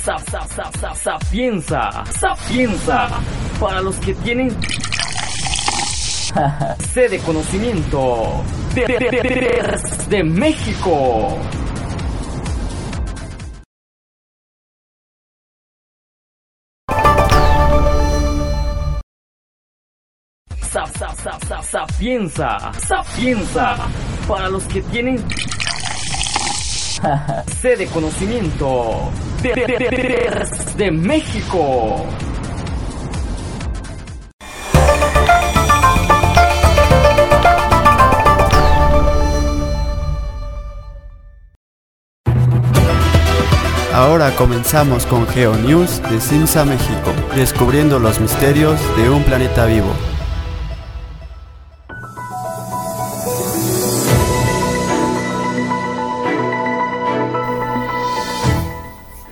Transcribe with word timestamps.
Sapienza, 0.00 1.92
sapienza, 2.10 3.08
para 3.60 3.82
los 3.82 3.96
que 3.96 4.14
tienen 4.14 4.50
sede 6.94 7.18
conocimiento 7.18 8.42
de, 8.74 8.86
de, 8.86 8.98
de, 8.98 9.78
de 10.08 10.24
México. 10.24 11.38
Sapienza, 21.62 22.72
sapienza, 22.72 23.76
para 24.26 24.48
los 24.48 24.64
que 24.64 24.80
tienen 24.80 25.22
sede 27.60 27.86
conocimiento 27.88 29.10
de, 29.42 29.54
de, 29.54 30.46
de, 30.76 30.90
México. 30.90 32.06
Ahora 43.94 44.34
comenzamos 44.36 45.06
con 45.06 45.26
GeoNews 45.26 46.02
de 46.10 46.20
Simsa 46.20 46.64
México, 46.64 47.12
descubriendo 47.34 47.98
los 47.98 48.20
misterios 48.20 48.78
de 48.96 49.08
un 49.08 49.22
planeta 49.24 49.66
vivo. 49.66 49.94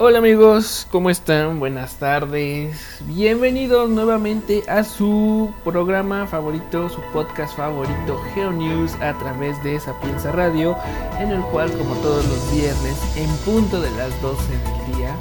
Hola 0.08 0.20
amigos, 0.20 0.88
¿cómo 0.90 1.10
están? 1.10 1.60
Buenas 1.60 1.96
tardes. 1.96 2.98
Bienvenidos 3.04 3.90
nuevamente 3.90 4.62
a 4.66 4.82
su 4.82 5.52
programa 5.64 6.26
favorito, 6.26 6.88
su 6.88 7.02
podcast 7.12 7.54
favorito, 7.54 8.18
GeoNews, 8.32 8.94
a 9.02 9.12
través 9.18 9.62
de 9.62 9.78
Sapienza 9.78 10.32
Radio, 10.32 10.78
en 11.18 11.30
el 11.30 11.42
cual, 11.42 11.70
como 11.72 11.94
todos 11.96 12.24
los 12.26 12.52
viernes, 12.52 12.96
en 13.16 13.28
punto 13.44 13.82
de 13.82 13.90
las 13.90 14.22
12 14.22 14.42
del 14.50 14.96
día, 14.96 15.14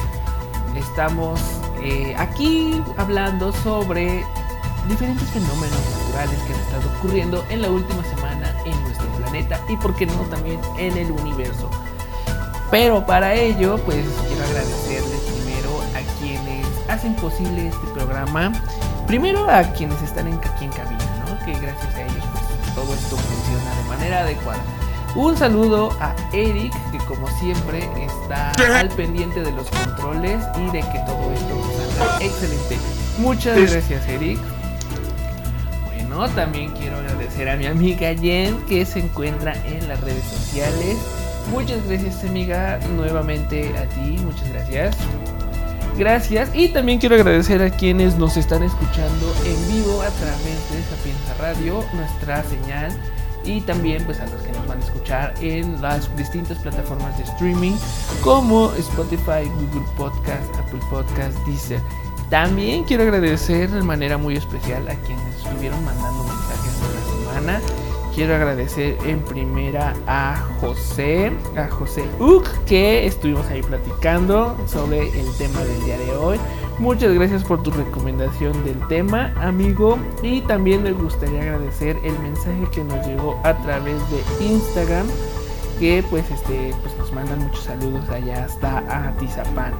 estamos 0.77 1.41
eh, 1.83 2.15
aquí 2.17 2.81
hablando 2.95 3.51
sobre 3.51 4.23
diferentes 4.87 5.27
fenómenos 5.31 5.81
naturales 5.99 6.39
que 6.43 6.53
han 6.53 6.59
estado 6.61 6.97
ocurriendo 6.99 7.45
en 7.49 7.61
la 7.61 7.69
última 7.69 8.05
semana 8.05 8.55
en 8.63 8.81
nuestro 8.83 9.07
planeta 9.17 9.59
y, 9.67 9.75
por 9.75 9.93
qué 9.97 10.05
no, 10.05 10.13
también 10.29 10.61
en 10.77 10.97
el 10.97 11.11
universo. 11.11 11.69
Pero 12.69 13.05
para 13.05 13.33
ello, 13.33 13.77
pues 13.85 14.05
quiero 14.27 14.43
agradecerles 14.43 15.21
primero 15.21 15.81
a 15.95 16.19
quienes 16.19 16.67
hacen 16.89 17.15
posible 17.15 17.67
este 17.67 17.87
programa. 17.93 18.51
Primero 19.07 19.49
a 19.49 19.63
quienes 19.63 20.01
están 20.01 20.27
en, 20.27 20.35
aquí 20.35 20.65
en 20.65 20.71
cabina, 20.71 21.25
¿no? 21.25 21.45
Que 21.45 21.53
gracias 21.53 21.95
a 21.95 22.01
ellos 22.01 22.23
pues, 22.33 22.75
todo 22.75 22.93
esto 22.93 23.15
funciona 23.15 23.75
de 23.75 23.83
manera 23.87 24.19
adecuada. 24.19 24.61
Un 25.15 25.35
saludo 25.37 25.89
a 25.99 26.13
Eric, 26.33 26.73
que 26.91 26.97
como 26.99 27.27
siempre 27.39 27.89
está 28.05 28.51
al 28.77 28.89
pendiente 28.89 29.41
de 29.41 29.51
los 29.51 29.67
controles 29.69 30.43
y 30.57 30.65
de 30.65 30.81
que 30.81 30.99
todo 31.07 31.31
esto 31.33 31.95
salga 31.97 32.25
excelente. 32.25 32.77
Muchas 33.17 33.57
gracias, 33.71 34.07
Eric. 34.07 34.39
Bueno, 35.85 36.29
también 36.29 36.71
quiero 36.73 36.97
agradecer 36.97 37.49
a 37.49 37.55
mi 37.55 37.65
amiga 37.65 38.13
Jen, 38.13 38.57
que 38.65 38.85
se 38.85 38.99
encuentra 38.99 39.53
en 39.65 39.87
las 39.87 40.01
redes 40.01 40.23
sociales. 40.23 40.97
Muchas 41.51 41.85
gracias 41.87 42.23
amiga, 42.23 42.79
nuevamente 42.95 43.75
a 43.77 43.87
ti, 43.89 44.17
muchas 44.23 44.49
gracias. 44.49 44.97
Gracias 45.97 46.51
y 46.53 46.69
también 46.69 46.99
quiero 46.99 47.15
agradecer 47.15 47.61
a 47.61 47.71
quienes 47.71 48.17
nos 48.17 48.37
están 48.37 48.61
escuchando 48.61 49.33
en 49.45 49.67
vivo 49.73 50.01
a 50.01 50.09
través 50.09 50.71
de 50.71 50.83
Sapienza 50.95 51.33
Radio, 51.39 51.83
nuestra 51.93 52.43
señal 52.43 52.91
y 53.43 53.61
también 53.61 54.03
pues 54.03 54.19
a 54.19 54.27
los 54.27 54.41
que 54.43 54.51
nos 54.51 54.67
van 54.67 54.79
a 54.79 54.85
escuchar 54.85 55.33
en 55.41 55.81
las 55.81 56.15
distintas 56.15 56.59
plataformas 56.59 57.17
de 57.17 57.23
streaming 57.23 57.73
como 58.21 58.71
Spotify, 58.73 59.49
Google 59.55 59.87
Podcast, 59.95 60.53
Apple 60.59 60.81
Podcast, 60.89 61.35
Deezer. 61.47 61.81
También 62.29 62.83
quiero 62.83 63.03
agradecer 63.03 63.71
de 63.71 63.81
manera 63.81 64.17
muy 64.17 64.35
especial 64.35 64.87
a 64.87 64.95
quienes 64.95 65.35
estuvieron 65.37 65.83
mandando 65.83 66.23
mensajes 66.25 66.73
esta 66.73 67.31
semana 67.33 67.86
quiero 68.17 68.33
agradecer 68.33 68.97
en 69.05 69.19
primera 69.19 69.93
a 70.07 70.43
José, 70.59 71.31
a 71.55 71.69
José 71.69 72.03
Uk, 72.19 72.47
que 72.65 73.05
estuvimos 73.05 73.45
ahí 73.45 73.61
platicando 73.61 74.57
sobre 74.65 75.07
el 75.19 75.31
tema 75.37 75.59
del 75.59 75.85
día 75.85 75.99
de 75.99 76.15
hoy. 76.15 76.39
Muchas 76.79 77.13
gracias 77.13 77.43
por 77.43 77.61
tu 77.61 77.69
recomendación 77.69 78.65
del 78.65 78.79
tema, 78.87 79.31
amigo. 79.39 79.99
Y 80.23 80.41
también 80.41 80.81
me 80.81 80.93
gustaría 80.93 81.43
agradecer 81.43 81.95
el 82.03 82.17
mensaje 82.17 82.67
que 82.71 82.83
nos 82.83 83.05
llegó 83.05 83.39
a 83.43 83.53
través 83.61 84.01
de 84.09 84.45
Instagram, 84.45 85.05
que 85.79 86.03
pues 86.09 86.27
este 86.31 86.73
pues 86.81 86.97
nos 86.97 87.13
mandan 87.13 87.37
muchos 87.37 87.65
saludos 87.65 88.09
allá 88.09 88.45
hasta 88.45 88.79
a 88.79 89.15
Tizapán. 89.17 89.73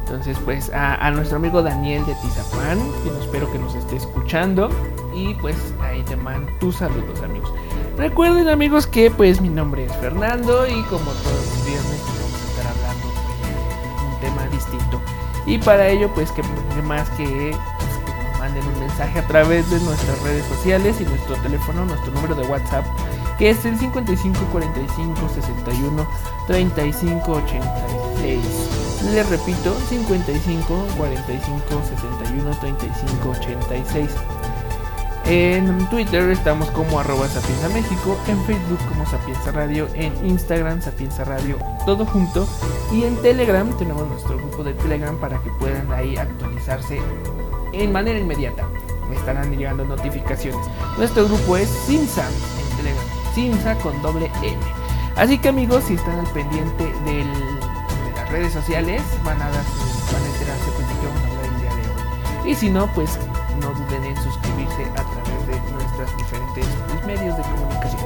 Entonces, 0.00 0.36
pues 0.44 0.72
a, 0.74 1.08
nuestro 1.12 1.36
amigo 1.36 1.62
Daniel 1.62 2.04
de 2.04 2.16
Tizapán, 2.16 2.80
que 3.04 3.10
espero 3.20 3.50
que 3.52 3.60
nos 3.60 3.76
esté 3.76 3.94
escuchando. 3.94 4.68
Y 5.20 5.34
pues 5.34 5.56
ahí 5.82 6.02
te 6.04 6.16
mando 6.16 6.50
tus 6.60 6.76
saludos, 6.76 7.22
amigos. 7.22 7.52
Recuerden, 7.98 8.48
amigos, 8.48 8.86
que 8.86 9.10
pues 9.10 9.38
mi 9.42 9.50
nombre 9.50 9.84
es 9.84 9.94
Fernando 9.96 10.66
y 10.66 10.82
como 10.84 11.10
todos 11.10 11.46
los 11.46 11.66
viernes 11.66 12.00
vamos 12.06 12.40
a 12.40 12.50
estar 12.50 12.66
hablando 12.72 13.06
de 13.06 14.14
un 14.14 14.20
tema 14.20 14.48
distinto. 14.50 14.98
Y 15.44 15.58
para 15.58 15.88
ello, 15.88 16.10
pues 16.14 16.32
que 16.32 16.42
más 16.84 17.10
que, 17.10 17.24
pues, 17.24 17.90
que 18.06 18.30
nos 18.30 18.38
manden 18.38 18.64
un 18.66 18.80
mensaje 18.80 19.18
a 19.18 19.26
través 19.26 19.70
de 19.70 19.78
nuestras 19.80 20.22
redes 20.22 20.46
sociales 20.46 20.98
y 21.02 21.04
nuestro 21.04 21.36
teléfono, 21.36 21.84
nuestro 21.84 22.12
número 22.12 22.34
de 22.34 22.46
WhatsApp, 22.46 22.86
que 23.38 23.50
es 23.50 23.62
el 23.66 23.78
55 23.78 24.38
45 24.52 25.28
61 25.34 26.08
35 26.46 27.32
86. 27.32 28.40
Les 29.12 29.28
repito, 29.28 29.78
55 29.90 30.86
45 30.96 31.82
61 31.84 32.50
35 32.58 33.28
86. 33.28 34.10
En 35.32 35.88
Twitter 35.90 36.28
estamos 36.30 36.68
como 36.70 36.98
arroba 36.98 37.28
Sapienza 37.28 37.68
México, 37.68 38.18
en 38.26 38.44
Facebook 38.46 38.80
como 38.88 39.06
Sapienza 39.06 39.52
Radio, 39.52 39.86
en 39.94 40.12
Instagram 40.26 40.82
Sapienza 40.82 41.22
Radio, 41.22 41.56
todo 41.86 42.04
junto. 42.04 42.48
Y 42.92 43.04
en 43.04 43.14
Telegram 43.22 43.70
tenemos 43.78 44.08
nuestro 44.08 44.38
grupo 44.38 44.64
de 44.64 44.74
Telegram 44.74 45.16
para 45.20 45.40
que 45.40 45.50
puedan 45.50 45.92
ahí 45.92 46.16
actualizarse 46.16 47.00
en 47.72 47.92
manera 47.92 48.18
inmediata. 48.18 48.66
Me 49.08 49.14
estarán 49.14 49.56
llegando 49.56 49.84
notificaciones. 49.84 50.66
Nuestro 50.98 51.26
grupo 51.26 51.56
es 51.56 51.68
Simsa 51.68 52.26
en 52.26 52.76
Telegram, 52.78 53.04
Simsa 53.32 53.76
con 53.76 54.02
doble 54.02 54.28
M. 54.42 54.58
Así 55.14 55.38
que 55.38 55.50
amigos, 55.50 55.84
si 55.84 55.94
están 55.94 56.18
al 56.18 56.32
pendiente 56.32 56.92
de 57.04 57.24
las 58.16 58.28
redes 58.32 58.52
sociales, 58.52 59.00
van 59.24 59.40
a, 59.40 59.48
dar, 59.48 59.62
van 60.12 60.22
a 60.22 60.26
enterarse 60.26 60.70
pues, 60.74 60.88
de 60.88 60.94
qué 60.94 61.06
vamos 61.06 61.22
a 61.22 61.26
hablar 61.28 61.44
el 61.44 61.60
día 61.60 61.70
de 61.70 62.42
hoy. 62.42 62.50
Y 62.50 62.54
si 62.56 62.68
no, 62.68 62.92
pues 62.94 63.16
no 63.60 63.70
duden 63.70 64.04
en 64.04 64.16
suscribirse 64.16 64.84
a 64.96 65.02
través 65.02 65.46
de 65.46 65.72
nuestros 65.72 66.16
diferentes 66.16 66.66
medios 67.06 67.36
de 67.36 67.42
comunicación. 67.42 68.00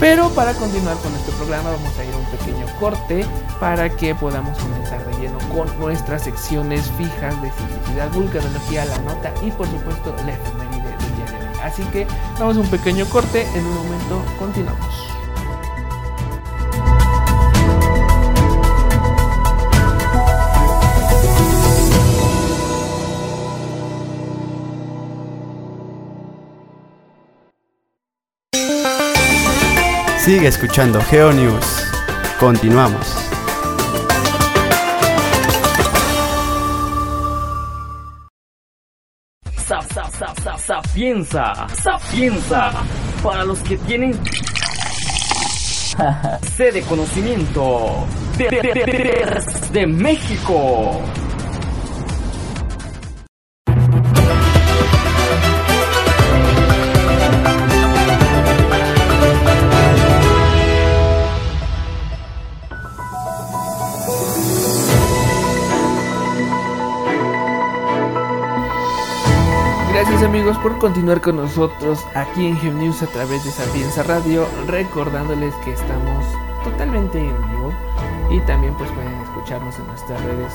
Pero 0.00 0.28
para 0.30 0.54
continuar 0.54 0.96
con 0.98 1.12
nuestro 1.12 1.34
programa 1.34 1.70
vamos 1.70 1.98
a 1.98 2.04
ir 2.04 2.14
a 2.14 2.18
un 2.18 2.24
pequeño 2.26 2.66
corte 2.78 3.26
para 3.60 3.88
que 3.88 4.14
podamos 4.14 4.58
comenzar 4.58 5.04
de 5.06 5.20
lleno 5.20 5.38
con 5.54 5.78
nuestras 5.78 6.22
secciones 6.22 6.90
fijas 6.98 7.40
de 7.42 7.50
simplicidad, 7.52 8.10
vulganología, 8.10 8.84
la 8.84 8.98
nota 8.98 9.32
y 9.42 9.50
por 9.50 9.66
supuesto 9.66 10.14
la 10.24 10.32
efeméride 10.32 10.88
del 10.88 11.16
día 11.16 11.38
de 11.38 11.48
hoy. 11.48 11.56
Así 11.62 11.82
que 11.84 12.06
vamos 12.38 12.56
a 12.56 12.60
un 12.60 12.68
pequeño 12.68 13.06
corte, 13.06 13.46
en 13.54 13.64
un 13.66 13.74
momento 13.74 14.22
continuamos. 14.38 15.11
Sigue 30.24 30.46
escuchando 30.46 31.02
GeoNews. 31.02 31.84
Continuamos. 32.38 33.04
Sapienza, 40.64 41.66
sapienza, 41.74 42.70
para 43.20 43.44
los 43.44 43.58
que 43.62 43.76
tienen 43.78 44.12
sede 46.56 46.82
conocimiento 46.82 48.06
de, 48.38 48.44
de, 48.44 48.62
de, 48.62 49.42
de 49.72 49.86
México. 49.88 51.02
Por 70.62 70.78
continuar 70.78 71.20
con 71.20 71.36
nosotros 71.36 72.06
aquí 72.14 72.46
en 72.46 72.56
GeoNews 72.56 73.02
a 73.02 73.06
través 73.08 73.44
de 73.44 73.50
Sapienza 73.50 74.04
Radio, 74.04 74.46
recordándoles 74.68 75.52
que 75.56 75.72
estamos 75.72 76.24
totalmente 76.62 77.18
en 77.18 77.50
vivo 77.50 77.72
y 78.30 78.38
también 78.46 78.72
pues 78.76 78.88
pueden 78.92 79.12
escucharnos 79.22 79.76
en 79.80 79.86
nuestras 79.88 80.22
redes 80.22 80.52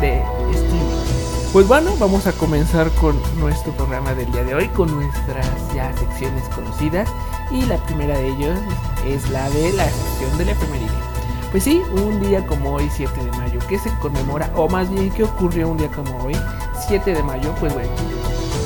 de 0.00 0.22
streaming. 0.52 1.52
Pues 1.52 1.66
bueno, 1.66 1.96
vamos 1.98 2.28
a 2.28 2.32
comenzar 2.32 2.88
con 2.92 3.20
nuestro 3.40 3.72
programa 3.72 4.14
del 4.14 4.30
día 4.30 4.44
de 4.44 4.54
hoy 4.54 4.68
con 4.68 4.94
nuestras 4.94 5.74
ya 5.74 5.92
secciones 5.96 6.48
conocidas 6.50 7.08
y 7.50 7.62
la 7.62 7.78
primera 7.78 8.16
de 8.16 8.28
ellos 8.28 8.58
es 9.04 9.28
la 9.30 9.50
de 9.50 9.72
la 9.72 9.84
sección 9.84 10.38
del 10.38 10.50
efeméride. 10.50 10.92
Pues 11.50 11.64
sí, 11.64 11.82
un 11.92 12.20
día 12.20 12.46
como 12.46 12.74
hoy, 12.74 12.88
7 12.92 13.12
de 13.24 13.30
mayo, 13.32 13.58
que 13.68 13.78
se 13.78 13.90
conmemora, 13.98 14.50
o 14.54 14.68
más 14.68 14.90
bien 14.90 15.10
que 15.10 15.24
ocurrió 15.24 15.68
un 15.68 15.76
día 15.76 15.88
como 15.88 16.24
hoy, 16.24 16.36
7 16.88 17.14
de 17.14 17.22
mayo, 17.22 17.54
pues 17.60 17.72
bueno, 17.72 17.92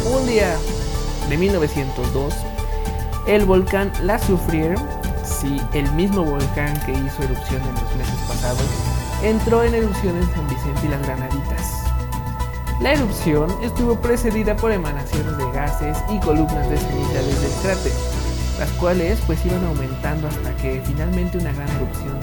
un 0.09 0.27
día 0.27 0.57
de 1.29 1.37
1902, 1.37 2.35
el 3.27 3.45
volcán 3.45 3.93
La 4.03 4.19
Soufrière, 4.19 4.77
sí, 5.25 5.61
el 5.75 5.91
mismo 5.93 6.25
volcán 6.25 6.75
que 6.87 6.93
hizo 6.93 7.23
erupción 7.23 7.61
en 7.63 7.75
los 7.75 7.97
meses 7.97 8.19
pasados, 8.27 8.65
entró 9.23 9.63
en 9.65 9.75
erupción 9.75 10.17
en 10.17 10.35
San 10.35 10.49
Vicente 10.49 10.81
y 10.87 10.89
las 10.89 11.03
Granaditas. 11.03 11.85
La 12.81 12.93
erupción 12.93 13.51
estuvo 13.63 14.01
precedida 14.01 14.57
por 14.57 14.73
emanaciones 14.73 15.37
de 15.37 15.51
gases 15.53 15.99
y 16.09 16.19
columnas 16.21 16.71
de 16.71 16.79
ceniza 16.79 17.23
desde 17.23 17.47
el 17.47 17.63
cráter, 17.63 17.93
las 18.59 18.71
cuales 18.73 19.19
pues 19.27 19.45
iban 19.45 19.65
aumentando 19.65 20.29
hasta 20.29 20.57
que 20.57 20.81
finalmente 20.87 21.39
una 21.39 21.53
gran 21.53 21.69
erupción 21.69 22.19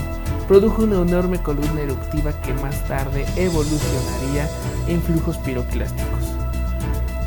produjo 0.48 0.84
una 0.84 1.02
enorme 1.02 1.40
columna 1.40 1.82
eruptiva 1.82 2.32
que 2.42 2.54
más 2.54 2.84
tarde 2.88 3.26
evolucionaría 3.36 4.50
en 4.88 5.02
flujos 5.02 5.38
piroclásticos. 5.40 6.25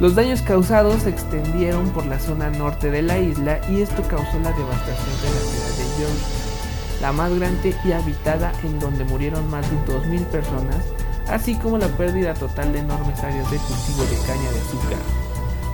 Los 0.01 0.15
daños 0.15 0.43
causados 0.43 1.03
se 1.03 1.11
extendieron 1.11 1.91
por 1.91 2.07
la 2.07 2.21
zona 2.21 2.51
norte 2.51 2.89
de 2.89 3.03
la 3.03 3.19
isla 3.19 3.61
y 3.69 3.81
esto 3.81 4.03
causó 4.03 4.39
la 4.39 4.53
devastación 4.53 5.17
de 5.23 5.29
la 5.29 5.41
ciudad 5.41 5.77
de 5.77 6.03
York, 6.03 7.01
la 7.01 7.13
más 7.13 7.35
grande 7.35 7.75
y 7.85 7.91
habitada 7.91 8.53
en 8.63 8.79
donde 8.79 9.03
murieron 9.05 9.51
más 9.51 9.69
de 9.69 9.77
2.000 9.93 10.25
personas, 10.27 10.85
así 11.27 11.57
como 11.57 11.79
la 11.79 11.89
pérdida 11.89 12.35
total 12.35 12.73
de 12.73 12.79
enormes 12.79 13.19
áreas 13.25 13.51
de 13.51 13.57
cultivo 13.57 14.05
de 14.05 14.17
caña 14.25 14.53
de 14.53 14.61
azúcar. 14.61 14.99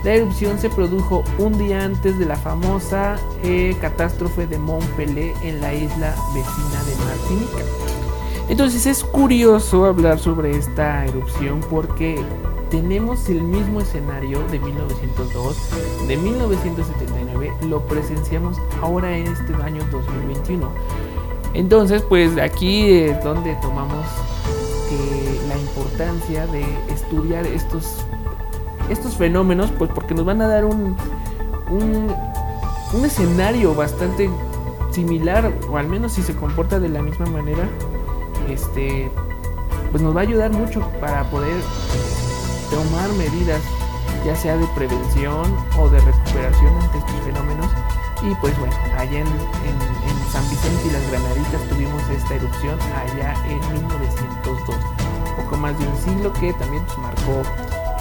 La 0.03 0.13
erupción 0.13 0.57
se 0.57 0.69
produjo 0.69 1.23
un 1.37 1.59
día 1.59 1.83
antes 1.83 2.17
de 2.17 2.25
la 2.25 2.35
famosa 2.35 3.17
eh, 3.43 3.75
catástrofe 3.79 4.47
de 4.47 4.57
Montpellier 4.57 5.33
en 5.43 5.61
la 5.61 5.71
isla 5.71 6.15
vecina 6.33 6.83
de 6.83 6.95
Martinica. 7.05 7.63
Entonces 8.49 8.87
es 8.87 9.03
curioso 9.03 9.85
hablar 9.85 10.17
sobre 10.17 10.57
esta 10.57 11.05
erupción 11.05 11.61
porque 11.69 12.23
tenemos 12.69 13.29
el 13.29 13.41
mismo 13.41 13.81
escenario 13.81 14.39
de 14.47 14.59
1902, 14.59 15.57
de 16.07 16.17
1979, 16.17 17.53
lo 17.67 17.85
presenciamos 17.85 18.57
ahora 18.81 19.15
en 19.17 19.27
este 19.27 19.53
año 19.55 19.81
2021. 19.91 20.69
Entonces, 21.53 22.01
pues 22.01 22.37
aquí 22.37 22.91
es 22.91 23.23
donde 23.23 23.55
tomamos 23.61 24.05
eh, 24.91 25.39
la 25.47 25.57
importancia 25.57 26.47
de 26.47 26.65
estudiar 26.93 27.45
estos, 27.47 28.05
estos 28.89 29.15
fenómenos, 29.15 29.71
pues 29.71 29.89
porque 29.93 30.13
nos 30.13 30.25
van 30.25 30.41
a 30.41 30.47
dar 30.47 30.65
un, 30.65 30.95
un, 31.69 32.13
un 32.93 33.05
escenario 33.05 33.73
bastante 33.73 34.29
similar, 34.91 35.51
o 35.69 35.77
al 35.77 35.87
menos 35.87 36.13
si 36.13 36.21
se 36.21 36.35
comporta 36.35 36.79
de 36.79 36.89
la 36.89 37.01
misma 37.01 37.25
manera, 37.27 37.69
este, 38.49 39.09
pues 39.91 40.03
nos 40.03 40.15
va 40.15 40.21
a 40.21 40.23
ayudar 40.23 40.51
mucho 40.51 40.81
para 40.99 41.23
poder 41.29 41.55
tomar 42.75 43.09
medidas 43.13 43.61
ya 44.25 44.35
sea 44.35 44.57
de 44.57 44.67
prevención 44.75 45.55
o 45.79 45.87
de 45.87 45.99
recuperación 46.01 46.75
ante 46.81 46.97
estos 46.97 47.21
fenómenos. 47.23 47.67
Y 48.21 48.35
pues 48.35 48.57
bueno, 48.59 48.75
allá 48.97 49.19
en, 49.19 49.27
San 50.31 50.49
Vicente 50.49 50.87
y 50.87 50.91
las 50.91 51.09
Granaditas 51.09 51.61
tuvimos 51.69 52.01
esta 52.09 52.35
erupción 52.35 52.77
allá 52.81 53.33
en 53.47 53.59
1902, 53.73 54.75
poco 55.37 55.57
más 55.57 55.79
de 55.79 55.87
un 55.87 55.97
siglo 55.97 56.33
que 56.33 56.51
también 56.53 56.83
pues, 56.83 56.97
marcó 56.97 57.41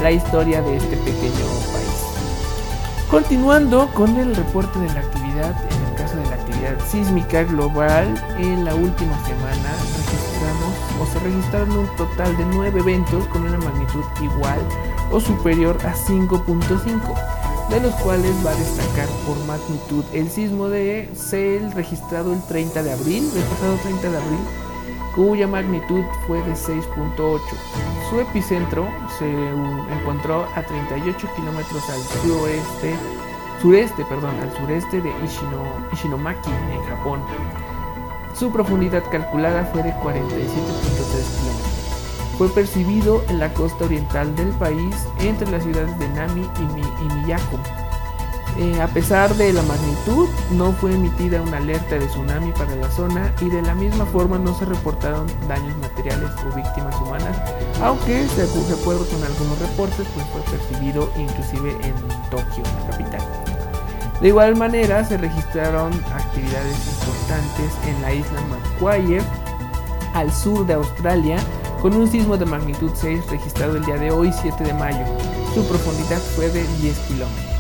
la 0.01 0.11
historia 0.11 0.61
de 0.63 0.79
este 0.79 0.97
pequeño 0.97 1.47
país. 1.73 2.05
Continuando 3.09 3.87
con 3.95 4.17
el 4.17 4.35
reporte 4.35 4.81
de 4.81 4.89
la 4.89 5.01
actividad, 5.01 5.55
en 5.71 5.91
el 5.91 5.95
caso 5.97 6.17
de 6.17 6.27
la 6.27 6.35
actividad 6.35 6.77
sísmica 6.91 7.45
global, 7.45 8.13
en 8.39 8.65
la 8.65 8.75
última 8.75 9.17
semana 9.25 9.71
o 11.01 11.07
se 11.07 11.19
registraron 11.21 11.77
un 11.77 11.97
total 11.97 12.37
de 12.37 12.45
9 12.47 12.81
eventos 12.81 13.27
con 13.29 13.43
una 13.43 13.59
magnitud 13.59 14.05
igual 14.23 14.61
o 15.11 15.21
superior 15.21 15.77
a 15.85 15.95
5.5, 15.95 17.69
de 17.71 17.81
los 17.81 17.95
cuales 17.97 18.35
va 18.45 18.51
a 18.51 18.55
destacar 18.55 19.09
por 19.27 19.37
magnitud 19.47 20.05
el 20.13 20.29
sismo 20.29 20.69
de 20.69 21.09
Cel 21.15 21.73
registrado 21.73 22.33
el 22.33 22.43
30 22.43 22.83
de 22.83 22.93
abril, 22.93 23.31
el 23.35 23.43
pasado 23.45 23.77
30 23.83 24.11
de 24.11 24.17
abril, 24.17 24.41
cuya 25.15 25.47
magnitud 25.47 26.03
fue 26.27 26.39
de 26.43 26.53
6.8. 26.53 27.41
Su 28.11 28.21
epicentro 28.21 28.89
se 29.19 29.31
encontró 30.01 30.47
a 30.55 30.63
38 30.63 31.29
kilómetros 31.37 31.83
al 31.91 32.01
suroeste, 32.23 32.97
sureste, 33.63 34.05
perdón, 34.07 34.35
al 34.41 34.53
sureste 34.57 35.01
de 35.01 35.13
Ishinomaki, 35.93 36.51
en 36.73 36.83
Japón. 36.85 37.21
Su 38.39 38.51
profundidad 38.51 39.05
calculada 39.11 39.65
fue 39.73 39.85
de 39.85 39.91
47.3 39.95 40.03
kilómetros. 40.03 41.75
Fue 42.37 42.49
percibido 42.49 43.23
en 43.29 43.39
la 43.39 43.55
costa 43.55 43.85
oriental 43.85 44.35
del 44.35 44.49
país 44.49 44.97
entre 45.21 45.49
las 45.53 45.63
ciudades 45.63 45.97
de 46.01 46.09
Nami 46.09 46.43
y, 46.59 47.15
Miyako. 47.15 47.61
Eh, 48.59 48.81
a 48.81 48.89
pesar 48.89 49.35
de 49.37 49.53
la 49.53 49.63
magnitud, 49.63 50.29
no 50.53 50.73
fue 50.73 50.95
emitida 50.95 51.43
una 51.43 51.59
alerta 51.59 51.97
de 51.97 52.07
tsunami 52.07 52.51
para 52.53 52.75
la 52.75 52.91
zona 52.91 53.33
y 53.41 53.49
de 53.49 53.63
la 53.63 53.75
misma 53.75 54.05
forma 54.05 54.37
no 54.37 54.57
se 54.59 54.65
reportaron 54.65 55.27
daños 55.49 55.77
materiales 55.79 56.31
o 56.41 56.55
víctimas 56.57 56.95
humanas, 57.01 57.37
aunque 57.83 58.15
de 58.15 58.43
acuerdo 58.43 59.07
con 59.07 59.23
algunos 59.23 59.59
reportes 59.61 60.07
pues 60.13 60.27
fue 60.27 60.41
percibido 60.59 61.09
inclusive 61.17 61.71
en 61.83 61.95
Tokio, 62.31 62.63
la 62.65 62.91
capital. 62.91 63.44
De 64.21 64.29
igual 64.29 64.57
manera 64.57 65.05
se 65.05 65.19
registraron 65.19 65.93
actividades 66.15 66.77
importantes 66.87 67.73
en 67.87 68.03
la 68.03 68.13
isla 68.13 68.41
Macquarie, 68.49 69.21
al 70.15 70.33
sur 70.33 70.67
de 70.67 70.75
Australia, 70.75 71.37
con 71.83 71.95
un 71.95 72.09
sismo 72.09 72.37
de 72.37 72.47
magnitud 72.47 72.91
6 72.95 73.31
registrado 73.31 73.77
el 73.77 73.85
día 73.85 73.97
de 73.97 74.11
hoy 74.11 74.33
7 74.33 74.65
de 74.65 74.73
mayo. 74.73 75.05
Su 75.55 75.67
profundidad 75.67 76.21
fue 76.35 76.49
de 76.49 76.65
10 76.81 76.99
kilómetros. 77.01 77.55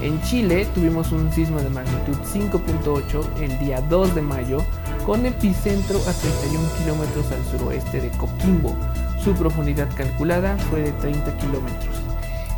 En 0.00 0.22
Chile 0.22 0.66
tuvimos 0.74 1.12
un 1.12 1.30
sismo 1.30 1.60
de 1.60 1.68
magnitud 1.68 2.16
5.8 2.24 3.42
el 3.42 3.58
día 3.58 3.82
2 3.82 4.14
de 4.14 4.22
mayo 4.22 4.64
con 5.04 5.26
epicentro 5.26 5.98
a 6.08 6.12
31 6.12 6.68
kilómetros 6.78 7.26
al 7.32 7.44
suroeste 7.50 8.00
de 8.00 8.08
Coquimbo. 8.12 8.74
Su 9.22 9.34
profundidad 9.34 9.88
calculada 9.94 10.56
fue 10.70 10.80
de 10.82 10.92
30 10.92 11.36
kilómetros. 11.36 11.94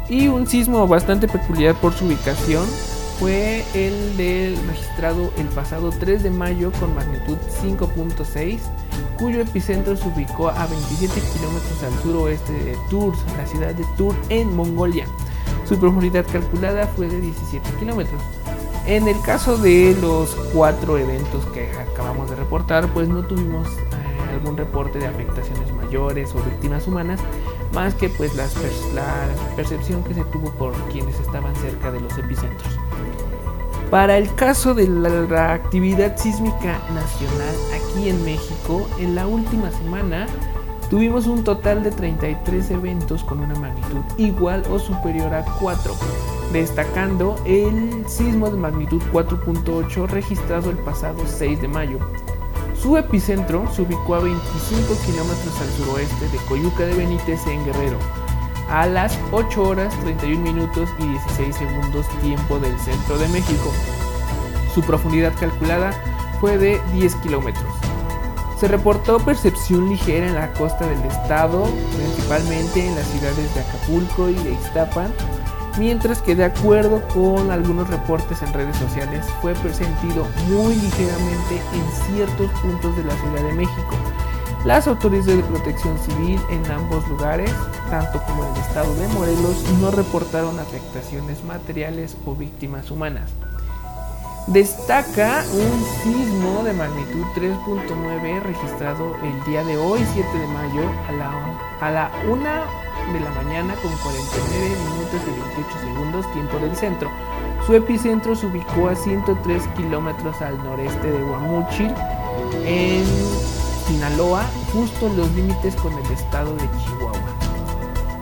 Y 0.09 0.29
un 0.29 0.47
sismo 0.47 0.87
bastante 0.87 1.27
peculiar 1.27 1.75
por 1.75 1.93
su 1.93 2.05
ubicación 2.05 2.65
fue 3.23 3.65
el 3.73 4.17
del 4.17 4.57
registrado 4.67 5.33
el 5.39 5.47
pasado 5.47 5.91
3 5.91 6.25
de 6.25 6.31
mayo 6.31 6.73
con 6.81 6.93
magnitud 6.93 7.37
5.6, 7.63 8.59
cuyo 9.17 9.41
epicentro 9.41 9.97
se 9.97 10.09
ubicó 10.09 10.49
a 10.49 10.67
27 10.67 11.21
kilómetros 11.33 11.83
al 11.85 12.03
suroeste 12.03 12.53
de 12.53 12.77
Tours, 12.91 13.17
la 13.37 13.47
ciudad 13.47 13.75
de 13.77 13.85
Tours 13.97 14.19
en 14.29 14.57
Mongolia. 14.57 15.07
Su 15.69 15.79
profundidad 15.79 16.27
calculada 16.33 16.89
fue 16.89 17.07
de 17.07 17.21
17 17.21 17.71
kilómetros. 17.79 18.21
En 18.89 19.07
el 19.07 19.21
caso 19.21 19.57
de 19.57 19.97
los 20.01 20.35
cuatro 20.53 20.99
eventos 20.99 21.47
que 21.55 21.71
acabamos 21.79 22.29
de 22.29 22.35
reportar, 22.35 22.89
pues 22.89 23.09
no 23.09 23.23
tuvimos 23.23 23.69
eh, 23.69 24.33
algún 24.33 24.57
reporte 24.57 24.99
de 24.99 25.07
afectaciones 25.07 25.73
mayores 25.73 26.35
o 26.35 26.43
víctimas 26.43 26.89
humanas, 26.89 27.21
más 27.73 27.95
que 27.95 28.09
pues 28.09 28.35
la 28.35 28.47
percepción 29.57 30.03
que 30.05 30.15
se 30.15 30.25
tuvo 30.25 30.51
por 30.53 30.73
quienes 30.91 31.19
estaban 31.21 31.55
cerca 31.57 31.91
de 31.91 32.01
los 32.01 32.17
epicentros. 32.19 32.79
Para 33.93 34.17
el 34.17 34.35
caso 34.37 34.73
de 34.73 34.89
la, 34.89 35.53
actividad 35.53 36.17
sísmica 36.17 36.81
nacional 36.95 37.55
aquí 37.75 38.09
en 38.09 38.25
México, 38.25 38.89
en 38.99 39.15
la 39.15 39.27
última 39.27 39.71
semana 39.71 40.27
tuvimos 40.89 41.27
un 41.27 41.45
total 41.45 41.83
de 41.83 41.91
33 41.91 42.71
eventos 42.71 43.23
con 43.23 43.41
una 43.41 43.55
magnitud 43.55 44.01
igual 44.17 44.63
o 44.71 44.79
superior 44.79 45.35
a 45.35 45.45
4, 45.61 45.95
destacando 46.55 47.37
el 47.45 48.09
sismo 48.09 48.49
de 48.49 48.57
magnitud 48.57 49.03
4.8 49.13 50.09
registrado 50.09 50.71
el 50.71 50.79
pasado 50.79 51.19
6 51.27 51.61
de 51.61 51.69
mayo. 51.69 51.99
Su 52.83 52.97
epicentro 52.97 53.73
se 53.73 53.83
ubicó 53.83 54.17
a 54.17 54.19
25 54.19 54.97
kilómetros 55.07 55.61
al 55.61 55.69
suroeste 55.71 56.29
de 56.31 56.39
Coyuca 56.49 56.85
de 56.85 56.95
Benítez 56.95 57.47
en 57.47 57.65
Guerrero, 57.65 57.97
a 58.69 58.87
las 58.87 59.17
8 59.31 59.63
horas 59.63 59.95
31 60.01 60.43
minutos 60.43 60.91
y 60.99 61.07
16 61.07 61.55
segundos 61.55 62.09
tiempo 62.21 62.59
del 62.59 62.77
centro 62.81 63.19
de 63.19 63.29
México. 63.29 63.71
Su 64.75 64.81
profundidad 64.81 65.33
calculada 65.39 65.93
fue 66.41 66.59
de 66.59 66.81
10 66.93 67.15
kilómetros. 67.17 67.73
Se 68.59 68.67
reportó 68.67 69.21
percepción 69.21 69.89
ligera 69.89 70.27
en 70.27 70.35
la 70.35 70.53
costa 70.53 70.85
del 70.85 71.03
estado, 71.05 71.69
principalmente 71.97 72.85
en 72.85 72.97
las 72.97 73.07
ciudades 73.07 73.55
de 73.55 73.61
Acapulco 73.61 74.29
y 74.29 74.35
de 74.35 74.55
Iztapan. 74.55 75.13
Mientras 75.79 76.21
que 76.23 76.35
de 76.35 76.45
acuerdo 76.45 77.07
con 77.09 77.51
algunos 77.51 77.89
reportes 77.89 78.43
en 78.43 78.53
redes 78.53 78.77
sociales 78.77 79.27
fue 79.41 79.55
presentido 79.55 80.27
muy 80.49 80.75
ligeramente 80.75 81.63
en 81.73 82.15
ciertos 82.15 82.51
puntos 82.61 82.97
de 82.97 83.05
la 83.05 83.15
Ciudad 83.15 83.43
de 83.43 83.55
México. 83.55 83.97
Las 84.65 84.87
autoridades 84.87 85.37
de 85.39 85.43
protección 85.43 85.99
civil 85.99 86.41
en 86.51 86.71
ambos 86.71 87.07
lugares, 87.09 87.51
tanto 87.91 88.23
como 88.25 88.45
en 88.45 88.53
el 88.55 88.61
estado 88.61 88.95
de 88.95 89.09
Morelos, 89.09 89.65
no 89.81 89.91
reportaron 89.91 90.59
afectaciones 90.61 91.43
materiales 91.45 92.17
o 92.27 92.35
víctimas 92.37 92.91
humanas. 92.91 93.31
Destaca 94.49 95.45
un 95.53 95.85
sismo 96.03 96.65
de 96.65 96.73
magnitud 96.73 97.25
3.9 97.37 98.43
registrado 98.43 99.15
el 99.23 99.45
día 99.45 99.63
de 99.63 99.77
hoy, 99.77 100.05
7 100.13 100.37
de 100.37 100.47
mayo, 100.49 100.83
a 101.09 101.13
la, 101.13 101.79
a 101.81 101.91
la 101.93 102.11
1 102.29 102.43
de 103.13 103.21
la 103.21 103.31
mañana 103.31 103.75
con 103.77 103.93
49 103.99 104.69
minutos 104.91 105.21
y 105.23 105.41
28 105.41 105.79
segundos, 105.81 106.33
tiempo 106.33 106.59
del 106.59 106.75
centro. 106.75 107.09
Su 107.67 107.75
epicentro 107.75 108.35
se 108.35 108.47
ubicó 108.47 108.89
a 108.89 108.97
103 108.97 109.63
kilómetros 109.77 110.43
al 110.43 110.59
noreste 110.65 111.13
de 111.13 111.23
Guamúchil, 111.23 111.95
en 112.67 113.05
Sinaloa, 113.87 114.45
justo 114.73 115.07
en 115.07 115.19
los 115.19 115.31
límites 115.33 115.77
con 115.77 115.93
el 115.93 116.11
estado 116.11 116.53
de 116.57 116.69
Chihuahua. 116.85 117.33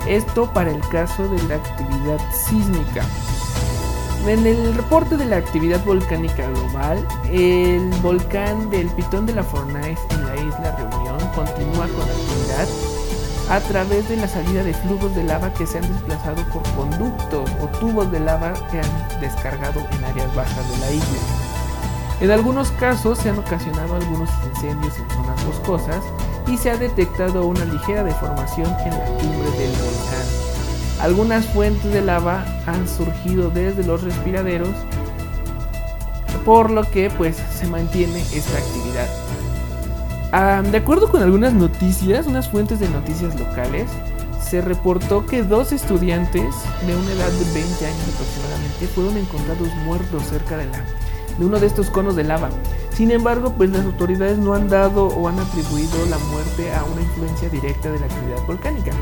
Esto 0.06 0.52
para 0.52 0.70
el 0.70 0.80
caso 0.88 1.26
de 1.28 1.42
la 1.44 1.54
actividad 1.54 2.20
sísmica. 2.30 3.06
En 4.26 4.46
el 4.46 4.74
reporte 4.74 5.16
de 5.16 5.24
la 5.24 5.36
actividad 5.36 5.82
volcánica 5.84 6.46
global, 6.46 7.04
el 7.32 7.90
volcán 8.02 8.70
del 8.70 8.86
Pitón 8.88 9.26
de 9.26 9.34
la 9.34 9.42
Fornais 9.42 9.98
en 10.10 10.26
la 10.26 10.36
isla 10.36 10.76
Reunión 10.76 11.18
continúa 11.34 11.88
con 11.88 12.02
actividad 12.02 12.68
a 13.48 13.60
través 13.60 14.08
de 14.08 14.16
la 14.16 14.28
salida 14.28 14.62
de 14.62 14.74
flujos 14.74 15.14
de 15.16 15.24
lava 15.24 15.52
que 15.54 15.66
se 15.66 15.78
han 15.78 15.92
desplazado 15.92 16.44
por 16.52 16.62
conductos 16.74 17.50
o 17.60 17.66
tubos 17.80 18.12
de 18.12 18.20
lava 18.20 18.52
que 18.70 18.78
han 18.78 19.20
descargado 19.20 19.80
en 19.90 20.04
áreas 20.04 20.32
bajas 20.36 20.70
de 20.70 20.78
la 20.78 20.92
isla. 20.92 21.18
En 22.20 22.30
algunos 22.30 22.70
casos 22.72 23.18
se 23.18 23.30
han 23.30 23.38
ocasionado 23.38 23.96
algunos 23.96 24.28
incendios 24.54 24.96
en 24.98 25.10
zonas 25.10 25.44
boscosas 25.44 26.04
y 26.46 26.58
se 26.58 26.70
ha 26.70 26.76
detectado 26.76 27.46
una 27.46 27.64
ligera 27.64 28.04
deformación 28.04 28.70
en 28.84 28.90
la 28.90 29.04
cumbre 29.06 29.50
del 29.58 29.72
volcán. 29.72 30.49
Algunas 31.02 31.46
fuentes 31.46 31.92
de 31.92 32.02
lava 32.02 32.44
han 32.66 32.86
surgido 32.88 33.50
desde 33.50 33.84
los 33.84 34.02
respiraderos, 34.02 34.74
por 36.44 36.70
lo 36.70 36.88
que 36.90 37.10
pues 37.10 37.36
se 37.36 37.66
mantiene 37.66 38.20
esta 38.32 38.58
actividad 38.58 39.08
de 40.30 40.78
acuerdo 40.78 41.10
con 41.10 41.22
algunas 41.22 41.54
noticias, 41.54 42.26
unas 42.26 42.48
fuentes 42.48 42.78
de 42.78 42.88
noticias 42.88 43.38
locales, 43.38 43.88
se 44.40 44.60
reportó 44.60 45.26
que 45.26 45.42
dos 45.42 45.72
estudiantes 45.72 46.54
de 46.86 46.96
una 46.96 47.12
edad 47.12 47.30
de 47.30 47.44
20 47.52 47.86
años 47.86 48.14
aproximadamente 48.14 48.86
fueron 48.94 49.16
encontrados 49.16 49.68
muertos 49.84 50.24
cerca 50.24 50.56
de, 50.56 50.66
la, 50.66 50.84
de 51.38 51.44
uno 51.44 51.58
de 51.58 51.66
estos 51.66 51.90
conos 51.90 52.16
de 52.16 52.24
lava. 52.24 52.50
Sin 52.94 53.10
embargo, 53.10 53.54
pues 53.56 53.70
las 53.70 53.84
autoridades 53.84 54.38
no 54.38 54.54
han 54.54 54.68
dado 54.68 55.08
o 55.08 55.28
han 55.28 55.38
atribuido 55.38 56.06
la 56.08 56.18
muerte 56.18 56.72
a 56.72 56.84
una 56.84 57.02
influencia 57.02 57.48
directa 57.48 57.90
de 57.90 58.00
la 58.00 58.06
actividad 58.06 58.44
volcánica. 58.46 58.92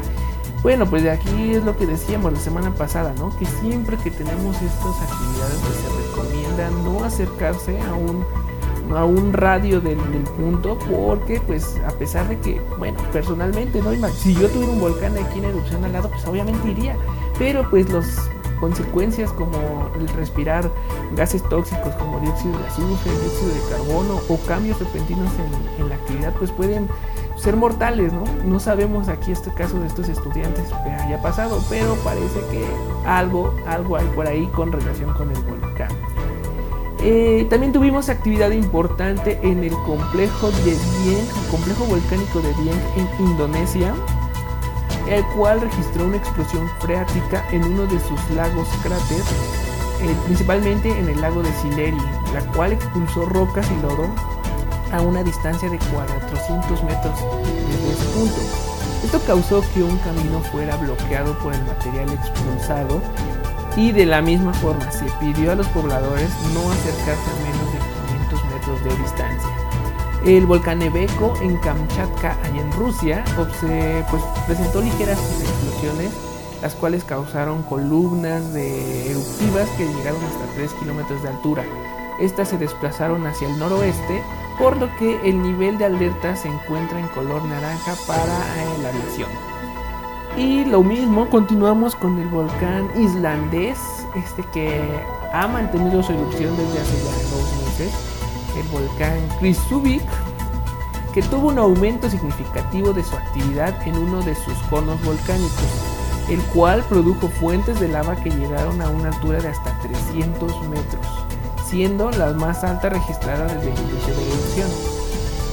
Bueno, 0.63 0.87
pues 0.87 1.05
de 1.05 1.11
aquí 1.11 1.53
es 1.53 1.65
lo 1.65 1.77
que 1.77 1.87
decíamos 1.87 2.33
la 2.33 2.41
semana 2.41 2.75
pasada, 2.75 3.15
¿no? 3.19 3.31
Que 3.39 3.47
siempre 3.47 3.97
que 3.97 4.11
tenemos 4.11 4.57
estas 4.57 5.03
actividades 5.03 5.59
pues 5.63 5.75
se 5.77 6.09
recomienda 6.09 6.71
no 6.83 7.05
acercarse 7.05 7.81
a 7.81 7.95
un 7.95 8.25
a 8.97 9.05
un 9.05 9.33
radio 9.33 9.81
del, 9.81 9.99
punto 10.37 10.79
porque 10.91 11.41
pues 11.41 11.77
a 11.87 11.91
pesar 11.91 12.29
de 12.29 12.39
que 12.39 12.61
bueno 12.79 12.99
personalmente 13.13 13.83
no 13.83 13.93
si 14.09 14.35
yo 14.35 14.49
tuviera 14.49 14.73
un 14.73 14.81
volcán 14.81 15.13
aquí 15.19 15.41
en 15.41 15.47
erupción 15.47 15.85
al 15.85 15.93
lado 15.93 16.09
pues 16.11 16.25
obviamente 16.27 16.71
iría 16.71 16.97
pero 17.39 17.69
pues 17.69 17.91
las 17.91 18.31
consecuencias 18.61 19.31
como 19.33 19.91
el 19.99 20.09
respirar 20.09 20.71
gases 21.15 21.43
tóxicos 21.49 21.95
como 21.97 22.21
dióxido 22.21 22.59
de 22.59 22.67
azufre, 22.67 23.13
dióxido 23.13 23.55
de 23.55 23.71
carbono 23.71 24.21
o 24.29 24.37
cambios 24.47 24.79
repentinos 24.79 25.31
en, 25.35 25.83
en 25.83 25.89
la 25.89 25.95
actividad 25.97 26.33
pues 26.39 26.51
pueden 26.53 26.89
ser 27.39 27.57
mortales, 27.57 28.13
¿no? 28.13 28.25
No 28.45 28.61
sabemos 28.61 29.09
aquí 29.09 29.33
este 29.33 29.53
caso 29.53 29.79
de 29.81 29.87
estos 29.87 30.09
estudiantes 30.09 30.69
que 30.69 30.91
haya 30.91 31.23
pasado, 31.23 31.63
pero 31.71 31.95
parece 31.97 32.41
que 32.51 32.67
algo, 33.07 33.55
algo 33.67 33.97
hay 33.97 34.07
por 34.09 34.27
ahí 34.27 34.47
con 34.49 34.73
relación 34.73 35.13
con 35.15 35.31
el 35.31 35.41
volcán. 35.43 35.91
Eh, 37.01 37.47
también 37.49 37.73
tuvimos 37.73 38.09
actividad 38.09 38.51
importante 38.51 39.39
en 39.43 39.63
el 39.63 39.73
complejo 39.87 40.51
de 40.51 40.73
Dieng, 40.73 41.27
complejo 41.51 41.85
volcánico 41.85 42.41
de 42.41 42.53
Dieng 42.55 42.81
en 42.97 43.27
Indonesia, 43.27 43.95
el 45.09 45.25
cual 45.37 45.61
registró 45.61 46.07
una 46.07 46.17
explosión 46.17 46.69
freática 46.81 47.45
en 47.53 47.63
uno 47.65 47.87
de 47.87 48.01
sus 48.01 48.31
lagos 48.35 48.69
cráter, 48.83 49.23
eh, 50.03 50.17
principalmente 50.27 50.91
en 50.91 51.09
el 51.09 51.21
lago 51.21 51.41
de 51.43 51.53
Sileri, 51.53 51.97
la 52.35 52.41
cual 52.53 52.73
expulsó 52.73 53.27
rocas 53.27 53.67
y 53.71 53.83
lodo 53.83 54.38
a 54.93 55.01
una 55.01 55.23
distancia 55.23 55.69
de 55.69 55.79
400 55.79 56.85
metros 56.85 57.15
desde 57.67 57.93
ese 57.93 58.05
punto. 58.15 58.41
Esto 59.05 59.21
causó 59.27 59.63
que 59.73 59.83
un 59.83 59.97
camino 59.99 60.41
fuera 60.53 60.77
bloqueado 60.77 61.39
por 61.39 61.55
el 61.55 61.65
material 61.65 62.11
expulsado 62.11 63.01
y 63.77 63.93
de 63.93 64.07
la 64.07 64.21
misma 64.21 64.53
forma 64.55 64.91
se 64.91 65.05
pidió 65.21 65.53
a 65.53 65.55
los 65.55 65.67
pobladores 65.69 66.29
no 66.53 66.71
acercarse 66.71 67.31
a 67.31 67.37
menos 67.45 67.73
de 67.73 67.79
500 68.29 68.45
metros 68.47 68.85
de 68.85 69.03
distancia. 69.03 69.51
El 70.25 70.47
volcán 70.47 70.83
Ebeco 70.83 71.35
en 71.41 71.57
Kamchatka, 71.59 72.37
allá 72.43 72.61
en 72.61 72.73
Rusia, 72.73 73.25
pues, 73.37 74.23
presentó 74.47 74.81
ligeras 74.81 75.19
explosiones, 75.41 76.11
las 76.61 76.75
cuales 76.75 77.05
causaron 77.05 77.63
columnas 77.63 78.53
de 78.53 79.13
eruptivas 79.13 79.69
que 79.77 79.87
llegaron 79.87 80.23
hasta 80.25 80.55
3 80.57 80.73
kilómetros 80.81 81.23
de 81.23 81.29
altura. 81.29 81.65
Estas 82.19 82.49
se 82.49 82.59
desplazaron 82.59 83.27
hacia 83.29 83.49
el 83.49 83.59
noroeste, 83.61 84.25
por 84.59 84.77
lo 84.77 84.95
que 84.97 85.21
el 85.29 85.41
nivel 85.41 85.79
de 85.79 85.85
alerta 85.85 86.35
se 86.35 86.49
encuentra 86.49 86.99
en 86.99 87.07
color 87.09 87.45
naranja 87.45 87.95
para 88.07 88.25
eh, 88.25 88.83
la 88.83 88.89
aviación. 88.89 89.31
Y 90.37 90.65
lo 90.65 90.83
mismo, 90.83 91.29
continuamos 91.31 91.95
con 91.95 92.19
el 92.19 92.29
volcán 92.29 92.89
islandés, 92.97 93.79
este 94.15 94.43
que 94.53 94.83
ha 95.33 95.47
mantenido 95.49 96.03
su 96.03 96.13
erupción 96.13 96.57
desde 96.57 96.81
hace 96.81 96.97
ya 96.99 97.37
dos 97.37 97.65
meses, 97.65 97.93
el 98.57 98.67
volcán 98.69 99.19
Kristuvik, 99.39 100.03
que 101.13 101.23
tuvo 101.23 101.49
un 101.49 101.59
aumento 101.59 102.09
significativo 102.09 102.93
de 102.93 103.03
su 103.03 103.17
actividad 103.17 103.75
en 103.87 103.97
uno 103.97 104.23
de 104.23 104.35
sus 104.35 104.55
conos 104.71 105.03
volcánicos, 105.05 105.65
el 106.29 106.41
cual 106.55 106.85
produjo 106.85 107.29
fuentes 107.29 107.81
de 107.81 107.89
lava 107.89 108.17
que 108.17 108.31
llegaron 108.31 108.81
a 108.83 108.91
una 108.91 109.09
altura 109.09 109.41
de 109.41 109.49
hasta 109.49 109.77
300 109.81 110.69
metros, 110.69 111.18
siendo 111.69 112.11
la 112.11 112.33
más 112.33 112.65
alta 112.65 112.89
registrada 112.89 113.45
desde 113.45 113.73
el 113.73 113.79
inicio 113.79 114.15
de 114.15 114.27
la 114.27 114.35
erupción. 114.35 114.69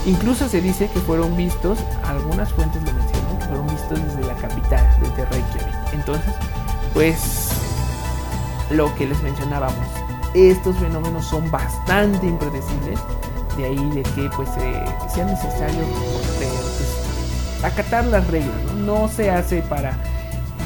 Incluso 0.05 0.47
se 0.47 0.61
dice 0.61 0.89
que 0.89 0.99
fueron 0.99 1.35
vistos, 1.35 1.79
algunas 2.03 2.51
fuentes 2.53 2.81
lo 2.83 2.93
mencionan, 2.93 3.41
fueron 3.47 3.67
vistos 3.67 3.99
desde 4.03 4.27
la 4.27 4.35
capital, 4.35 4.97
desde 5.01 5.25
Reykjavik. 5.25 5.93
Entonces, 5.93 6.33
pues 6.93 7.49
lo 8.69 8.93
que 8.95 9.07
les 9.07 9.21
mencionábamos, 9.23 9.87
estos 10.33 10.77
fenómenos 10.77 11.25
son 11.25 11.49
bastante 11.49 12.27
impredecibles, 12.27 12.99
de 13.57 13.65
ahí 13.65 13.89
de 13.91 14.03
que 14.03 14.29
pues 14.35 14.49
eh, 14.59 14.85
sea 15.13 15.25
necesario 15.25 15.81
pues, 16.37 17.63
acatar 17.63 18.05
las 18.05 18.27
reglas, 18.27 18.73
no 18.75 19.07
se 19.07 19.31
hace 19.31 19.61
para 19.63 19.93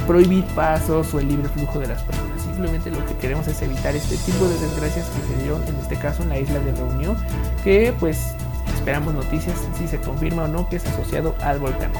prohibir 0.06 0.44
pasos 0.54 1.14
o 1.14 1.20
el 1.20 1.28
libre 1.28 1.48
flujo 1.48 1.78
de 1.78 1.88
las 1.88 2.02
personas. 2.02 2.29
Simplemente 2.60 2.90
lo 2.90 3.06
que 3.06 3.16
queremos 3.16 3.48
es 3.48 3.62
evitar 3.62 3.96
este 3.96 4.18
tipo 4.18 4.44
de 4.46 4.58
desgracias 4.58 5.08
que 5.08 5.32
se 5.32 5.42
dieron 5.42 5.66
en 5.66 5.76
este 5.76 5.96
caso 5.96 6.22
en 6.22 6.28
la 6.28 6.38
isla 6.38 6.60
de 6.60 6.72
Reunión, 6.72 7.16
que 7.64 7.94
pues 7.98 8.34
esperamos 8.74 9.14
noticias 9.14 9.56
si 9.78 9.88
se 9.88 9.98
confirma 9.98 10.42
o 10.42 10.46
no 10.46 10.68
que 10.68 10.76
es 10.76 10.84
asociado 10.84 11.34
al 11.40 11.58
volcán. 11.58 11.90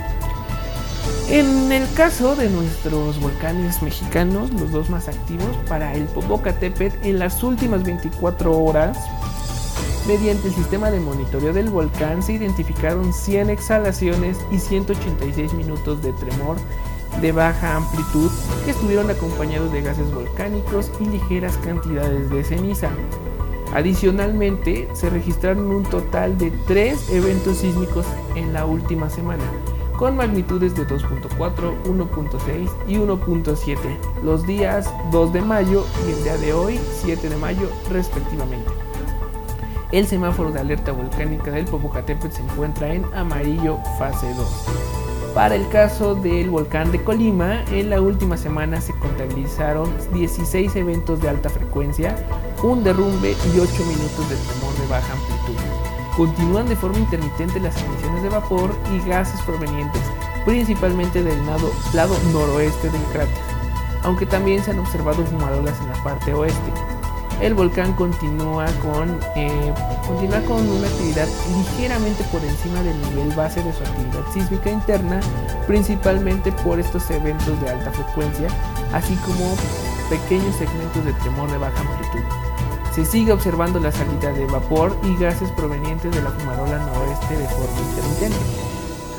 En 1.31 1.73
el 1.73 1.91
caso 1.95 2.37
de 2.37 2.51
nuestros 2.51 3.19
volcanes 3.21 3.81
mexicanos, 3.81 4.51
los 4.51 4.71
dos 4.71 4.91
más 4.91 5.09
activos, 5.09 5.49
para 5.67 5.95
el 5.95 6.05
Popocatépetl, 6.05 7.09
en 7.09 7.19
las 7.19 7.43
últimas 7.43 7.83
24 7.83 8.63
horas, 8.63 8.99
mediante 10.07 10.49
el 10.49 10.55
sistema 10.55 10.91
de 10.91 11.01
monitoreo 11.01 11.55
del 11.55 11.71
volcán, 11.71 12.23
se 12.23 12.35
identificaron 12.35 13.15
100 13.15 13.49
exhalaciones 13.49 14.37
y 14.51 14.59
186 14.59 15.55
minutos 15.55 16.03
de 16.03 16.13
tremor 16.13 16.59
de 17.21 17.33
baja 17.33 17.77
amplitud 17.77 18.31
que 18.65 18.71
estuvieron 18.71 19.11
acompañados 19.11 19.73
de 19.73 19.83
gases 19.83 20.13
volcánicos 20.13 20.91
y 21.01 21.05
ligeras 21.05 21.57
cantidades 21.59 22.31
de 22.31 22.45
ceniza. 22.45 22.91
Adicionalmente, 23.75 24.89
se 24.95 25.11
registraron 25.11 25.67
un 25.67 25.85
total 25.85 26.37
de 26.39 26.51
3 26.67 27.11
eventos 27.11 27.59
sísmicos 27.59 28.07
en 28.35 28.53
la 28.53 28.65
última 28.65 29.09
semana 29.11 29.45
con 30.01 30.17
magnitudes 30.17 30.75
de 30.75 30.87
2.4, 30.87 31.83
1.6 31.85 32.71
y 32.89 32.95
1.7 32.95 33.77
los 34.23 34.47
días 34.47 34.91
2 35.13 35.33
de 35.35 35.43
mayo 35.43 35.85
y 36.07 36.13
el 36.13 36.23
día 36.25 36.39
de 36.39 36.55
hoy 36.55 36.81
7 37.03 37.29
de 37.29 37.37
mayo 37.37 37.69
respectivamente. 37.91 38.71
El 39.93 40.07
semáforo 40.07 40.53
de 40.53 40.61
alerta 40.61 40.93
volcánica 40.93 41.51
del 41.51 41.67
Popocatépetl 41.67 42.35
se 42.35 42.43
encuentra 42.43 42.95
en 42.95 43.05
amarillo 43.13 43.79
fase 43.99 44.33
2. 44.33 45.10
Para 45.35 45.55
el 45.55 45.69
caso 45.69 46.17
del 46.17 46.51
volcán 46.51 46.91
de 46.91 47.03
Colima, 47.05 47.65
en 47.71 47.89
la 47.89 48.01
última 48.01 48.37
semana 48.37 48.81
se 48.81 48.93
contabilizaron 48.95 49.89
16 50.13 50.75
eventos 50.75 51.21
de 51.21 51.29
alta 51.29 51.49
frecuencia, 51.49 52.17
un 52.65 52.83
derrumbe 52.83 53.37
y 53.55 53.59
8 53.61 53.85
minutos 53.85 54.29
de 54.29 54.37
tremor 54.37 54.75
de 54.75 54.87
baja 54.89 55.13
amplitud. 55.13 55.63
Continúan 56.17 56.69
de 56.69 56.75
forma 56.75 56.99
intermitente 56.99 57.61
las 57.61 57.81
emisiones 57.81 58.23
de 58.25 58.29
vapor 58.29 58.75
y 58.93 59.09
gases 59.09 59.41
provenientes 59.43 60.03
principalmente 60.45 61.23
del 61.23 61.47
lado, 61.47 61.71
lado 61.93 62.17
noroeste 62.33 62.91
del 62.91 63.03
cráter, 63.13 63.29
aunque 64.03 64.27
también 64.27 64.63
se 64.65 64.73
han 64.73 64.79
observado 64.81 65.25
fumarolas 65.25 65.79
en 65.81 65.89
la 65.89 66.03
parte 66.03 66.35
oeste 66.35 66.73
el 67.41 67.55
volcán 67.55 67.95
continúa 67.95 68.67
con, 68.83 69.19
eh, 69.35 69.73
continúa 70.07 70.41
con 70.43 70.69
una 70.69 70.87
actividad 70.87 71.27
ligeramente 71.57 72.23
por 72.25 72.45
encima 72.45 72.83
del 72.83 73.01
nivel 73.03 73.35
base 73.35 73.63
de 73.63 73.73
su 73.73 73.83
actividad 73.83 74.25
sísmica 74.33 74.71
interna, 74.71 75.21
principalmente 75.67 76.53
por 76.53 76.79
estos 76.79 77.11
eventos 77.11 77.61
de 77.63 77.71
alta 77.71 77.91
frecuencia, 77.93 78.49
así 78.93 79.15
como 79.17 79.57
pequeños 80.11 80.55
segmentos 80.57 81.05
de 81.05 81.13
tremor 81.15 81.51
de 81.51 81.59
baja 81.59 81.81
amplitud. 81.81 82.21
Se 82.95 83.05
sigue 83.05 83.33
observando 83.33 83.79
la 83.81 83.93
salida 83.93 84.33
de 84.33 84.45
vapor 84.47 84.97
y 85.05 85.17
gases 85.17 85.51
provenientes 85.53 86.15
de 86.15 86.23
la 86.23 86.31
fumarola 86.31 86.79
noroeste 86.79 87.37
de 87.37 87.47
forma 87.47 87.81
intermitente. 87.89 88.39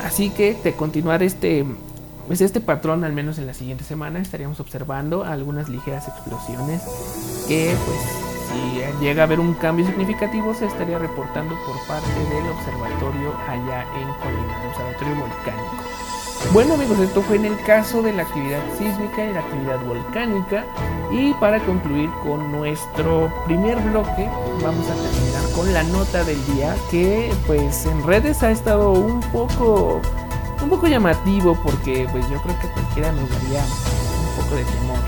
Así 0.04 0.30
que 0.30 0.54
de 0.62 0.74
continuar 0.74 1.22
este, 1.22 1.64
pues 2.26 2.40
este 2.40 2.60
patrón, 2.60 3.04
al 3.04 3.12
menos 3.12 3.38
en 3.38 3.46
la 3.46 3.54
siguiente 3.54 3.84
semana, 3.84 4.20
estaríamos 4.20 4.60
observando 4.60 5.24
algunas 5.24 5.68
ligeras 5.68 6.08
explosiones 6.08 6.82
que 7.48 7.74
pues 7.86 7.98
si 8.52 9.04
llega 9.04 9.22
a 9.22 9.26
haber 9.26 9.40
un 9.40 9.54
cambio 9.54 9.86
significativo 9.86 10.54
se 10.54 10.66
estaría 10.66 10.98
reportando 10.98 11.54
por 11.66 11.76
parte 11.86 12.08
del 12.34 12.48
observatorio 12.50 13.34
allá 13.48 13.82
en 13.98 14.08
Colima, 14.20 14.62
el 14.62 14.68
observatorio 14.68 15.16
volcánico. 15.16 15.92
Bueno 16.52 16.74
amigos, 16.74 16.98
esto 16.98 17.22
fue 17.22 17.36
en 17.36 17.46
el 17.46 17.62
caso 17.64 18.02
de 18.02 18.12
la 18.12 18.24
actividad 18.24 18.60
sísmica 18.76 19.24
y 19.24 19.32
la 19.32 19.40
actividad 19.40 19.80
volcánica 19.86 20.66
y 21.10 21.32
para 21.34 21.60
concluir 21.60 22.10
con 22.22 22.52
nuestro 22.52 23.32
primer 23.46 23.78
bloque 23.80 24.28
vamos 24.62 24.86
a 24.90 24.94
terminar 24.94 25.52
con 25.54 25.72
la 25.72 25.82
nota 25.84 26.24
del 26.24 26.44
día 26.54 26.74
que 26.90 27.32
pues 27.46 27.86
en 27.86 28.02
redes 28.04 28.42
ha 28.42 28.50
estado 28.50 28.92
un 28.92 29.20
poco 29.32 30.02
un 30.62 30.70
poco 30.70 30.86
llamativo 30.86 31.58
porque 31.62 32.06
pues 32.12 32.28
yo 32.30 32.40
creo 32.42 32.58
que 32.60 32.68
cualquiera 32.68 33.12
nos 33.12 33.28
daría 33.28 33.64
un 33.64 34.42
poco 34.42 34.54
de 34.56 34.64
temor. 34.64 34.98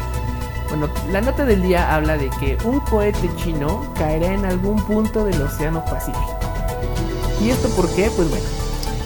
Bueno, 0.68 0.88
la 1.12 1.20
nota 1.20 1.44
del 1.44 1.62
día 1.62 1.94
habla 1.94 2.16
de 2.16 2.30
que 2.30 2.58
un 2.64 2.80
cohete 2.80 3.30
chino 3.37 3.87
caerá 3.94 4.32
en 4.32 4.44
algún 4.44 4.82
punto 4.84 5.25
del 5.25 5.40
Océano 5.40 5.84
Pacífico. 5.84 6.38
¿Y 7.40 7.50
esto 7.50 7.68
por 7.70 7.88
qué? 7.94 8.11
Pues 8.16 8.28
bueno, 8.28 8.44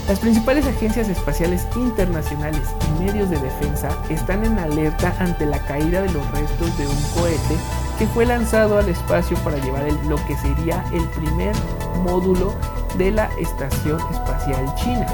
las 0.09 0.21
principales 0.21 0.67
agencias 0.67 1.09
espaciales 1.09 1.67
internacionales 1.77 2.63
y 2.87 3.05
medios 3.05 3.29
de 3.29 3.39
defensa 3.39 3.91
están 4.09 4.45
en 4.45 4.59
alerta 4.59 5.15
ante 5.19 5.45
la 5.45 5.59
caída 5.67 6.01
de 6.01 6.11
los 6.11 6.31
restos 6.31 6.79
de 6.79 6.87
un 6.87 7.03
cohete 7.15 7.57
que 7.99 8.07
fue 8.07 8.25
lanzado 8.25 8.79
al 8.79 8.89
espacio 8.89 9.37
para 9.39 9.59
llevar 9.59 9.87
lo 10.09 10.17
que 10.27 10.37
sería 10.39 10.85
el 10.93 11.05
primer 11.11 11.55
módulo 12.03 12.55
de 12.97 13.11
la 13.11 13.29
Estación 13.39 14.01
Espacial 14.13 14.75
China. 14.77 15.07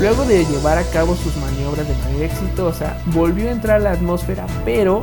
Luego 0.00 0.24
de 0.24 0.46
llevar 0.46 0.78
a 0.78 0.84
cabo 0.84 1.14
sus 1.14 1.36
maniobras 1.36 1.86
de 1.86 1.94
manera 1.96 2.24
exitosa, 2.24 2.96
volvió 3.06 3.50
a 3.50 3.52
entrar 3.52 3.76
a 3.76 3.84
la 3.84 3.92
atmósfera, 3.92 4.46
pero 4.64 5.02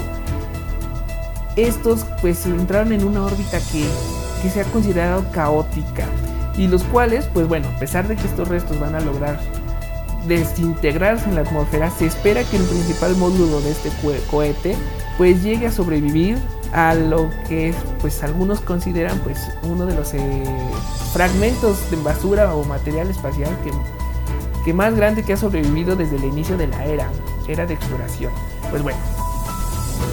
estos 1.55 2.03
pues 2.19 2.47
entraron 2.47 2.91
en 2.91 3.03
una 3.03 3.23
órbita 3.23 3.59
que, 3.71 3.85
se 4.49 4.61
ha 4.61 4.63
considerado 4.65 5.23
caótica. 5.31 6.07
Y 6.57 6.67
los 6.67 6.83
cuales 6.85 7.29
pues 7.31 7.47
bueno, 7.47 7.67
a 7.67 7.79
pesar 7.79 8.07
de 8.07 8.15
que 8.15 8.25
estos 8.25 8.47
restos 8.47 8.79
van 8.79 8.95
a 8.95 8.99
lograr 8.99 9.39
desintegrarse 10.25 11.29
en 11.29 11.35
la 11.35 11.41
atmósfera, 11.41 11.91
se 11.91 12.07
espera 12.07 12.43
que 12.43 12.57
el 12.57 12.63
principal 12.63 13.15
módulo 13.17 13.61
de 13.61 13.71
este 13.71 13.91
cohete 14.31 14.75
pues 15.19 15.43
llegue 15.43 15.67
a 15.67 15.71
sobrevivir 15.71 16.39
a 16.73 16.95
lo 16.95 17.29
que 17.47 17.71
pues 18.01 18.23
algunos 18.23 18.61
consideran 18.61 19.19
pues 19.19 19.39
uno 19.61 19.85
de 19.85 19.93
los 19.93 20.15
eh, 20.15 20.43
fragmentos 21.13 21.91
de 21.91 21.97
basura 21.97 22.55
o 22.55 22.63
material 22.63 23.09
espacial 23.09 23.55
que, 23.63 23.71
que 24.67 24.73
más 24.73 24.93
grande 24.93 25.23
que 25.23 25.31
ha 25.31 25.37
sobrevivido 25.37 25.95
desde 25.95 26.17
el 26.17 26.25
inicio 26.25 26.57
de 26.57 26.67
la 26.67 26.83
era, 26.83 27.09
era 27.47 27.65
de 27.65 27.75
exploración. 27.75 28.33
Pues 28.69 28.83
bueno, 28.83 28.99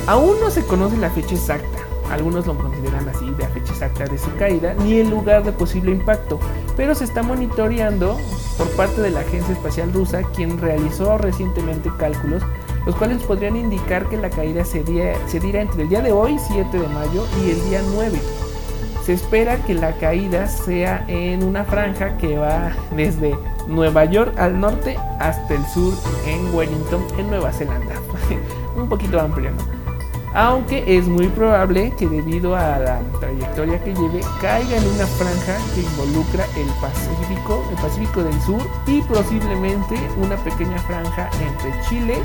Aún 0.06 0.38
no 0.40 0.48
se 0.48 0.64
conoce 0.64 0.96
la 0.96 1.10
fecha 1.10 1.34
exacta, 1.34 1.78
algunos 2.12 2.46
lo 2.46 2.56
consideran 2.56 3.08
así, 3.08 3.24
la 3.36 3.48
fecha 3.48 3.72
exacta 3.72 4.04
de 4.04 4.16
su 4.16 4.32
caída, 4.36 4.74
ni 4.74 5.00
el 5.00 5.10
lugar 5.10 5.42
de 5.42 5.50
posible 5.50 5.90
impacto, 5.90 6.38
pero 6.76 6.94
se 6.94 7.02
está 7.02 7.24
monitoreando 7.24 8.16
por 8.56 8.70
parte 8.76 9.00
de 9.00 9.10
la 9.10 9.20
Agencia 9.20 9.54
Espacial 9.54 9.92
Rusa, 9.92 10.22
quien 10.22 10.56
realizó 10.58 11.18
recientemente 11.18 11.90
cálculos, 11.98 12.44
los 12.86 12.94
cuales 12.94 13.24
podrían 13.24 13.56
indicar 13.56 14.08
que 14.08 14.18
la 14.18 14.30
caída 14.30 14.64
se, 14.64 14.84
dirá 14.84 15.60
entre 15.62 15.82
el 15.82 15.88
día 15.88 16.00
de 16.00 16.12
hoy, 16.12 16.38
7 16.38 16.78
de 16.78 16.86
mayo, 16.86 17.26
y 17.44 17.50
el 17.50 17.64
día 17.70 17.82
9. 17.92 18.20
Se 19.04 19.14
espera 19.14 19.56
que 19.64 19.74
la 19.74 19.96
caída 19.96 20.46
sea 20.46 21.04
en 21.08 21.42
una 21.42 21.64
franja 21.64 22.16
que 22.18 22.38
va 22.38 22.70
desde 22.94 23.34
Nueva 23.66 24.04
York 24.04 24.38
al 24.38 24.58
norte 24.60 24.96
hasta 25.20 25.54
el 25.54 25.64
sur 25.66 25.94
en 26.26 26.54
Wellington, 26.54 27.02
en 27.18 27.28
Nueva 27.30 27.52
Zelanda. 27.52 27.94
Un 28.76 28.88
poquito 28.88 29.20
amplio, 29.20 29.50
¿no? 29.50 29.84
aunque 30.34 30.82
es 30.98 31.06
muy 31.06 31.28
probable 31.28 31.92
que 31.96 32.08
debido 32.08 32.56
a 32.56 32.78
la 32.80 33.00
trayectoria 33.20 33.82
que 33.82 33.94
lleve 33.94 34.20
caiga 34.40 34.76
en 34.76 34.86
una 34.88 35.06
franja 35.06 35.56
que 35.74 35.82
involucra 35.82 36.44
el 36.56 36.66
Pacífico, 36.80 37.64
el 37.70 37.76
Pacífico 37.76 38.24
del 38.24 38.40
Sur 38.42 38.60
y 38.88 39.00
posiblemente 39.02 39.94
una 40.16 40.36
pequeña 40.38 40.76
franja 40.80 41.30
entre 41.40 41.80
Chile, 41.88 42.18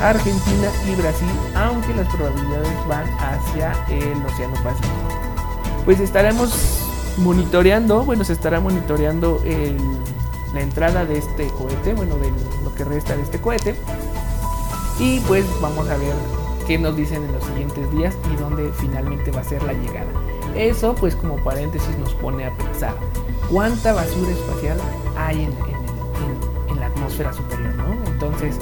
Argentina 0.00 0.70
y 0.88 0.94
Brasil, 0.96 1.28
aunque 1.54 1.94
las 1.94 2.08
probabilidades 2.08 2.88
van 2.88 3.06
hacia 3.20 3.72
el 3.88 4.26
Océano 4.26 4.54
Pacífico. 4.64 5.08
Pues 5.84 6.00
estaremos 6.00 6.82
monitoreando, 7.18 8.04
bueno, 8.04 8.24
se 8.24 8.32
estará 8.32 8.58
monitoreando 8.58 9.40
la 10.52 10.60
entrada 10.60 11.04
de 11.04 11.18
este 11.18 11.48
cohete, 11.48 11.94
bueno, 11.94 12.16
de 12.16 12.30
lo 12.64 12.74
que 12.74 12.84
resta 12.84 13.16
de 13.16 13.22
este 13.22 13.40
cohete. 13.40 13.74
Y 14.98 15.20
pues 15.20 15.46
vamos 15.60 15.88
a 15.88 15.96
ver 15.96 16.12
qué 16.66 16.78
nos 16.78 16.96
dicen 16.96 17.24
en 17.24 17.32
los 17.32 17.44
siguientes 17.44 17.90
días 17.92 18.16
y 18.32 18.36
dónde 18.36 18.70
finalmente 18.74 19.30
va 19.30 19.40
a 19.40 19.44
ser 19.44 19.62
la 19.62 19.72
llegada. 19.72 20.08
Eso 20.54 20.94
pues 20.94 21.14
como 21.14 21.36
paréntesis 21.36 21.96
nos 21.98 22.12
pone 22.14 22.44
a 22.44 22.52
pensar 22.52 22.94
cuánta 23.50 23.92
basura 23.92 24.30
espacial 24.30 24.78
hay 25.16 25.44
en, 25.44 26.78
la 26.78 26.86
atmósfera 26.86 27.32
superior, 27.32 27.74
¿no? 27.74 27.92
Entonces 28.10 28.56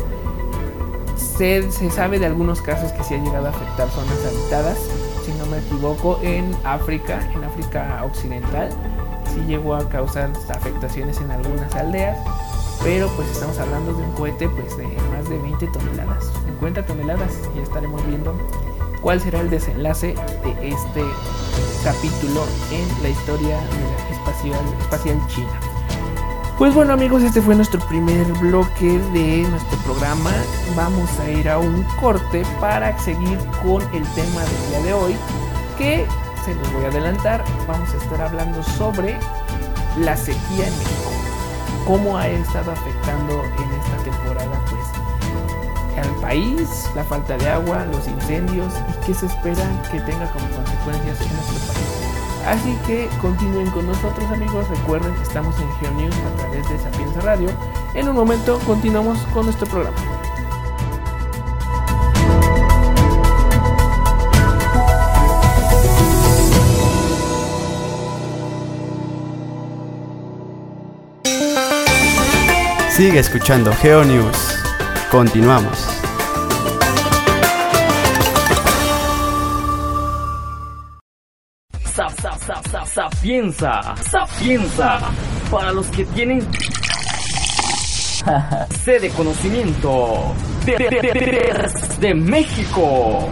se, 1.16 1.70
se, 1.70 1.90
sabe 1.90 2.18
de 2.18 2.26
algunos 2.26 2.60
casos 2.60 2.90
que 2.92 3.04
se 3.04 3.14
ha 3.14 3.18
llegado 3.22 3.46
a 3.46 3.50
afectar 3.50 3.88
zonas 3.90 4.18
habitadas, 4.26 4.78
si 5.24 5.32
no 5.34 5.46
me 5.46 5.58
equivoco, 5.58 6.18
en 6.22 6.56
África, 6.64 7.20
en 7.32 7.44
África 7.44 8.02
Occidental, 8.04 8.70
llegó 9.46 9.74
a 9.74 9.88
causar 9.88 10.30
afectaciones 10.50 11.20
en 11.20 11.30
algunas 11.30 11.74
aldeas 11.74 12.18
pero 12.82 13.08
pues 13.16 13.28
estamos 13.30 13.58
hablando 13.58 13.92
de 13.92 14.02
un 14.02 14.12
cohete 14.12 14.48
pues 14.48 14.76
de 14.76 14.86
más 14.86 15.28
de 15.28 15.38
20 15.38 15.66
toneladas, 15.68 16.30
50 16.46 16.86
toneladas 16.86 17.32
y 17.56 17.60
estaremos 17.60 18.06
viendo 18.06 18.36
cuál 19.00 19.20
será 19.20 19.40
el 19.40 19.50
desenlace 19.50 20.14
de 20.44 20.68
este 20.68 21.02
capítulo 21.84 22.44
en 22.70 23.02
la 23.02 23.08
historia 23.08 23.58
espacial, 24.10 24.60
espacial 24.80 25.18
china. 25.28 25.60
Pues 26.56 26.74
bueno 26.74 26.92
amigos, 26.92 27.22
este 27.22 27.40
fue 27.40 27.54
nuestro 27.54 27.80
primer 27.86 28.24
bloque 28.40 28.98
de 29.12 29.46
nuestro 29.48 29.78
programa. 29.78 30.32
Vamos 30.74 31.08
a 31.20 31.30
ir 31.30 31.48
a 31.48 31.58
un 31.58 31.84
corte 32.00 32.42
para 32.60 32.98
seguir 32.98 33.38
con 33.62 33.82
el 33.94 34.02
tema 34.14 34.40
del 34.42 34.68
día 34.70 34.80
de 34.82 34.92
hoy, 34.92 35.16
que 35.78 36.06
se 36.48 36.54
los 36.54 36.72
voy 36.72 36.84
a 36.84 36.88
adelantar, 36.88 37.44
vamos 37.66 37.92
a 37.92 37.96
estar 37.98 38.22
hablando 38.22 38.62
sobre 38.62 39.18
la 39.98 40.16
sequía 40.16 40.66
en 40.66 40.78
México 40.78 41.12
cómo 41.86 42.16
ha 42.16 42.26
estado 42.28 42.72
afectando 42.72 43.42
en 43.44 43.80
esta 43.80 43.96
temporada 44.04 44.64
pues 44.70 46.06
al 46.06 46.14
país, 46.20 46.88
la 46.94 47.04
falta 47.04 47.36
de 47.36 47.48
agua, 47.48 47.84
los 47.86 48.06
incendios 48.06 48.72
y 48.88 49.06
qué 49.06 49.14
se 49.14 49.26
espera 49.26 49.64
que 49.90 50.00
tenga 50.00 50.30
como 50.32 50.46
consecuencias 50.50 51.20
en 51.20 51.32
nuestro 51.34 51.72
país. 51.72 52.46
Así 52.46 52.78
que 52.86 53.08
continúen 53.20 53.70
con 53.70 53.86
nosotros 53.86 54.30
amigos, 54.30 54.68
recuerden 54.68 55.14
que 55.16 55.22
estamos 55.22 55.54
en 55.60 55.70
GeoNews 55.80 56.14
a 56.14 56.36
través 56.36 56.68
de 56.68 56.78
Sapienza 56.78 57.20
Radio. 57.22 57.50
En 57.94 58.08
un 58.08 58.14
momento 58.14 58.58
continuamos 58.66 59.18
con 59.34 59.46
nuestro 59.46 59.66
programa. 59.66 60.17
Sigue 72.98 73.20
escuchando 73.20 73.72
GeoNews. 73.74 74.58
Continuamos. 75.08 75.86
Sapienza, 82.92 83.94
sapienza, 84.02 84.98
para 85.48 85.70
los 85.70 85.86
que 85.90 86.04
tienen 86.06 86.40
C 88.82 88.98
de 88.98 89.10
conocimiento 89.10 90.34
de, 90.66 90.76
de, 90.76 91.70
de 92.00 92.14
México. 92.14 93.28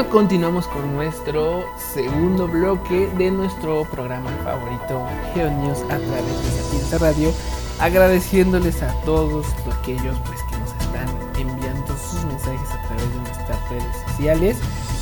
Continuamos 0.00 0.66
con 0.68 0.90
nuestro 0.94 1.66
segundo 1.76 2.48
bloque 2.48 3.08
de 3.18 3.30
nuestro 3.30 3.84
programa 3.84 4.30
favorito 4.42 5.06
GeoNews 5.34 5.82
a 5.82 5.98
través 5.98 6.42
de 6.42 6.62
Sapienza 6.62 6.98
Radio, 6.98 7.32
agradeciéndoles 7.78 8.82
a 8.82 8.90
todos 9.04 9.46
aquellos 9.80 10.16
pues 10.24 10.40
que 10.44 10.56
nos 10.56 10.70
están 10.82 11.08
enviando 11.38 11.94
sus 11.98 12.24
mensajes 12.24 12.70
a 12.70 12.82
través 12.86 13.08
de 13.10 13.18
nuestras 13.20 13.70
redes 13.70 13.96
sociales 14.08 14.56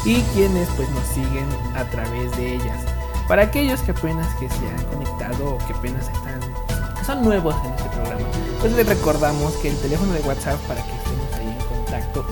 y 0.04 0.20
quienes 0.34 0.68
pues 0.70 0.90
nos 0.90 1.06
siguen 1.06 1.46
a 1.76 1.84
través 1.84 2.36
de 2.36 2.56
ellas. 2.56 2.84
Para 3.28 3.42
aquellos 3.42 3.80
que 3.82 3.92
apenas 3.92 4.26
que 4.34 4.48
se 4.48 4.68
han 4.68 4.84
conectado 4.86 5.54
o 5.54 5.58
que 5.58 5.72
apenas 5.72 6.08
están 6.08 6.40
son 7.06 7.22
nuevos 7.22 7.54
en 7.64 7.72
este 7.74 7.88
programa, 7.90 8.26
pues 8.60 8.72
les 8.72 8.86
recordamos 8.86 9.52
que 9.54 9.68
el 9.68 9.76
teléfono 9.76 10.12
de 10.14 10.20
WhatsApp 10.20 10.58
para 10.66 10.82
que 10.82 11.00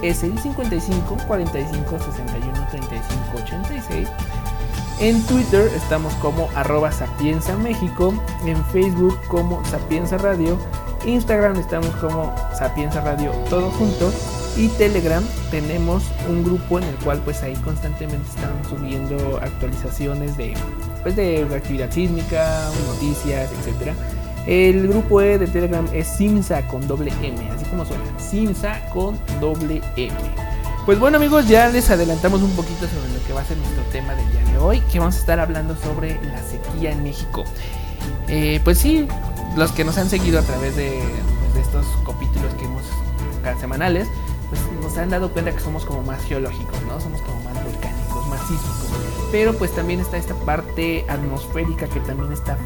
es 0.03 0.23
el 0.23 0.39
55 0.39 1.17
45 1.27 1.99
61 1.99 2.39
35 2.39 2.48
86. 4.05 4.09
En 5.01 5.23
Twitter 5.27 5.71
estamos 5.77 6.13
como 6.15 6.49
arroba 6.57 6.91
Sapienza 6.91 7.57
México, 7.57 8.13
en 8.45 8.63
Facebook 8.67 9.19
como 9.29 9.65
Sapienza 9.65 10.19
Radio, 10.19 10.59
Instagram 11.07 11.57
estamos 11.57 11.91
como 11.97 12.35
Sapienza 12.59 13.01
Radio 13.03 13.31
todo 13.49 13.71
junto 13.71 14.13
y 14.57 14.67
Telegram 14.71 15.23
tenemos 15.53 16.03
un 16.29 16.43
grupo 16.43 16.79
en 16.79 16.85
el 16.85 16.97
cual 16.97 17.21
pues 17.25 17.45
ahí 17.45 17.55
constantemente 17.57 18.29
están 18.29 18.53
subiendo 18.69 19.39
actualizaciones 19.41 20.37
de 20.37 20.55
pues 21.05 21.15
de 21.15 21.47
actividad 21.55 21.93
sísmica, 21.93 22.69
noticias, 22.89 23.53
etcétera 23.53 23.95
el 24.49 24.89
grupo 24.89 25.21
E 25.21 25.39
de 25.39 25.47
Telegram 25.47 25.87
es 25.93 26.07
Simsa 26.09 26.67
con 26.69 26.89
doble 26.89 27.13
M, 27.23 27.51
así 27.51 27.67
como 27.67 27.85
suena, 27.85 28.19
Simsa 28.19 28.81
con 28.95 29.19
doble 29.41 29.83
M. 29.97 30.15
Pues 30.89 30.99
bueno 30.99 31.19
amigos, 31.19 31.47
ya 31.47 31.69
les 31.69 31.91
adelantamos 31.91 32.41
un 32.41 32.53
poquito 32.53 32.87
sobre 32.89 33.13
lo 33.13 33.23
que 33.27 33.35
va 33.35 33.43
a 33.43 33.45
ser 33.45 33.59
nuestro 33.59 33.83
tema 33.93 34.15
del 34.15 34.33
día 34.33 34.53
de 34.53 34.57
hoy, 34.57 34.81
que 34.91 34.99
vamos 34.99 35.17
a 35.17 35.19
estar 35.19 35.39
hablando 35.39 35.77
sobre 35.77 36.19
la 36.25 36.43
sequía 36.43 36.93
en 36.93 37.03
México. 37.03 37.45
Eh, 38.27 38.59
pues 38.65 38.79
sí, 38.79 39.07
los 39.55 39.71
que 39.73 39.85
nos 39.85 39.99
han 39.99 40.09
seguido 40.09 40.39
a 40.39 40.43
través 40.43 40.77
de, 40.77 40.99
pues, 41.53 41.67
estos 41.67 41.85
capítulos 42.07 42.55
que 42.55 42.65
hemos 42.65 42.85
cada 43.45 43.61
semanales, 43.61 44.09
pues 44.49 44.63
nos 44.83 44.97
han 44.97 45.11
dado 45.11 45.31
cuenta 45.31 45.53
que 45.53 45.61
somos 45.61 45.85
como 45.85 46.01
más 46.05 46.25
geológicos, 46.25 46.81
¿no? 46.85 46.99
Somos 46.99 47.21
como 47.21 47.39
más 47.43 47.63
volcánicos, 47.63 48.27
más 48.29 48.41
sísmicos. 48.49 48.89
Pero 49.31 49.53
pues 49.59 49.73
también 49.73 50.01
está 50.01 50.17
esta 50.17 50.37
parte 50.37 51.05
atmosférica 51.11 51.87
que 51.89 52.01
también 52.01 52.33
está 52.33 52.57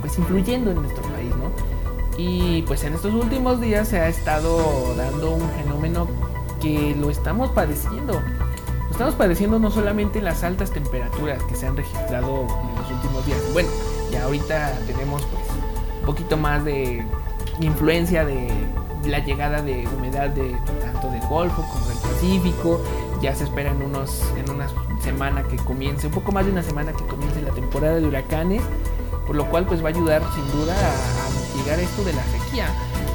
pues 0.00 0.16
influyendo 0.18 0.70
en 0.70 0.82
nuestro 0.82 1.02
país, 1.02 1.34
¿no? 1.34 1.50
Y 2.16 2.62
pues 2.62 2.84
en 2.84 2.94
estos 2.94 3.12
últimos 3.12 3.60
días 3.60 3.88
se 3.88 3.98
ha 3.98 4.06
estado 4.06 4.94
dando 4.94 5.32
un 5.32 5.50
fenómeno 5.50 6.06
que 6.62 6.96
lo 6.98 7.10
estamos 7.10 7.50
padeciendo. 7.50 8.22
Estamos 8.90 9.14
padeciendo 9.14 9.58
no 9.58 9.70
solamente 9.70 10.22
las 10.22 10.44
altas 10.44 10.70
temperaturas 10.70 11.42
que 11.44 11.56
se 11.56 11.66
han 11.66 11.76
registrado 11.76 12.46
en 12.46 12.80
los 12.80 12.90
últimos 12.90 13.26
días. 13.26 13.40
Bueno, 13.52 13.68
ya 14.10 14.24
ahorita 14.24 14.78
tenemos 14.86 15.22
pues 15.22 15.42
un 16.00 16.06
poquito 16.06 16.36
más 16.36 16.64
de 16.64 17.04
influencia 17.60 18.24
de 18.24 18.48
la 19.04 19.18
llegada 19.18 19.62
de 19.62 19.88
humedad 19.88 20.30
de 20.30 20.56
tanto 20.80 21.10
del 21.10 21.26
Golfo 21.28 21.62
como 21.62 21.86
del 21.88 21.98
Pacífico. 21.98 22.80
Ya 23.20 23.34
se 23.34 23.44
espera 23.44 23.70
en 23.70 23.82
unos 23.82 24.22
en 24.36 24.50
una 24.50 24.68
semana 25.02 25.42
que 25.42 25.56
comience, 25.56 26.06
un 26.06 26.12
poco 26.12 26.32
más 26.32 26.46
de 26.46 26.52
una 26.52 26.62
semana 26.62 26.92
que 26.92 27.04
comience 27.04 27.42
la 27.42 27.52
temporada 27.52 27.96
de 27.96 28.06
huracanes 28.06 28.62
por 29.26 29.36
lo 29.36 29.48
cual 29.48 29.66
pues 29.66 29.82
va 29.82 29.86
a 29.86 29.92
ayudar 29.92 30.22
sin 30.34 30.46
duda 30.52 30.74
a, 30.74 31.30
mitigar 31.54 31.78
esto 31.80 32.04
de 32.04 32.12
la 32.12 32.22
sequía. 32.24 32.66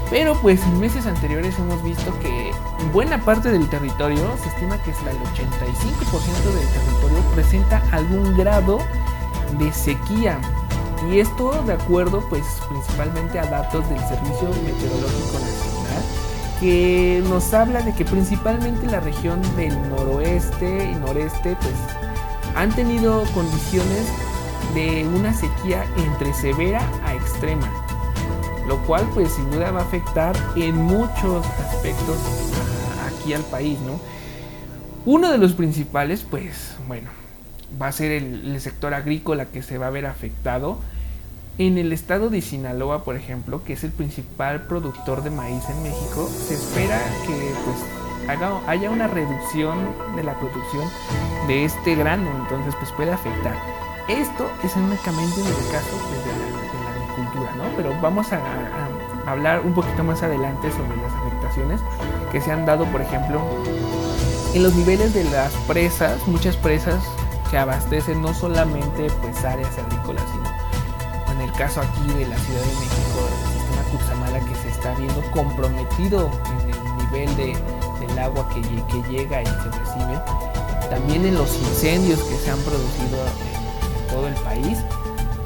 Pero 0.10 0.39
pues 0.41 0.62
en 0.63 0.80
meses 0.80 1.06
anteriores 1.06 1.58
hemos 1.60 1.84
visto 1.84 2.17
que 2.20 2.52
buena 2.93 3.20
parte 3.24 3.52
del 3.52 3.70
territorio, 3.70 4.38
se 4.41 4.50
estima 4.50 4.82
que 4.84 4.91
hasta 4.91 5.12
el 5.12 5.17
85% 5.17 6.54
del 6.54 6.67
territorio 6.70 7.20
presenta 7.34 7.84
algún 7.91 8.38
grado 8.38 8.80
de 9.60 9.72
sequía. 9.74 10.39
Y 11.12 11.20
esto 11.20 11.52
de 11.63 11.74
acuerdo 11.74 12.24
pues 12.30 12.43
principalmente 12.70 13.38
a 13.39 13.46
datos 13.46 13.88
del 13.89 14.00
Servicio 14.00 14.50
Meteorológico 14.65 15.39
Nacional 15.39 15.78
que 16.60 17.24
nos 17.28 17.54
habla 17.54 17.82
de 17.82 17.93
que 17.93 18.04
principalmente 18.04 18.88
la 18.88 19.00
región 19.00 19.41
del 19.56 19.89
noroeste 19.89 20.91
y 20.91 20.96
noreste 20.96 21.56
pues 21.62 21.76
han 22.56 22.74
tenido 22.74 23.24
condiciones 23.34 24.08
de 24.74 25.08
una 25.08 25.34
sequía 25.34 25.86
entre 25.98 26.34
severa 26.34 26.82
a 27.06 27.13
extrema, 27.13 27.72
lo 28.68 28.78
cual 28.86 29.08
pues 29.14 29.32
sin 29.32 29.50
duda 29.50 29.72
va 29.72 29.82
a 29.82 29.84
afectar 29.84 30.36
en 30.56 30.76
muchos 30.76 31.46
aspectos 31.46 32.18
aquí 33.08 33.34
al 33.34 33.44
país, 33.44 33.80
¿no? 33.80 34.00
Uno 35.06 35.32
de 35.32 35.38
los 35.38 35.54
principales 35.54 36.26
pues 36.30 36.76
bueno, 36.88 37.10
va 37.82 37.88
a 37.88 37.92
ser 37.92 38.12
el, 38.12 38.60
sector 38.60 38.94
agrícola 38.94 39.46
que 39.46 39.62
se 39.62 39.78
va 39.78 39.88
a 39.88 39.92
ver 39.92 40.06
afectado. 40.06 40.78
En 41.58 41.78
el 41.80 41.92
estado 41.92 42.30
de 42.30 42.42
Sinaloa, 42.42 43.04
por 43.04 43.16
ejemplo, 43.16 43.64
que 43.64 43.74
es 43.74 43.84
el 43.84 43.92
principal 43.92 44.68
productor 44.68 45.24
de 45.24 45.32
maíz 45.32 45.64
en 45.70 45.82
México, 45.82 46.30
se 46.30 46.54
espera 46.54 47.00
que 47.26 47.34
pues 47.66 48.30
haga, 48.30 48.62
haya 48.68 48.92
una 48.92 49.08
reducción 49.08 49.78
de 50.16 50.24
la 50.24 50.38
producción 50.38 50.88
de 51.48 51.66
este 51.66 51.96
grano, 51.96 52.30
entonces 52.44 52.76
pues 52.76 52.92
puede 52.92 53.12
afectar. 53.12 53.56
Esto 54.08 54.52
es 54.64 54.76
únicamente 54.76 55.42
en 55.42 55.48
el 55.48 55.72
caso 55.72 55.98
pues, 56.10 56.27
Pero 57.78 57.94
vamos 58.02 58.34
a, 58.34 58.42
hablar 59.28 59.62
un 59.63 59.74
poquito 59.74 60.04
más 60.04 60.24
adelante 60.24 60.72
sobre 60.72 60.98
las 60.98 61.13
afectaciones 61.13 61.82
que 62.32 62.42
se 62.42 62.52
han 62.52 62.66
dado, 62.66 62.86
por 62.86 63.02
ejemplo, 63.02 63.42
en 64.54 64.63
los 64.63 64.74
niveles 64.74 65.13
de 65.13 65.24
las 65.26 65.52
presas, 65.68 66.26
muchas 66.28 66.56
presas 66.56 67.04
que 67.52 67.58
abastecen 67.58 68.22
no 68.22 68.34
solamente 68.34 69.08
pues 69.22 69.44
áreas 69.46 69.78
agrícolas, 69.78 70.24
sino 70.32 71.34
en 71.34 71.42
el 71.42 71.52
caso 71.54 71.82
aquí 71.82 72.13
de 72.13 72.26
la 72.28 72.38
Ciudad 72.38 72.62
de 72.62 72.74
México, 72.76 73.28
el 73.30 73.60
sistema 73.60 73.82
Cutzamala 73.92 74.40
que 74.40 74.56
se 74.56 74.70
está 74.70 74.94
viendo 74.96 75.22
comprometido 75.32 76.32
en 76.62 76.74
el 76.74 76.98
nivel 76.98 77.36
de, 77.36 78.08
del 78.08 78.20
agua 78.20 78.50
que, 78.50 78.62
que 78.62 79.10
llega 79.10 79.42
y 79.42 79.46
se 79.46 79.72
recibe, 79.72 80.20
también 80.90 81.26
en 81.26 81.36
los 81.36 81.54
incendios 81.58 82.20
que 82.22 82.38
se 82.38 82.50
han 82.50 82.60
producido 82.60 83.20
todo 84.10 84.28
el 84.28 84.36
país. 84.36 84.78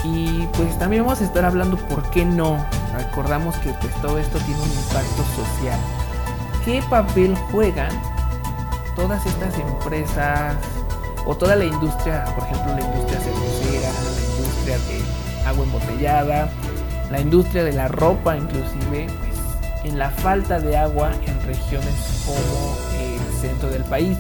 Y 0.04 0.48
pues 0.54 0.78
también 0.80 1.04
vamos 1.04 1.22
a 1.22 1.26
estar 1.26 1.46
hablando 1.46 1.78
por 1.78 2.10
qué 2.10 2.26
no. 2.26 2.64
Recordamos 2.94 3.56
que 3.58 3.70
pues 3.74 3.94
todo 4.02 4.18
esto 4.18 4.40
tiene 4.40 4.62
un 4.62 4.72
impacto 4.72 5.24
social. 5.36 5.80
¿Qué 6.66 6.84
papel 6.90 7.36
juegan 7.52 7.92
todas 8.96 9.26
estas 9.26 9.58
empresas 9.60 10.56
o 11.26 11.36
toda 11.36 11.56
la 11.56 11.66
industria, 11.66 12.26
por 12.36 12.46
ejemplo 12.46 12.76
la 12.76 12.82
industria 12.82 13.20
cervecera, 13.20 13.92
la 13.92 14.38
industria 14.38 14.78
de 14.80 15.48
agua 15.48 15.66
embotellada, 15.66 16.50
la 17.12 17.20
industria 17.20 17.64
de 17.64 17.74
la 17.74 17.88
ropa 17.88 18.36
inclusive, 18.38 19.08
pues, 19.08 19.84
en 19.84 20.00
la 20.00 20.10
falta 20.10 20.60
de 20.60 20.78
agua 20.78 21.12
en 21.28 21.42
regiones 21.46 22.24
como 22.26 22.76
el 23.00 23.40
centro 23.40 23.70
del 23.70 23.84
país? 23.84 24.18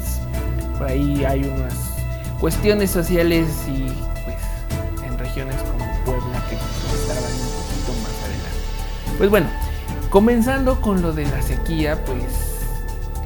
Por 0.78 0.88
ahí 0.88 1.26
hay 1.26 1.44
unas 1.44 1.74
cuestiones 2.40 2.90
sociales 2.92 3.48
y 3.68 3.88
como 5.34 5.52
Puebla 5.54 5.71
Pues 9.22 9.30
bueno, 9.30 9.46
comenzando 10.10 10.82
con 10.82 11.04
lo 11.04 11.14
de 11.14 11.26
la 11.28 11.44
sequía, 11.44 12.04
pues 12.06 12.24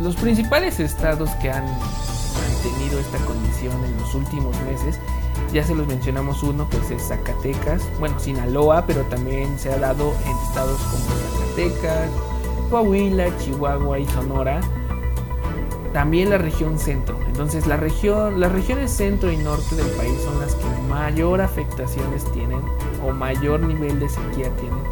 los 0.02 0.18
principales 0.18 0.82
estados 0.82 1.30
que 1.42 1.50
han 1.50 1.64
mantenido 1.64 3.00
esta 3.00 3.18
condición 3.20 3.82
en 3.82 3.98
los 3.98 4.14
últimos 4.14 4.60
meses, 4.64 5.00
ya 5.54 5.64
se 5.64 5.74
los 5.74 5.88
mencionamos 5.88 6.44
uno, 6.44 6.68
pues 6.70 6.92
es 6.92 7.02
Zacatecas, 7.02 7.82
bueno, 7.98 8.20
Sinaloa, 8.20 8.86
pero 8.86 9.04
también 9.04 9.58
se 9.58 9.72
ha 9.72 9.78
dado 9.78 10.14
en 10.26 10.38
estados 10.50 10.82
como 10.82 11.06
Zacatecas, 11.40 12.10
Coahuila, 12.70 13.28
Chihuahua 13.38 13.98
y 13.98 14.06
Sonora 14.08 14.60
también 15.94 16.30
la 16.30 16.38
región 16.38 16.78
centro. 16.78 17.18
Entonces 17.26 17.68
la 17.68 17.78
región, 17.78 18.42
las 18.42 18.52
regiones 18.52 18.92
centro 18.92 19.32
y 19.32 19.38
norte 19.38 19.76
del 19.76 19.88
país 19.92 20.20
son 20.26 20.42
las 20.42 20.56
que 20.56 20.66
mayor 20.90 21.40
afectaciones 21.40 22.30
tienen 22.34 22.60
o 23.02 23.14
mayor 23.14 23.62
nivel 23.62 23.98
de 24.02 24.10
sequía 24.10 24.50
tienen 24.60 24.78
en 24.78 24.85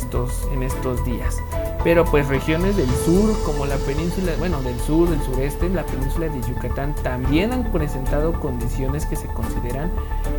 estos, 0.00 0.48
en 0.52 0.62
estos 0.62 1.04
días. 1.04 1.36
Pero 1.84 2.04
pues 2.04 2.28
regiones 2.28 2.76
del 2.76 2.90
sur 3.04 3.34
como 3.44 3.66
la 3.66 3.76
península, 3.76 4.32
bueno, 4.38 4.60
del 4.62 4.78
sur, 4.80 5.08
del 5.08 5.22
sureste, 5.22 5.68
la 5.68 5.84
península 5.84 6.28
de 6.28 6.40
Yucatán 6.42 6.94
también 7.02 7.52
han 7.52 7.72
presentado 7.72 8.38
condiciones 8.40 9.06
que 9.06 9.16
se 9.16 9.26
consideran 9.28 9.90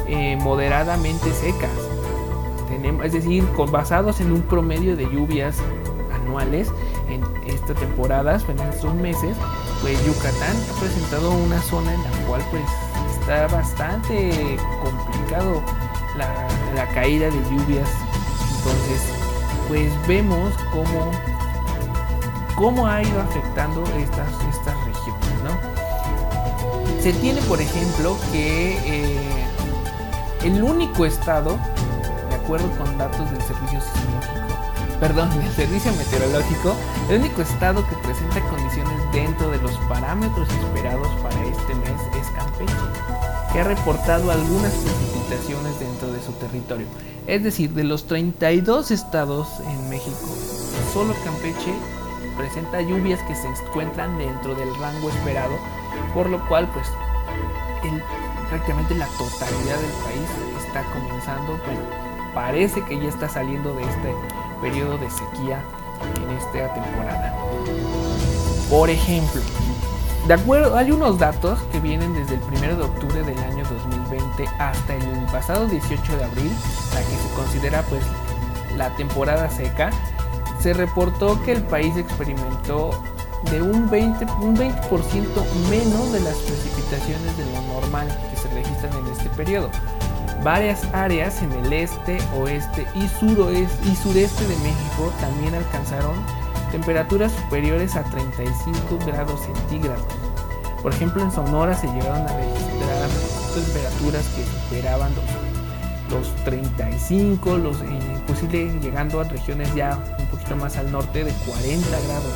eh, 0.07 0.37
moderadamente 0.41 1.31
secas. 1.33 1.71
Tenemos, 2.69 3.05
es 3.05 3.13
decir, 3.13 3.43
basados 3.71 4.21
en 4.21 4.31
un 4.31 4.41
promedio 4.43 4.95
de 4.95 5.03
lluvias 5.05 5.57
anuales 6.13 6.69
en 7.09 7.23
esta 7.45 7.73
temporada, 7.73 8.39
en 8.47 8.59
estos 8.59 8.93
meses, 8.95 9.35
pues 9.81 9.97
Yucatán 10.05 10.55
ha 10.69 10.79
presentado 10.79 11.31
una 11.31 11.61
zona 11.61 11.93
en 11.93 12.03
la 12.03 12.27
cual 12.27 12.41
pues 12.51 12.63
está 13.19 13.47
bastante 13.47 14.57
complicado 14.81 15.61
la, 16.17 16.87
caída 16.93 17.25
de 17.27 17.37
lluvias. 17.49 17.89
Entonces, 18.57 19.20
pues 19.71 19.89
vemos 20.05 20.53
cómo, 20.69 21.11
cómo 22.57 22.87
ha 22.87 23.01
ido 23.01 23.21
afectando 23.21 23.85
estas, 23.97 24.27
estas 24.49 24.75
regiones, 24.83 25.43
¿no? 25.45 27.01
Se 27.01 27.13
tiene, 27.13 27.41
por 27.43 27.61
ejemplo, 27.61 28.17
que 28.33 28.77
eh, 28.83 29.45
el 30.43 30.61
único 30.61 31.05
estado, 31.05 31.57
de 32.29 32.35
acuerdo 32.35 32.69
con 32.77 32.97
datos 32.97 33.31
del 33.31 33.41
Servicio 33.43 33.79
Sismológico, 33.79 34.99
perdón, 34.99 35.29
del 35.39 35.53
Servicio 35.53 35.93
Meteorológico, 35.93 36.75
el 37.09 37.21
único 37.21 37.41
estado 37.41 37.87
que 37.87 37.95
presenta 37.95 38.41
condiciones 38.41 39.11
dentro 39.13 39.51
de 39.51 39.57
los 39.59 39.77
parámetros 39.87 40.49
esperados 40.49 41.07
para 41.21 41.41
este 41.45 41.75
mes 41.75 42.01
es 42.19 42.27
Campeche 42.31 43.20
que 43.51 43.59
ha 43.59 43.63
reportado 43.63 44.31
algunas 44.31 44.71
precipitaciones 44.73 45.79
dentro 45.79 46.11
de 46.11 46.21
su 46.21 46.31
territorio. 46.33 46.87
Es 47.27 47.43
decir, 47.43 47.71
de 47.71 47.83
los 47.83 48.05
32 48.05 48.91
estados 48.91 49.47
en 49.67 49.89
México, 49.89 50.27
solo 50.93 51.13
Campeche 51.23 51.73
presenta 52.37 52.81
lluvias 52.81 53.19
que 53.27 53.35
se 53.35 53.47
encuentran 53.47 54.17
dentro 54.17 54.55
del 54.55 54.73
rango 54.75 55.09
esperado, 55.09 55.53
por 56.13 56.29
lo 56.29 56.45
cual 56.47 56.67
pues 56.73 56.87
prácticamente 58.49 58.95
la 58.95 59.07
totalidad 59.17 59.77
del 59.79 59.91
país 60.03 60.65
está 60.65 60.83
comenzando, 60.93 61.57
bueno, 61.65 61.81
parece 62.33 62.83
que 62.85 62.99
ya 62.99 63.09
está 63.09 63.29
saliendo 63.29 63.73
de 63.75 63.83
este 63.83 64.15
periodo 64.61 64.97
de 64.97 65.09
sequía 65.09 65.63
en 66.15 66.37
esta 66.37 66.73
temporada. 66.73 67.35
Por 68.69 68.89
ejemplo, 68.89 69.41
de 70.27 70.33
acuerdo, 70.35 70.77
hay 70.77 70.91
unos 70.91 71.17
datos 71.17 71.59
que 71.71 71.79
vienen 71.79 72.13
desde 72.13 72.35
el 72.35 72.41
1 72.41 72.77
de 72.77 72.83
octubre 72.83 73.23
del 73.23 73.37
año 73.39 73.63
2020 73.63 74.47
hasta 74.59 74.95
el 74.95 75.25
pasado 75.31 75.67
18 75.67 76.17
de 76.17 76.23
abril, 76.23 76.51
la 76.93 77.01
que 77.01 77.17
se 77.17 77.35
considera 77.35 77.81
pues 77.83 78.03
la 78.77 78.95
temporada 78.95 79.49
seca. 79.49 79.89
Se 80.59 80.73
reportó 80.73 81.41
que 81.43 81.53
el 81.53 81.63
país 81.63 81.97
experimentó 81.97 82.91
de 83.49 83.61
un 83.61 83.89
20%, 83.89 84.29
un 84.41 84.53
20 84.53 84.85
menos 85.69 86.13
de 86.13 86.19
las 86.19 86.35
precipitaciones 86.35 87.37
de 87.37 87.45
lo 87.53 87.61
normal 87.73 88.07
que 88.29 88.37
se 88.37 88.47
registran 88.53 88.93
en 88.93 89.07
este 89.11 89.29
periodo. 89.29 89.69
Varias 90.43 90.83
áreas 90.93 91.41
en 91.41 91.51
el 91.51 91.73
este, 91.73 92.19
oeste 92.37 92.85
y 92.95 93.07
suroeste 93.19 93.89
y 93.89 93.95
sureste 93.95 94.47
de 94.47 94.55
México 94.57 95.11
también 95.19 95.55
alcanzaron 95.55 96.13
temperaturas 96.71 97.31
superiores 97.31 97.95
a 97.95 98.03
35 98.03 98.99
grados 99.05 99.41
centígrados. 99.41 100.05
Por 100.81 100.93
ejemplo, 100.93 101.21
en 101.21 101.31
Sonora 101.31 101.75
se 101.75 101.87
llegaron 101.87 102.27
a 102.27 102.37
registrar 102.37 103.09
temperaturas 103.53 104.25
que 104.29 104.43
superaban 104.43 105.11
los, 106.09 106.35
35, 106.43 107.57
los, 107.57 107.77
eh, 107.81 108.79
llegando 108.81 109.19
a 109.19 109.23
regiones 109.25 109.73
ya 109.75 109.97
un 110.19 110.25
poquito 110.27 110.55
más 110.55 110.77
al 110.77 110.91
norte 110.91 111.23
de 111.23 111.31
40 111.31 111.87
grados. 112.07 112.33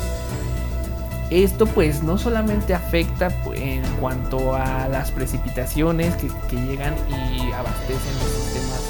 Esto 1.30 1.66
pues 1.66 2.04
no 2.04 2.18
solamente 2.18 2.72
afecta 2.72 3.30
pues, 3.44 3.60
en 3.60 3.82
cuanto 4.00 4.54
a 4.54 4.86
las 4.88 5.10
precipitaciones 5.10 6.14
que, 6.14 6.28
llegan 6.56 6.94
y 7.08 7.50
abastecen 7.52 8.14
los 8.20 8.30
sistemas 8.30 8.80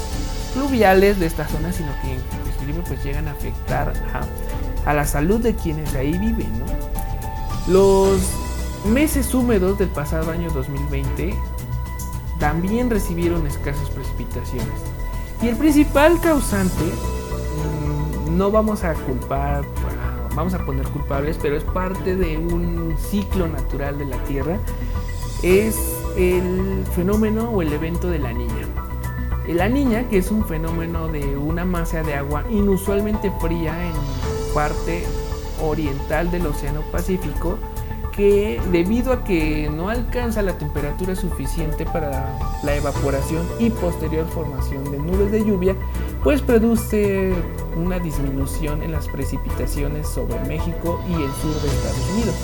fluviales 0.53 1.19
de 1.19 1.25
esta 1.25 1.47
zona, 1.47 1.73
sino 1.73 1.89
que 2.01 2.13
inclusive 2.13 2.83
pues 2.87 3.03
llegan 3.03 3.27
a 3.27 3.31
afectar 3.31 3.91
a 4.13 4.21
a 4.87 4.93
la 4.93 5.05
salud 5.05 5.41
de 5.41 5.53
quienes 5.53 5.93
ahí 5.95 6.17
viven. 6.17 6.49
Los 7.67 8.21
meses 8.85 9.35
húmedos 9.35 9.77
del 9.77 9.89
pasado 9.89 10.31
año 10.31 10.49
2020 10.49 11.35
también 12.39 12.89
recibieron 12.89 13.45
escasas 13.45 13.89
precipitaciones. 13.89 14.79
Y 15.41 15.49
el 15.49 15.57
principal 15.57 16.21
causante, 16.21 16.85
mm, 16.85 18.37
no 18.37 18.49
vamos 18.49 18.85
a 18.85 18.93
culpar, 18.93 19.65
vamos 20.33 20.53
a 20.53 20.65
poner 20.65 20.87
culpables, 20.87 21.37
pero 21.41 21.57
es 21.57 21.65
parte 21.65 22.15
de 22.15 22.37
un 22.37 22.95
ciclo 22.97 23.45
natural 23.49 23.97
de 23.97 24.05
la 24.05 24.23
Tierra, 24.23 24.57
es 25.43 25.75
el 26.15 26.85
fenómeno 26.95 27.49
o 27.49 27.61
el 27.61 27.73
evento 27.73 28.09
de 28.09 28.19
la 28.19 28.31
niña. 28.31 28.65
La 29.49 29.67
niña, 29.67 30.07
que 30.09 30.17
es 30.17 30.31
un 30.31 30.45
fenómeno 30.45 31.09
de 31.09 31.37
una 31.37 31.65
masa 31.65 32.03
de 32.03 32.15
agua 32.15 32.45
inusualmente 32.49 33.31
fría 33.41 33.75
en 33.85 34.16
parte 34.57 35.03
oriental 35.61 36.31
del 36.31 36.47
Océano 36.47 36.81
Pacífico 36.91 37.59
que 38.11 38.59
debido 38.71 39.13
a 39.13 39.23
que 39.23 39.69
no 39.69 39.89
alcanza 39.89 40.41
la 40.41 40.57
temperatura 40.57 41.15
suficiente 41.15 41.85
para 41.85 42.35
la 42.63 42.75
evaporación 42.75 43.47
y 43.59 43.69
posterior 43.69 44.25
formación 44.25 44.83
de 44.91 44.97
nubes 44.97 45.31
de 45.31 45.45
lluvia, 45.45 45.75
pues 46.23 46.41
produce 46.41 47.35
una 47.75 47.99
disminución 47.99 48.81
en 48.81 48.93
las 48.93 49.07
precipitaciones 49.07 50.07
sobre 50.07 50.39
México 50.45 50.99
y 51.07 51.13
el 51.13 51.31
sur 51.33 51.53
de 51.61 51.67
Estados 51.67 52.09
Unidos. 52.15 52.35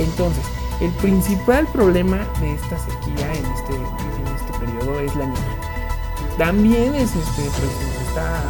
Entonces, 0.00 0.44
el 0.80 0.90
principal 0.94 1.68
problema 1.68 2.16
de 2.40 2.52
esta 2.52 2.76
sequía 2.80 3.32
en 3.32 3.46
este, 3.46 3.74
en 3.76 4.34
este 4.34 4.58
periodo 4.58 4.98
es 4.98 5.14
la 5.14 5.26
niña. 5.26 6.36
También 6.36 6.96
es 6.96 7.14
este, 7.14 7.42
pues, 7.42 8.08
está 8.08 8.42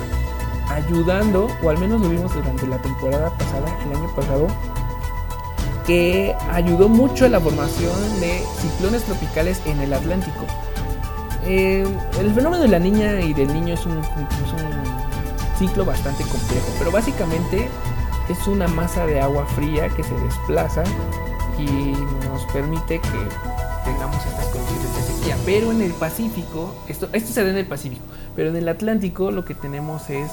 ayudando, 0.70 1.48
o 1.62 1.70
al 1.70 1.78
menos 1.78 2.00
lo 2.00 2.08
vimos 2.08 2.32
durante 2.34 2.66
la 2.66 2.78
temporada 2.78 3.30
pasada, 3.30 3.76
el 3.84 3.96
año 3.96 4.14
pasado, 4.14 4.46
que 5.86 6.34
ayudó 6.50 6.88
mucho 6.88 7.26
en 7.26 7.32
la 7.32 7.40
formación 7.40 8.20
de 8.20 8.42
ciclones 8.60 9.02
tropicales 9.04 9.60
en 9.66 9.80
el 9.80 9.92
Atlántico. 9.92 10.46
Eh, 11.44 11.86
el 12.18 12.34
fenómeno 12.34 12.62
de 12.62 12.68
la 12.68 12.78
niña 12.78 13.20
y 13.20 13.34
del 13.34 13.52
niño 13.52 13.74
es 13.74 13.84
un, 13.86 13.98
es 13.98 14.52
un 14.52 15.58
ciclo 15.58 15.84
bastante 15.84 16.22
complejo, 16.24 16.66
pero 16.78 16.90
básicamente 16.90 17.68
es 18.28 18.46
una 18.46 18.68
masa 18.68 19.06
de 19.06 19.20
agua 19.20 19.46
fría 19.46 19.88
que 19.88 20.04
se 20.04 20.14
desplaza 20.14 20.84
y 21.58 21.92
nos 22.28 22.44
permite 22.52 23.00
que 23.00 23.28
tengamos 23.84 24.24
estas 24.24 24.46
condiciones 24.46 24.96
de 24.96 25.02
sequía. 25.02 25.36
Pero 25.44 25.72
en 25.72 25.82
el 25.82 25.92
Pacífico, 25.92 26.74
esto, 26.88 27.08
esto 27.12 27.32
se 27.32 27.42
da 27.42 27.50
en 27.50 27.56
el 27.56 27.66
Pacífico, 27.66 28.04
pero 28.36 28.50
en 28.50 28.56
el 28.56 28.68
Atlántico 28.68 29.30
lo 29.30 29.44
que 29.44 29.54
tenemos 29.54 30.08
es 30.10 30.30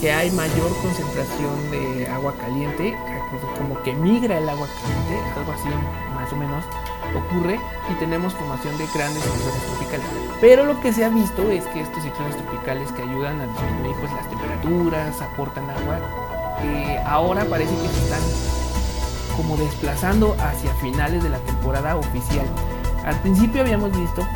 que 0.00 0.12
hay 0.12 0.30
mayor 0.30 0.70
concentración 0.80 1.70
de 1.70 2.08
agua 2.08 2.34
caliente, 2.38 2.96
como 3.58 3.82
que 3.82 3.94
migra 3.94 4.38
el 4.38 4.48
agua 4.48 4.66
caliente, 4.66 5.30
algo 5.36 5.52
así 5.52 5.68
más 6.14 6.32
o 6.32 6.36
menos 6.36 6.64
ocurre 7.16 7.58
y 7.90 7.94
tenemos 7.94 8.34
formación 8.34 8.76
de 8.78 8.86
grandes 8.94 9.22
ciclones 9.22 9.62
tropicales. 9.62 10.06
Pero 10.40 10.64
lo 10.64 10.80
que 10.80 10.92
se 10.92 11.04
ha 11.04 11.08
visto 11.08 11.50
es 11.50 11.64
que 11.66 11.80
estos 11.80 12.02
ciclones 12.02 12.36
tropicales 12.36 12.92
que 12.92 13.02
ayudan 13.02 13.40
a 13.40 13.46
disminuir 13.46 13.96
pues, 13.98 14.12
las 14.12 14.28
temperaturas, 14.28 15.20
aportan 15.20 15.68
agua, 15.70 16.00
eh, 16.62 17.00
ahora 17.06 17.44
parece 17.44 17.74
que 17.74 17.88
se 17.88 18.04
están 18.04 18.20
como 19.36 19.56
desplazando 19.56 20.36
hacia 20.40 20.72
finales 20.76 21.22
de 21.22 21.30
la 21.30 21.38
temporada 21.38 21.96
oficial. 21.96 22.46
Al 23.04 23.18
principio 23.20 23.62
habíamos 23.62 23.96
visto 23.96 24.26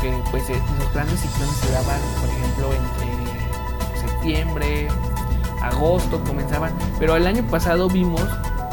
que 0.00 0.12
pues, 0.30 0.50
eh, 0.50 0.60
los 0.78 0.92
grandes 0.92 1.20
ciclones 1.20 1.56
se 1.56 1.72
daban, 1.72 2.00
por 2.20 2.28
ejemplo, 2.28 2.72
entre 2.74 3.13
septiembre, 4.24 4.88
agosto 5.60 6.22
comenzaban, 6.24 6.72
pero 6.98 7.14
el 7.14 7.26
año 7.26 7.42
pasado 7.50 7.88
vimos 7.88 8.22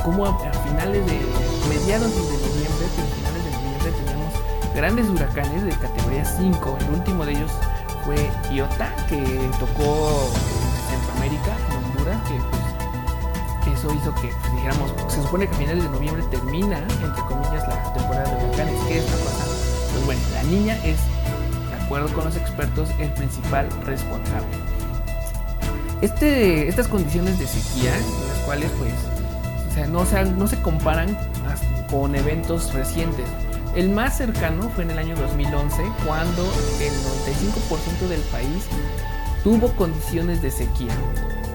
cómo 0.03 0.25
a, 0.25 0.39
finales 0.39 1.05
de 1.05 1.19
mediados 1.67 2.09
de 2.09 2.21
noviembre, 2.21 2.87
finales 3.17 3.43
de 3.43 3.51
noviembre 3.51 3.91
teníamos 3.91 4.33
grandes 4.73 5.09
huracanes 5.09 5.65
de 5.65 5.71
categoría 5.71 6.23
5. 6.23 6.77
El 6.79 6.95
último 6.95 7.25
de 7.25 7.33
ellos 7.33 7.51
fue 8.05 8.15
Iota, 8.53 8.95
que 9.09 9.17
tocó 9.59 10.31
Centroamérica, 10.89 11.57
en 11.69 11.85
Honduras, 11.85 12.17
que 12.29 12.39
pues, 13.65 13.77
eso 13.77 13.93
hizo 13.93 14.15
que 14.15 14.29
pues, 14.29 14.53
dijéramos, 14.53 14.93
se 15.09 15.21
supone 15.21 15.47
que 15.47 15.55
a 15.55 15.57
finales 15.57 15.83
de 15.83 15.89
noviembre 15.89 16.23
termina, 16.31 16.77
entre 16.77 17.23
comillas, 17.23 17.67
la 17.67 17.93
temporada 17.93 18.23
de 18.23 18.45
huracanes. 18.45 18.79
¿Qué 18.87 18.99
está 18.99 19.17
pasando? 19.17 19.53
Pues 19.91 20.05
bueno, 20.05 20.21
la 20.33 20.43
niña 20.43 20.77
es, 20.85 20.97
de 21.69 21.83
acuerdo 21.83 22.07
con 22.13 22.23
los 22.23 22.37
expertos, 22.37 22.89
el 22.99 23.11
principal 23.11 23.67
responsable. 23.83 24.70
Este, 26.01 26.67
estas 26.67 26.87
condiciones 26.87 27.37
de 27.37 27.45
sequía, 27.45 27.91
las 27.91 28.45
cuales 28.45 28.71
pues 28.79 28.91
no, 29.89 30.05
se, 30.05 30.25
no 30.25 30.47
se 30.47 30.61
comparan 30.61 31.17
con 31.89 32.15
eventos 32.15 32.73
recientes. 32.73 33.25
El 33.75 33.89
más 33.89 34.17
cercano 34.17 34.69
fue 34.75 34.83
en 34.83 34.91
el 34.91 34.99
año 34.99 35.15
2011, 35.15 35.83
cuando 36.05 36.43
el 36.81 36.91
95% 37.29 38.07
del 38.09 38.21
país 38.21 38.65
tuvo 39.43 39.73
condiciones 39.75 40.41
de 40.41 40.51
sequía. 40.51 40.93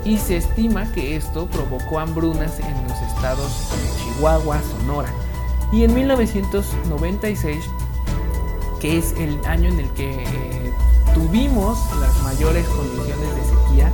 Y 0.04 0.18
se 0.18 0.36
estima 0.36 0.90
que 0.92 1.16
esto 1.16 1.46
provocó 1.46 1.98
hambrunas 1.98 2.60
en 2.60 2.88
los 2.88 2.98
estados 3.02 3.50
de 3.70 4.14
Chihuahua, 4.14 4.60
Sonora. 4.62 5.12
Y 5.72 5.82
en 5.82 5.94
1996, 5.94 7.64
que 8.80 8.98
es 8.98 9.12
el 9.18 9.44
año 9.46 9.68
en 9.68 9.80
el 9.80 9.90
que 9.90 10.22
eh, 10.22 10.72
tuvimos 11.12 11.78
las 12.00 12.22
mayores 12.22 12.66
condiciones 12.68 13.34
de 13.34 13.42
sequía, 13.42 13.92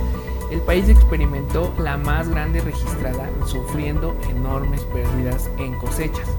el 0.53 0.61
país 0.61 0.87
experimentó 0.87 1.73
la 1.79 1.97
más 1.97 2.29
grande 2.29 2.61
registrada, 2.61 3.27
sufriendo 3.47 4.15
enormes 4.29 4.81
pérdidas 4.81 5.49
en 5.57 5.73
cosechas. 5.79 6.29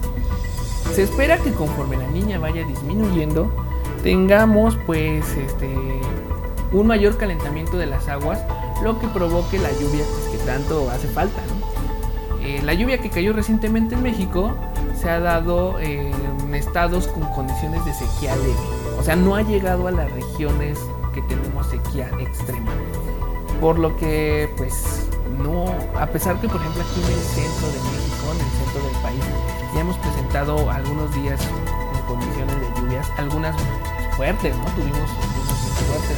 Se 0.93 1.03
espera 1.03 1.37
que 1.37 1.51
conforme 1.51 1.97
la 1.97 2.07
niña 2.07 2.39
vaya 2.39 2.65
disminuyendo, 2.65 3.51
tengamos 4.03 4.77
pues 4.85 5.25
este 5.35 5.69
un 6.71 6.87
mayor 6.87 7.17
calentamiento 7.17 7.77
de 7.77 7.87
las 7.87 8.07
aguas, 8.07 8.39
lo 8.83 8.99
que 8.99 9.07
provoque 9.07 9.59
la 9.59 9.71
lluvia 9.73 10.03
pues, 10.13 10.25
que 10.31 10.37
tanto 10.45 10.89
hace 10.89 11.07
falta. 11.07 11.41
Eh, 12.41 12.61
la 12.63 12.73
lluvia 12.73 12.99
que 12.99 13.09
cayó 13.09 13.33
recientemente 13.33 13.95
en 13.95 14.03
México 14.03 14.53
se 14.99 15.09
ha 15.09 15.19
dado 15.19 15.79
en 15.79 16.13
estados 16.55 17.07
con 17.07 17.23
condiciones 17.33 17.83
de 17.83 17.93
sequía 17.93 18.33
leve, 18.37 18.55
o 18.97 19.03
sea, 19.03 19.17
no 19.17 19.35
ha 19.35 19.41
llegado 19.41 19.87
a 19.87 19.91
las 19.91 20.09
regiones 20.13 20.79
que 21.13 21.21
tenemos 21.23 21.67
sequía 21.67 22.09
extrema. 22.19 22.71
Por 23.61 23.79
lo 23.79 23.95
que, 23.97 24.53
pues, 24.57 25.07
no, 25.39 25.65
a 25.99 26.05
pesar 26.07 26.39
que, 26.39 26.47
por 26.47 26.61
ejemplo, 26.61 26.83
aquí 26.83 27.01
en 27.01 27.11
el 27.11 27.19
centro 27.19 27.67
de 27.67 27.79
México, 27.91 28.31
en 28.31 28.41
el 28.45 28.51
centro 28.51 28.83
del 28.83 29.01
país, 29.01 29.23
ya 29.73 29.81
hemos 29.81 29.97
presentado 29.97 30.69
algunos 30.69 31.13
días 31.15 31.39
con 32.05 32.17
condiciones 32.17 32.55
de 32.59 32.81
lluvias, 32.81 33.07
algunas 33.17 33.55
fuertes, 34.15 34.55
¿no? 34.57 34.65
Tuvimos 34.65 35.09
unos 35.09 35.59
fuertes 35.89 36.17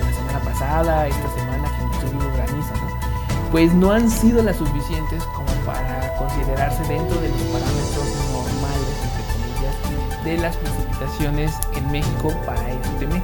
la 0.00 0.12
semana 0.12 0.40
pasada, 0.44 1.06
esta 1.08 1.34
semana 1.34 1.68
que 1.76 1.84
inclusive 1.84 2.36
granizo, 2.36 2.74
¿no? 2.74 3.50
Pues 3.50 3.72
no 3.74 3.92
han 3.92 4.10
sido 4.10 4.42
las 4.42 4.56
suficientes 4.56 5.22
como 5.24 5.52
para 5.64 6.16
considerarse 6.18 6.82
dentro 6.84 7.20
de 7.20 7.28
los 7.28 7.42
parámetros 7.42 8.06
normales, 8.32 8.96
entre 9.04 9.22
comillas, 9.32 10.24
de 10.24 10.36
las 10.38 10.56
precipitaciones 10.56 11.54
en 11.76 11.92
México 11.92 12.32
para 12.44 12.70
este 12.70 13.06
mes. 13.06 13.22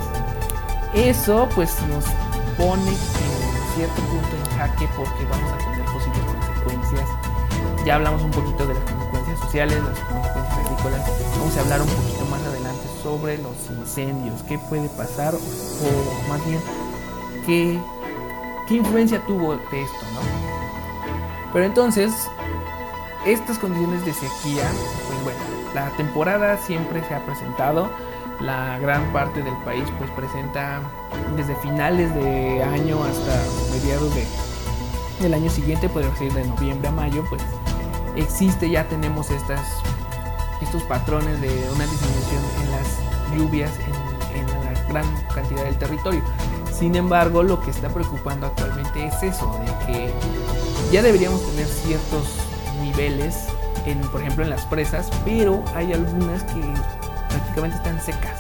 Eso 0.95 1.49
pues 1.55 1.77
nos 1.89 2.05
pone 2.57 2.91
en 2.91 3.28
cierto 3.79 4.03
punto 4.03 4.35
en 4.35 4.59
jaque 4.59 4.89
porque 4.97 5.25
vamos 5.31 5.53
a 5.53 5.59
tener 5.59 5.85
posibles 5.85 6.21
consecuencias. 6.25 7.09
Ya 7.87 7.95
hablamos 7.95 8.23
un 8.25 8.33
poquito 8.33 8.67
de 8.67 8.75
las 8.75 8.83
consecuencias 8.83 9.39
sociales, 9.39 9.77
las 9.85 9.99
consecuencias 10.01 10.59
agrícolas. 10.59 11.39
Vamos 11.39 11.57
a 11.57 11.61
hablar 11.61 11.83
un 11.83 11.89
poquito 11.89 12.25
más 12.25 12.43
adelante 12.43 12.89
sobre 13.05 13.39
los 13.39 13.55
incendios, 13.71 14.43
qué 14.49 14.59
puede 14.59 14.89
pasar 14.89 15.33
o 15.37 16.29
más 16.29 16.45
bien 16.45 16.61
qué, 17.47 17.81
qué 18.67 18.75
influencia 18.75 19.25
tuvo 19.29 19.53
de 19.53 19.83
esto, 19.83 20.07
¿no? 20.13 20.21
Pero 21.53 21.65
entonces, 21.65 22.13
estas 23.27 23.61
condiciones 23.61 24.05
de 24.05 24.13
sequía, 24.13 24.65
pues 25.07 25.23
bueno, 25.23 25.39
la 25.73 25.89
temporada 25.97 26.59
siempre 26.67 27.07
se 27.07 27.15
ha 27.15 27.25
presentado 27.25 27.89
la 28.41 28.79
gran 28.79 29.13
parte 29.13 29.43
del 29.43 29.57
país 29.65 29.85
pues 29.99 30.11
presenta 30.13 30.81
desde 31.37 31.55
finales 31.57 32.15
de 32.15 32.63
año 32.63 33.03
hasta 33.05 33.37
mediados 33.73 34.15
de, 34.15 34.27
del 35.21 35.35
año 35.35 35.51
siguiente, 35.51 35.89
podría 35.89 36.15
ser 36.17 36.33
de 36.33 36.45
noviembre 36.45 36.89
a 36.89 36.93
mayo, 36.93 37.25
pues 37.29 37.43
existe, 38.17 38.71
ya 38.71 38.85
tenemos 38.89 39.31
estas, 39.31 39.61
estos 40.63 40.83
patrones 40.85 41.41
de 41.41 41.49
una 41.75 41.85
disminución 41.87 42.43
en 42.63 42.71
las 42.71 43.37
lluvias 43.37 43.73
en, 44.35 44.41
en 44.41 44.47
la 44.65 44.83
gran 44.89 45.05
cantidad 45.35 45.65
del 45.65 45.77
territorio. 45.79 46.23
Sin 46.73 46.95
embargo, 46.95 47.43
lo 47.43 47.61
que 47.61 47.71
está 47.71 47.89
preocupando 47.89 48.47
actualmente 48.47 49.07
es 49.07 49.23
eso, 49.23 49.59
de 49.65 49.87
que 49.87 50.13
ya 50.93 51.03
deberíamos 51.03 51.45
tener 51.51 51.67
ciertos 51.67 52.29
niveles, 52.81 53.47
en, 53.85 54.01
por 54.09 54.21
ejemplo 54.21 54.45
en 54.45 54.51
las 54.51 54.65
presas, 54.67 55.11
pero 55.25 55.65
hay 55.75 55.93
algunas 55.93 56.45
que 56.45 56.61
prácticamente 57.41 57.77
están 57.77 58.01
secas. 58.01 58.39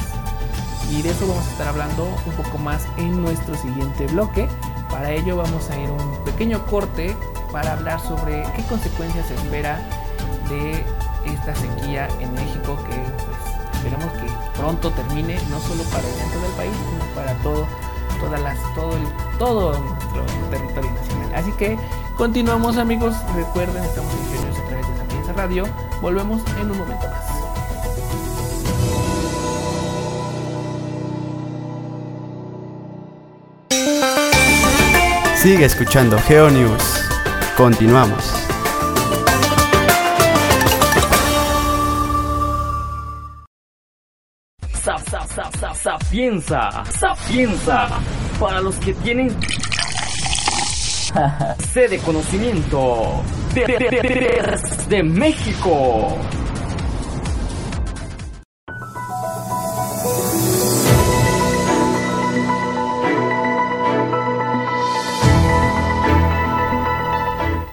Y 0.90 1.02
de 1.02 1.10
eso 1.10 1.26
vamos 1.26 1.46
a 1.46 1.50
estar 1.50 1.68
hablando 1.68 2.04
un 2.26 2.32
poco 2.32 2.58
más 2.58 2.86
en 2.96 3.22
nuestro 3.22 3.54
siguiente 3.56 4.06
bloque. 4.06 4.48
Para 4.90 5.10
ello 5.10 5.36
vamos 5.36 5.68
a 5.70 5.78
ir 5.78 5.90
un 5.90 6.24
pequeño 6.24 6.64
corte 6.66 7.14
para 7.52 7.72
hablar 7.72 8.00
sobre 8.00 8.42
qué 8.56 8.62
consecuencias 8.68 9.26
se 9.26 9.34
espera 9.34 9.78
de 10.48 10.84
esta 11.26 11.54
sequía 11.54 12.08
en 12.20 12.32
México 12.32 12.76
que 12.88 12.96
pues, 12.96 13.74
esperamos 13.74 14.10
que 14.12 14.58
pronto 14.58 14.90
termine 14.90 15.38
no 15.50 15.60
solo 15.60 15.82
para 15.84 16.06
el 16.06 16.14
centro 16.14 16.40
del 16.40 16.52
país 16.52 16.72
sino 16.90 17.14
para 17.14 17.34
todo 17.42 17.66
todas 18.20 18.40
las 18.40 18.58
todo 18.74 18.96
el, 18.96 19.38
todo 19.38 19.78
nuestro 19.78 20.46
territorio 20.50 20.90
nacional 20.90 21.34
así 21.34 21.52
que 21.52 21.78
continuamos 22.16 22.76
amigos 22.78 23.14
recuerden 23.34 23.82
estamos 23.84 24.12
en 24.12 24.48
a 24.48 24.68
través 24.68 24.88
de 24.88 24.96
Sapienza 24.96 25.32
Radio 25.34 25.64
volvemos 26.00 26.42
en 26.60 26.70
un 26.70 26.78
momento 26.78 27.08
más 27.08 27.27
Sigue 35.40 35.66
escuchando 35.66 36.18
GeoNews. 36.18 37.08
Continuamos. 37.56 38.24
Sapienza, 45.74 46.84
sapienza, 46.86 47.88
para 48.40 48.60
los 48.60 48.74
que 48.80 48.92
tienen 48.94 49.30
sede 51.72 51.88
de 51.88 51.98
conocimiento 51.98 53.22
de, 53.54 53.64
de, 53.64 54.88
de 54.88 55.02
México. 55.04 56.18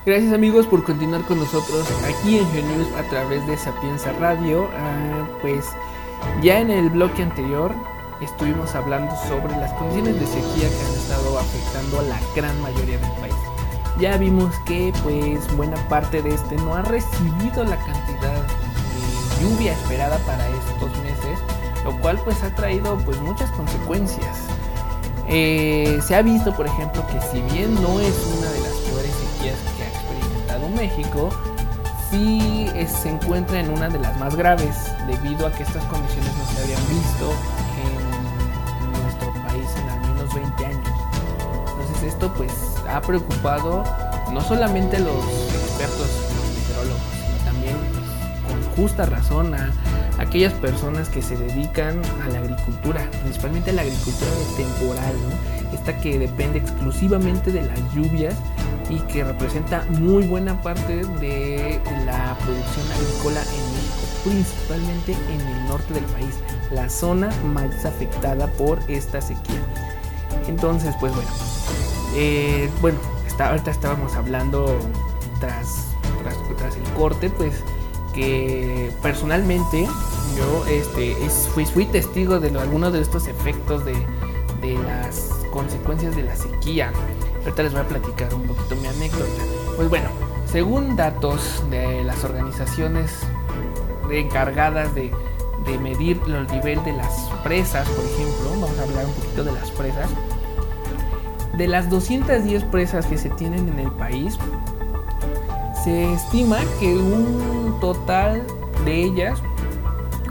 Gracias 0.05 0.33
amigos 0.33 0.67
por 0.67 0.83
continuar 0.83 1.23
con 1.23 1.39
nosotros 1.39 1.83
aquí 2.03 2.37
en 2.37 2.47
GeoNews 2.51 2.93
a 2.95 3.09
través 3.09 3.47
de 3.47 3.57
Sapienza 3.57 4.11
Radio. 4.13 4.69
Ah, 4.77 5.27
pues 5.41 5.65
ya 6.43 6.59
en 6.59 6.69
el 6.69 6.91
bloque 6.91 7.23
anterior 7.23 7.73
estuvimos 8.21 8.75
hablando 8.75 9.15
sobre 9.27 9.57
las 9.57 9.73
condiciones 9.73 10.19
de 10.19 10.27
sequía 10.27 10.69
que 10.69 10.85
han 10.85 10.93
estado 10.93 11.39
afectando 11.39 11.99
a 12.01 12.03
la 12.03 12.19
gran 12.35 12.61
mayoría 12.61 12.99
del 12.99 13.11
país. 13.13 13.33
Ya 13.99 14.15
vimos 14.17 14.53
que 14.67 14.93
pues 15.01 15.51
buena 15.57 15.77
parte 15.89 16.21
de 16.21 16.35
este 16.35 16.55
no 16.57 16.75
ha 16.75 16.83
recibido 16.83 17.63
la 17.63 17.77
cantidad 17.77 18.43
de 18.43 19.43
lluvia 19.43 19.73
esperada 19.73 20.19
para 20.19 20.47
estos 20.49 20.95
meses, 21.01 21.39
lo 21.83 21.99
cual 21.99 22.21
pues 22.23 22.43
ha 22.43 22.53
traído 22.53 22.95
pues 23.05 23.19
muchas 23.21 23.49
consecuencias. 23.51 24.37
Eh, 25.27 25.99
se 26.05 26.13
ha 26.13 26.21
visto 26.21 26.55
por 26.55 26.67
ejemplo 26.67 27.03
que 27.07 27.19
si 27.21 27.41
bien 27.55 27.73
no 27.81 27.99
es 27.99 28.13
una 28.37 28.51
de 28.51 28.59
las 28.59 28.73
peores 28.73 29.11
sequías 29.11 29.74
México 30.69 31.29
sí 32.09 32.69
se 32.87 33.09
encuentra 33.09 33.59
en 33.59 33.69
una 33.69 33.89
de 33.89 33.99
las 33.99 34.17
más 34.19 34.35
graves 34.35 34.75
debido 35.07 35.47
a 35.47 35.51
que 35.51 35.63
estas 35.63 35.83
condiciones 35.85 36.31
no 36.37 36.45
se 36.45 36.63
habían 36.63 36.89
visto 36.89 37.33
en 37.83 39.01
nuestro 39.03 39.33
país 39.47 39.67
en 39.77 39.89
al 39.89 39.99
menos 40.01 40.33
20 40.33 40.65
años. 40.65 40.87
Entonces 41.69 42.03
esto 42.03 42.33
pues 42.33 42.51
ha 42.89 43.01
preocupado 43.01 43.83
no 44.31 44.41
solamente 44.41 44.97
a 44.97 44.99
los 44.99 45.25
expertos, 45.53 46.09
meteorólogos, 46.57 47.01
sino 47.13 47.45
también 47.45 47.75
pues, 47.91 48.63
con 48.63 48.75
justa 48.75 49.05
razón 49.05 49.53
a 49.55 49.71
aquellas 50.17 50.53
personas 50.53 51.09
que 51.09 51.21
se 51.21 51.35
dedican 51.35 52.01
a 52.23 52.29
la 52.29 52.39
agricultura, 52.39 53.09
principalmente 53.21 53.71
a 53.71 53.73
la 53.73 53.81
agricultura 53.81 54.31
temporal, 54.55 55.15
esta 55.73 55.97
que 55.97 56.17
depende 56.17 56.59
exclusivamente 56.59 57.51
de 57.51 57.63
las 57.63 57.79
lluvias 57.93 58.35
y 58.89 58.99
que 59.01 59.23
representa 59.23 59.85
muy 59.89 60.25
buena 60.27 60.61
parte 60.61 61.03
de 61.19 61.79
la 62.05 62.37
producción 62.43 62.91
agrícola 62.91 63.41
en 63.41 63.73
México, 63.73 64.05
principalmente 64.23 65.11
en 65.33 65.41
el 65.41 65.67
norte 65.67 65.93
del 65.93 66.03
país, 66.05 66.35
la 66.71 66.89
zona 66.89 67.29
más 67.53 67.85
afectada 67.85 68.47
por 68.47 68.79
esta 68.87 69.21
sequía. 69.21 69.61
Entonces, 70.47 70.95
pues 70.99 71.13
bueno, 71.13 71.29
eh, 72.15 72.69
bueno, 72.81 72.99
ahorita 73.39 73.71
estábamos 73.71 74.15
hablando 74.15 74.79
tras, 75.39 75.87
tras, 76.57 76.75
el 76.75 76.83
corte, 76.93 77.29
pues 77.29 77.53
que 78.13 78.91
personalmente 79.01 79.87
yo 80.37 80.65
este, 80.67 81.15
fui, 81.53 81.65
fui 81.65 81.85
testigo 81.85 82.39
de 82.39 82.57
algunos 82.57 82.93
de 82.93 83.01
estos 83.01 83.27
efectos 83.27 83.83
de, 83.83 83.93
de 84.61 84.73
las 84.83 85.29
consecuencias 85.51 86.15
de 86.15 86.23
la 86.23 86.35
sequía. 86.35 86.91
Ahorita 87.45 87.61
les 87.61 87.73
voy 87.73 87.81
a 87.81 87.87
platicar 87.87 88.33
un 88.33 88.41
poquito 88.43 88.75
mi 88.75 88.87
anécdota. 88.87 89.43
Pues 89.75 89.87
bueno, 89.87 90.09
según 90.51 90.95
datos 90.95 91.63
de 91.69 92.03
las 92.03 92.23
organizaciones 92.23 93.11
encargadas 94.09 94.95
de, 94.95 95.11
medir 95.79 96.19
el 96.25 96.47
nivel 96.47 96.83
de 96.83 96.93
las 96.93 97.29
presas, 97.43 97.87
por 97.89 98.03
ejemplo, 98.03 98.49
vamos 98.49 98.79
a 98.79 98.83
hablar 98.83 99.05
un 99.05 99.13
poquito 99.13 99.43
de 99.43 99.51
las 99.51 99.69
presas. 99.71 100.09
De 101.55 101.67
las 101.67 101.87
210 101.89 102.63
presas 102.65 103.05
que 103.05 103.17
se 103.17 103.29
tienen 103.29 103.69
en 103.69 103.79
el 103.79 103.91
país, 103.91 104.39
se 105.83 106.13
estima 106.13 106.57
que 106.79 106.95
un 106.95 107.77
total 107.79 108.41
de 108.85 109.03
ellas, 109.03 109.39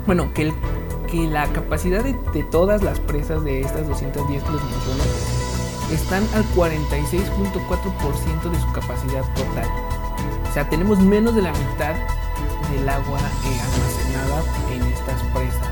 bueno, 0.06 0.32
que, 0.34 0.52
la 1.30 1.46
capacidad 1.52 2.02
de, 2.02 2.42
todas 2.50 2.82
las 2.82 2.98
presas 2.98 3.44
de 3.44 3.60
estas 3.60 3.86
210 3.86 4.42
que 4.42 4.50
están 5.94 6.26
al 6.34 6.44
46.4% 6.54 8.50
de 8.50 8.60
su 8.60 8.72
capacidad 8.72 9.22
total. 9.34 9.68
O 10.48 10.52
sea, 10.52 10.68
tenemos 10.68 10.98
menos 10.98 11.34
de 11.34 11.42
la 11.42 11.52
mitad 11.52 11.94
del 12.72 12.88
agua 12.88 13.18
eh, 13.18 13.60
almacenada 13.60 14.42
en 14.72 14.82
estas 14.92 15.22
presas. 15.32 15.68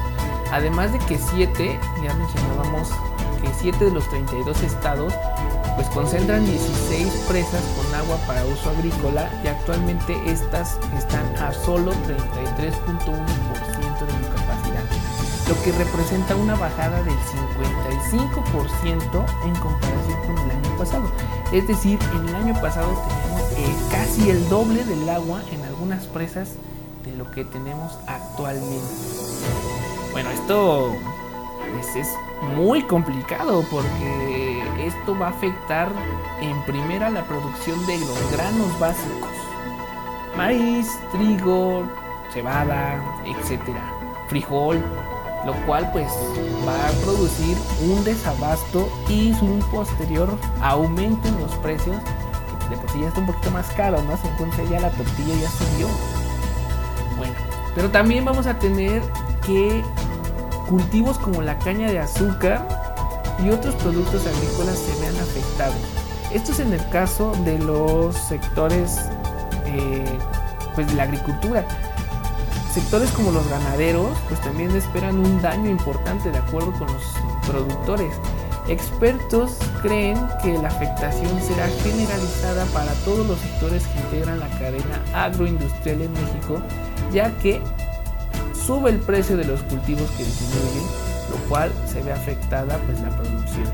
Además 0.50 0.92
de 0.92 0.98
que 1.00 1.18
7, 1.18 1.80
ya 2.02 2.14
mencionábamos 2.14 2.90
que 3.40 3.48
7 3.60 3.84
de 3.84 3.90
los 3.90 4.08
32 4.10 4.62
estados 4.62 5.14
pues 5.76 5.88
concentran 5.88 6.44
16 6.44 7.24
presas 7.28 7.62
con 7.76 7.94
agua 7.94 8.16
para 8.26 8.44
uso 8.44 8.70
agrícola 8.70 9.30
y 9.42 9.48
actualmente 9.48 10.14
estas 10.26 10.78
están 10.96 11.24
a 11.36 11.52
solo 11.52 11.92
33.1% 11.92 12.06
de 12.58 13.24
su 13.24 13.42
capacidad, 13.48 13.71
lo 15.52 15.62
que 15.62 15.72
representa 15.72 16.34
una 16.34 16.54
bajada 16.54 17.02
del 17.02 17.12
55% 17.12 19.26
en 19.44 19.54
comparación 19.56 20.18
con 20.26 20.38
el 20.38 20.50
año 20.50 20.78
pasado. 20.78 21.12
Es 21.52 21.68
decir, 21.68 21.98
en 22.14 22.26
el 22.28 22.34
año 22.34 22.58
pasado 22.60 22.88
tenemos 22.88 23.42
eh, 23.58 23.76
casi 23.90 24.30
el 24.30 24.48
doble 24.48 24.82
del 24.84 25.06
agua 25.10 25.42
en 25.52 25.62
algunas 25.64 26.06
presas 26.06 26.54
de 27.04 27.14
lo 27.16 27.30
que 27.32 27.44
tenemos 27.44 27.98
actualmente. 28.06 28.80
Bueno, 30.12 30.30
esto 30.30 30.96
pues, 31.72 31.96
es 31.96 32.08
muy 32.56 32.82
complicado 32.84 33.62
porque 33.70 34.62
esto 34.86 35.18
va 35.18 35.26
a 35.26 35.30
afectar 35.30 35.92
en 36.40 36.62
primera 36.62 37.10
la 37.10 37.24
producción 37.24 37.84
de 37.86 37.98
los 37.98 38.32
granos 38.32 38.80
básicos. 38.80 39.28
Maíz, 40.34 40.88
trigo, 41.10 41.82
cebada, 42.32 43.04
etcétera, 43.26 43.82
frijol, 44.28 44.82
lo 45.44 45.54
cual 45.66 45.90
pues 45.92 46.08
va 46.66 46.88
a 46.88 46.90
producir 47.04 47.56
un 47.88 48.04
desabasto 48.04 48.88
y 49.08 49.32
un 49.42 49.60
posterior 49.70 50.38
aumento 50.60 51.28
en 51.28 51.40
los 51.40 51.52
precios, 51.56 51.96
de 52.70 52.76
por 52.76 52.90
sí 52.90 53.00
ya 53.00 53.08
está 53.08 53.20
un 53.20 53.26
poquito 53.26 53.50
más 53.50 53.66
caro, 53.70 54.02
¿no? 54.02 54.16
Se 54.16 54.28
encuentra 54.28 54.64
ya 54.64 54.80
la 54.80 54.90
tortilla 54.90 55.34
ya 55.34 55.50
subió. 55.50 55.88
Bueno, 57.16 57.34
pero 57.74 57.90
también 57.90 58.24
vamos 58.24 58.46
a 58.46 58.58
tener 58.58 59.02
que 59.44 59.82
cultivos 60.68 61.18
como 61.18 61.42
la 61.42 61.58
caña 61.58 61.90
de 61.90 61.98
azúcar 61.98 62.66
y 63.44 63.50
otros 63.50 63.74
productos 63.76 64.26
agrícolas 64.26 64.78
se 64.78 65.00
vean 65.00 65.16
afectados. 65.16 65.76
Esto 66.32 66.52
es 66.52 66.60
en 66.60 66.72
el 66.72 66.88
caso 66.88 67.32
de 67.44 67.58
los 67.58 68.16
sectores 68.16 68.98
eh, 69.66 70.18
pues 70.74 70.86
de 70.86 70.94
la 70.94 71.02
agricultura. 71.02 71.66
Sectores 72.72 73.10
como 73.10 73.32
los 73.32 73.46
ganaderos 73.48 74.16
pues 74.28 74.40
también 74.40 74.74
esperan 74.74 75.18
un 75.18 75.42
daño 75.42 75.68
importante 75.68 76.30
de 76.30 76.38
acuerdo 76.38 76.72
con 76.72 76.86
los 76.90 77.02
productores. 77.46 78.14
Expertos 78.66 79.58
creen 79.82 80.18
que 80.42 80.56
la 80.56 80.68
afectación 80.68 81.38
será 81.42 81.68
generalizada 81.82 82.64
para 82.66 82.92
todos 83.04 83.26
los 83.26 83.38
sectores 83.40 83.86
que 83.88 84.00
integran 84.00 84.40
la 84.40 84.48
cadena 84.58 85.02
agroindustrial 85.12 86.00
en 86.00 86.12
México, 86.14 86.62
ya 87.12 87.36
que 87.38 87.60
sube 88.54 88.88
el 88.88 89.00
precio 89.00 89.36
de 89.36 89.44
los 89.44 89.60
cultivos 89.64 90.08
que 90.12 90.24
disminuyen, 90.24 90.84
lo 91.30 91.36
cual 91.50 91.70
se 91.86 92.00
ve 92.02 92.12
afectada 92.12 92.78
pues 92.86 92.98
la 93.00 93.10
producción. 93.10 93.70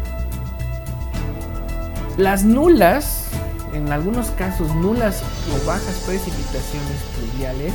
Las 2.16 2.42
nulas, 2.42 3.28
en 3.74 3.92
algunos 3.92 4.30
casos 4.32 4.74
nulas 4.74 5.22
o 5.54 5.66
bajas 5.66 6.02
precipitaciones 6.04 7.00
pluviales, 7.16 7.72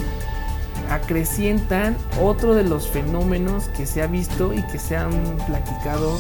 acrecientan 0.94 1.98
otro 2.22 2.54
de 2.54 2.64
los 2.64 2.88
fenómenos 2.88 3.68
que 3.70 3.86
se 3.86 4.02
ha 4.02 4.08
visto 4.08 4.54
y 4.54 4.62
que 4.68 4.78
se 4.78 4.96
han 4.96 5.12
platicado 5.48 6.20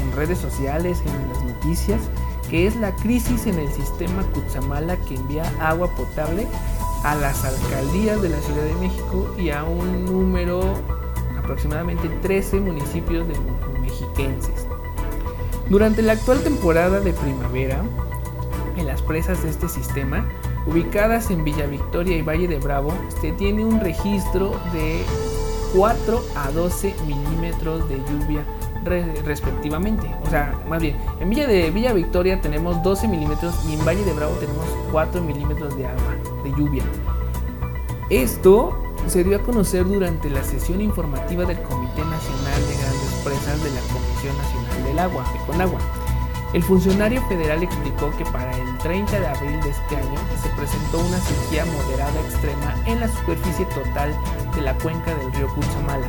en, 0.00 0.12
redes 0.14 0.38
sociales, 0.38 1.02
en 1.04 1.28
las 1.28 1.42
noticias, 1.42 2.00
que 2.48 2.68
es 2.68 2.76
la 2.76 2.94
crisis 2.94 3.46
en 3.46 3.58
el 3.58 3.68
sistema 3.72 4.22
Cutzamala 4.32 4.96
que 4.96 5.16
envía 5.16 5.42
agua 5.60 5.92
potable 5.96 6.46
a 7.02 7.16
las 7.16 7.44
alcaldías 7.44 8.22
de 8.22 8.28
la 8.28 8.40
Ciudad 8.40 8.62
de 8.62 8.74
México 8.74 9.34
y 9.36 9.50
a 9.50 9.64
un 9.64 10.04
número 10.04 10.62
aproximadamente 11.36 12.08
13 12.22 12.60
municipios 12.60 13.26
de 13.26 13.34
mexiquenses. 13.80 14.66
Durante 15.68 16.02
la 16.02 16.12
actual 16.12 16.40
temporada 16.44 17.00
de 17.00 17.12
primavera, 17.12 17.82
en 18.76 18.86
las 18.86 19.02
presas 19.02 19.42
de 19.42 19.50
este 19.50 19.68
sistema, 19.68 20.24
ubicadas 20.66 21.30
en 21.30 21.44
Villa 21.44 21.66
Victoria 21.66 22.16
y 22.16 22.22
Valle 22.22 22.48
de 22.48 22.58
Bravo, 22.58 22.92
se 23.20 23.32
tiene 23.32 23.64
un 23.64 23.80
registro 23.80 24.58
de 24.72 25.02
4 25.74 26.22
a 26.36 26.50
12 26.52 26.94
milímetros 27.06 27.88
de 27.88 27.96
lluvia 27.96 28.44
respectivamente. 29.24 30.06
O 30.26 30.30
sea, 30.30 30.60
más 30.68 30.80
bien, 30.82 30.96
en 31.20 31.30
Villa 31.30 31.46
de 31.46 31.70
Villa 31.70 31.92
Victoria 31.92 32.40
tenemos 32.40 32.82
12 32.82 33.08
milímetros 33.08 33.54
y 33.68 33.74
en 33.74 33.84
Valle 33.84 34.04
de 34.04 34.12
Bravo 34.12 34.34
tenemos 34.34 34.64
4 34.92 35.22
milímetros 35.22 35.76
de 35.76 35.86
agua, 35.86 36.14
de 36.44 36.50
lluvia. 36.50 36.84
Esto 38.10 38.78
se 39.06 39.24
dio 39.24 39.36
a 39.36 39.42
conocer 39.42 39.84
durante 39.84 40.30
la 40.30 40.42
sesión 40.44 40.80
informativa 40.80 41.44
del 41.44 41.60
Comité 41.62 42.04
Nacional 42.04 42.66
de 42.68 42.76
Grandes 42.76 43.20
Presas 43.24 43.62
de 43.64 43.70
la 43.70 43.80
Comisión 43.80 44.36
Nacional 44.36 44.84
del 44.84 44.98
Agua, 44.98 45.24
de 45.32 45.38
Conagua. 45.46 45.80
El 46.52 46.62
funcionario 46.62 47.20
federal 47.26 47.62
explicó 47.62 48.12
que 48.16 48.24
para 48.26 48.50
el 48.56 48.63
30 48.84 49.18
de 49.18 49.26
abril 49.26 49.60
de 49.62 49.70
este 49.70 49.96
año 49.96 50.20
se 50.42 50.50
presentó 50.50 50.98
una 50.98 51.18
sequía 51.18 51.64
moderada 51.64 52.20
extrema 52.20 52.76
en 52.84 53.00
la 53.00 53.08
superficie 53.08 53.64
total 53.66 54.14
de 54.54 54.60
la 54.60 54.74
cuenca 54.74 55.14
del 55.14 55.32
río 55.32 55.48
Cuchamala, 55.54 56.06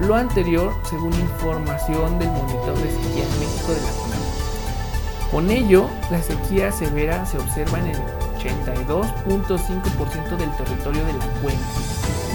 lo 0.00 0.14
anterior 0.14 0.72
según 0.88 1.12
información 1.12 2.18
del 2.18 2.30
monitor 2.30 2.74
de 2.78 2.90
sequía 2.90 3.22
en 3.22 3.38
México 3.38 3.70
de 3.70 3.82
la 3.82 3.90
CONAGUA. 3.90 5.30
Con 5.30 5.50
ello, 5.50 5.90
la 6.10 6.22
sequía 6.22 6.72
severa 6.72 7.26
se 7.26 7.36
observa 7.36 7.80
en 7.80 7.88
el 7.88 7.98
82.5% 8.38 10.36
del 10.38 10.56
territorio 10.56 11.04
de 11.04 11.12
la 11.12 11.26
cuenca, 11.42 11.66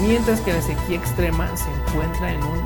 mientras 0.00 0.40
que 0.42 0.52
la 0.52 0.62
sequía 0.62 0.98
extrema 0.98 1.48
se 1.56 1.68
encuentra 1.72 2.30
en 2.30 2.40
un 2.44 2.60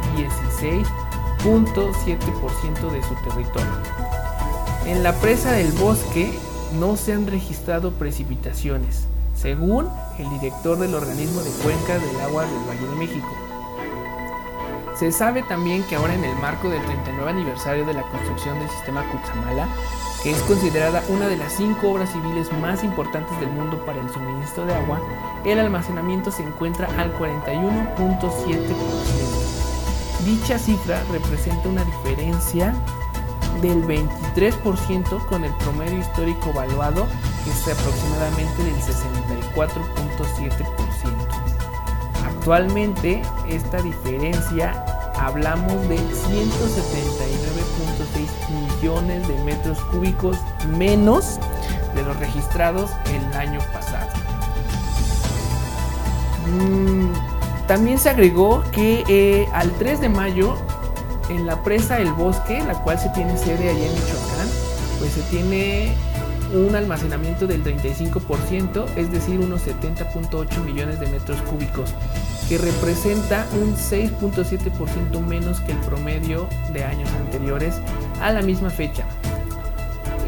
16.7% 1.43 2.91
de 2.91 3.03
su 3.03 3.15
territorio. 3.25 3.73
En 4.85 5.03
la 5.03 5.15
presa 5.15 5.53
del 5.53 5.73
bosque 5.73 6.39
no 6.75 6.97
se 6.97 7.13
han 7.13 7.27
registrado 7.27 7.93
precipitaciones, 7.93 9.07
según 9.35 9.89
el 10.19 10.29
director 10.31 10.79
del 10.79 10.95
organismo 10.95 11.41
de 11.43 11.51
cuenca 11.63 11.99
del 11.99 12.21
agua 12.21 12.45
del 12.45 12.69
Valle 12.69 12.89
de 12.89 12.97
México. 12.97 13.29
Se 14.99 15.13
sabe 15.13 15.43
también 15.43 15.83
que 15.85 15.97
ahora 15.97 16.15
en 16.15 16.25
el 16.25 16.35
marco 16.37 16.71
del 16.71 16.83
39 16.83 17.31
aniversario 17.31 17.85
de 17.85 17.93
la 17.93 18.03
construcción 18.03 18.59
del 18.59 18.71
sistema 18.71 19.05
Cutzamala, 19.11 19.69
que 20.23 20.31
es 20.31 20.39
considerada 20.43 21.03
una 21.11 21.29
de 21.29 21.37
las 21.37 21.53
cinco 21.53 21.93
obras 21.93 22.11
civiles 22.11 22.51
más 22.61 22.83
importantes 22.83 23.39
del 23.39 23.51
mundo 23.51 23.85
para 23.85 24.01
el 24.01 24.09
suministro 24.09 24.65
de 24.65 24.75
agua, 24.75 25.01
el 25.45 25.61
almacenamiento 25.61 26.31
se 26.31 26.43
encuentra 26.43 26.89
al 26.99 27.13
41.7%. 27.19 29.07
Dicha 30.25 30.59
cifra 30.59 31.03
representa 31.13 31.69
una 31.69 31.85
diferencia 31.85 32.75
del 33.69 33.85
23% 33.85 35.27
con 35.27 35.45
el 35.45 35.53
promedio 35.57 35.99
histórico 35.99 36.49
evaluado, 36.51 37.07
que 37.45 37.51
es 37.51 37.69
aproximadamente 37.69 38.65
del 38.65 38.77
64.7%. 38.77 40.67
Actualmente 42.27 43.23
esta 43.49 43.83
diferencia 43.83 44.85
hablamos 45.19 45.89
de 45.89 45.97
179.6 45.97 48.81
millones 48.81 49.27
de 49.27 49.35
metros 49.45 49.81
cúbicos 49.91 50.39
menos 50.79 51.41
de 51.95 52.03
los 52.03 52.15
registrados 52.19 52.91
el 53.13 53.25
año 53.35 53.61
pasado. 53.73 54.11
Mm, 56.47 57.13
también 57.67 57.99
se 57.99 58.11
agregó 58.11 58.63
que 58.71 59.03
eh, 59.09 59.49
al 59.53 59.73
3 59.73 60.01
de 60.01 60.09
mayo 60.09 60.57
en 61.29 61.47
la 61.47 61.63
presa 61.63 62.01
El 62.01 62.13
Bosque, 62.13 62.63
la 62.65 62.75
cual 62.83 62.99
se 62.99 63.09
tiene 63.11 63.37
sede 63.37 63.71
allá 63.71 63.87
en 63.87 63.95
Michoacán, 63.95 64.49
pues 64.99 65.13
se 65.13 65.23
tiene 65.23 65.95
un 66.55 66.75
almacenamiento 66.75 67.47
del 67.47 67.63
35%, 67.65 68.87
es 68.97 69.11
decir, 69.11 69.41
unos 69.41 69.67
70.8 69.67 70.65
millones 70.65 71.01
de 71.01 71.07
metros 71.07 71.41
cúbicos, 71.43 71.93
que 72.49 72.59
representa 72.59 73.47
un 73.61 73.75
6.7% 73.75 75.21
menos 75.21 75.61
que 75.61 75.73
el 75.73 75.79
promedio 75.79 76.49
de 76.73 76.85
años 76.85 77.11
anteriores 77.21 77.81
a 78.21 78.33
la 78.33 78.43
misma 78.43 78.71
fecha. 78.71 79.05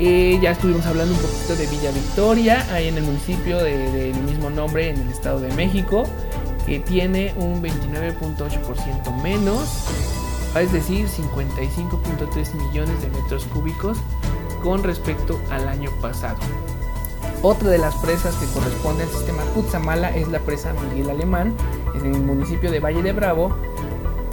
Eh, 0.00 0.38
ya 0.40 0.52
estuvimos 0.52 0.86
hablando 0.86 1.12
un 1.12 1.20
poquito 1.20 1.56
de 1.56 1.66
Villa 1.66 1.90
Victoria, 1.90 2.66
ahí 2.72 2.88
en 2.88 2.98
el 2.98 3.04
municipio 3.04 3.58
del 3.58 4.14
mismo 4.22 4.48
nombre 4.48 4.90
en 4.90 5.00
el 5.00 5.08
Estado 5.08 5.40
de 5.40 5.52
México, 5.54 6.04
que 6.66 6.78
tiene 6.80 7.34
un 7.36 7.62
29.8% 7.62 9.22
menos, 9.22 9.86
es 10.56 10.72
decir, 10.72 11.06
55.3 11.08 12.54
millones 12.54 13.02
de 13.02 13.08
metros 13.10 13.44
cúbicos 13.46 13.98
con 14.62 14.82
respecto 14.82 15.38
al 15.50 15.68
año 15.68 15.90
pasado. 16.00 16.38
Otra 17.42 17.70
de 17.70 17.78
las 17.78 17.94
presas 17.96 18.34
que 18.36 18.46
corresponde 18.46 19.04
al 19.04 19.10
sistema 19.10 19.42
Cutzamala 19.54 20.10
es 20.16 20.26
la 20.28 20.40
presa 20.40 20.72
Miguel 20.72 21.10
Alemán, 21.10 21.54
en 21.94 22.14
el 22.14 22.20
municipio 22.20 22.70
de 22.70 22.80
Valle 22.80 23.02
de 23.02 23.12
Bravo, 23.12 23.54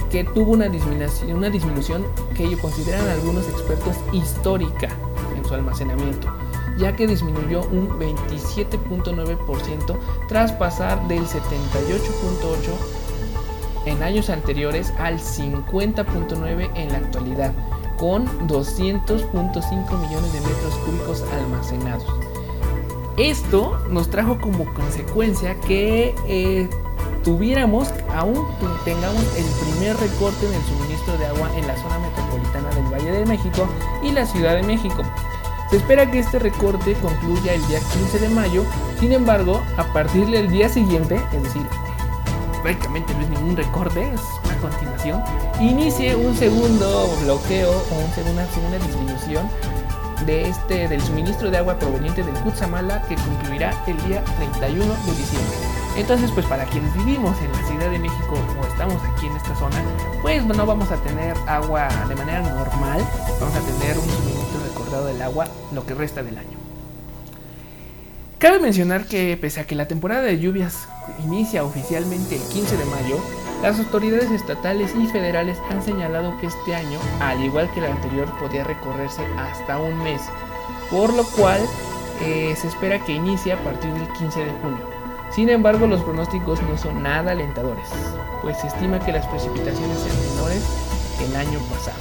que 0.10 0.24
tuvo 0.24 0.54
una 0.54 0.70
disminución, 0.70 2.06
que 2.36 2.46
ellos 2.46 2.60
consideran 2.60 3.08
algunos 3.10 3.48
expertos 3.48 3.98
histórica 4.12 4.90
en 5.36 5.46
su 5.46 5.54
almacenamiento, 5.54 6.34
ya 6.78 6.96
que 6.96 7.06
disminuyó 7.06 7.62
un 7.68 7.90
27.9% 8.00 9.98
tras 10.28 10.52
pasar 10.54 11.08
del 11.08 11.26
78.8% 11.26 13.05
en 13.86 14.02
años 14.04 14.30
anteriores 14.30 14.94
al 15.00 15.20
50.9% 15.20 16.70
en 16.76 16.90
la 16.90 16.98
actualidad, 16.98 17.54
con 17.98 18.28
200.5 18.48 20.00
millones 20.00 20.34
de 20.34 20.42
metros 20.42 20.76
cúbicos 20.86 21.24
almacenados. 21.34 22.06
Esto 23.18 23.80
nos 23.90 24.10
trajo 24.10 24.38
como 24.40 24.66
consecuencia 24.74 25.56
que 25.62 26.14
eh, 26.28 26.70
tuviéramos, 27.24 27.90
aún 28.14 28.46
tengamos 28.84 29.24
el 29.38 29.46
primer 29.66 29.96
recorte 29.98 30.46
en 30.46 30.54
el 30.54 30.62
suministro 30.64 31.18
de 31.18 31.26
agua 31.28 31.50
en 31.58 31.66
la 31.66 31.78
zona 31.78 32.00
metropolitana 32.00 32.70
del 32.70 32.94
Valle 32.94 33.12
de 33.20 33.26
México 33.26 33.68
y 34.04 34.12
la 34.12 34.26
Ciudad 34.26 34.56
de 34.56 34.64
México. 34.64 35.02
Se 35.70 35.78
espera 35.78 36.12
que 36.12 36.20
este 36.20 36.40
recorte 36.40 36.94
concluya 36.96 37.54
el 37.54 37.66
día 37.68 37.80
15 37.80 38.20
de 38.20 38.30
mayo, 38.30 38.64
sin 39.00 39.14
embargo, 39.14 39.62
a 39.78 39.84
partir 39.94 40.28
del 40.28 40.50
día 40.50 40.70
siguiente, 40.70 41.20
es 41.34 41.44
decir, 41.44 41.64
prácticamente 42.66 43.14
no 43.14 43.22
es 43.22 43.30
ningún 43.30 43.56
recorte, 43.56 44.12
es 44.12 44.22
una 44.44 44.58
continuación, 44.58 45.24
inicie 45.62 46.16
un 46.16 46.36
segundo 46.36 47.16
bloqueo 47.22 47.70
o 47.70 47.96
una 48.32 48.48
segunda 48.48 48.80
disminución 48.80 49.48
de 50.26 50.50
este, 50.50 50.88
del 50.88 51.00
suministro 51.00 51.52
de 51.52 51.58
agua 51.58 51.78
proveniente 51.78 52.24
del 52.24 52.34
Kutsamala 52.40 53.04
que 53.04 53.14
concluirá 53.18 53.72
el 53.86 54.04
día 54.08 54.24
31 54.38 54.84
de 54.84 55.12
diciembre. 55.12 55.58
Entonces, 55.96 56.32
pues 56.32 56.48
para 56.48 56.66
quienes 56.66 56.92
vivimos 56.96 57.40
en 57.40 57.52
la 57.52 57.68
Ciudad 57.68 57.92
de 57.92 58.00
México 58.00 58.36
o 58.60 58.66
estamos 58.66 59.00
aquí 59.14 59.28
en 59.28 59.36
esta 59.36 59.56
zona, 59.58 59.84
pues 60.24 60.44
no 60.44 60.66
vamos 60.66 60.90
a 60.90 60.96
tener 61.04 61.38
agua 61.46 61.88
de 62.10 62.16
manera 62.16 62.42
normal, 62.42 63.00
vamos 63.40 63.56
a 63.56 63.60
tener 63.60 63.96
un 63.96 64.10
suministro 64.10 64.60
recordado 64.68 65.06
del 65.06 65.22
agua 65.22 65.46
lo 65.72 65.86
que 65.86 65.94
resta 65.94 66.24
del 66.24 66.40
año. 66.40 66.65
Cabe 68.40 68.60
mencionar 68.60 69.06
que 69.06 69.38
pese 69.40 69.62
a 69.62 69.66
que 69.66 69.76
la 69.76 69.88
temporada 69.88 70.22
de 70.24 70.38
lluvias 70.38 70.90
inicia 71.24 71.64
oficialmente 71.64 72.36
el 72.36 72.42
15 72.42 72.76
de 72.76 72.86
mayo, 72.86 73.18
las 73.62 73.80
autoridades 73.80 74.30
estatales 74.30 74.92
y 74.94 75.08
federales 75.08 75.58
han 75.70 75.82
señalado 75.82 76.38
que 76.40 76.48
este 76.48 76.76
año, 76.76 77.00
al 77.22 77.42
igual 77.42 77.72
que 77.72 77.80
el 77.80 77.86
anterior, 77.86 78.28
podía 78.38 78.66
recorrerse 78.66 79.24
hasta 79.38 79.80
un 79.80 79.98
mes, 80.04 80.22
por 80.92 81.14
lo 81.14 81.24
cual 81.24 81.62
eh, 82.22 82.54
se 82.58 82.68
espera 82.68 83.00
que 83.00 83.14
inicie 83.14 83.54
a 83.54 83.64
partir 83.64 83.94
del 83.94 84.08
15 84.10 84.40
de 84.42 84.52
junio. 84.62 84.90
Sin 85.32 85.50
embargo, 85.50 85.88
los 85.88 86.04
pronósticos 86.04 86.62
no 86.64 86.78
son 86.78 87.04
nada 87.04 87.32
alentadores, 87.32 87.88
pues 88.42 88.60
se 88.60 88.68
estima 88.68 89.00
que 89.00 89.14
las 89.14 89.26
precipitaciones 89.28 89.98
sean 90.00 90.36
menores 90.36 90.64
que 91.18 91.26
el 91.26 91.36
año 91.38 91.60
pasado. 91.72 91.98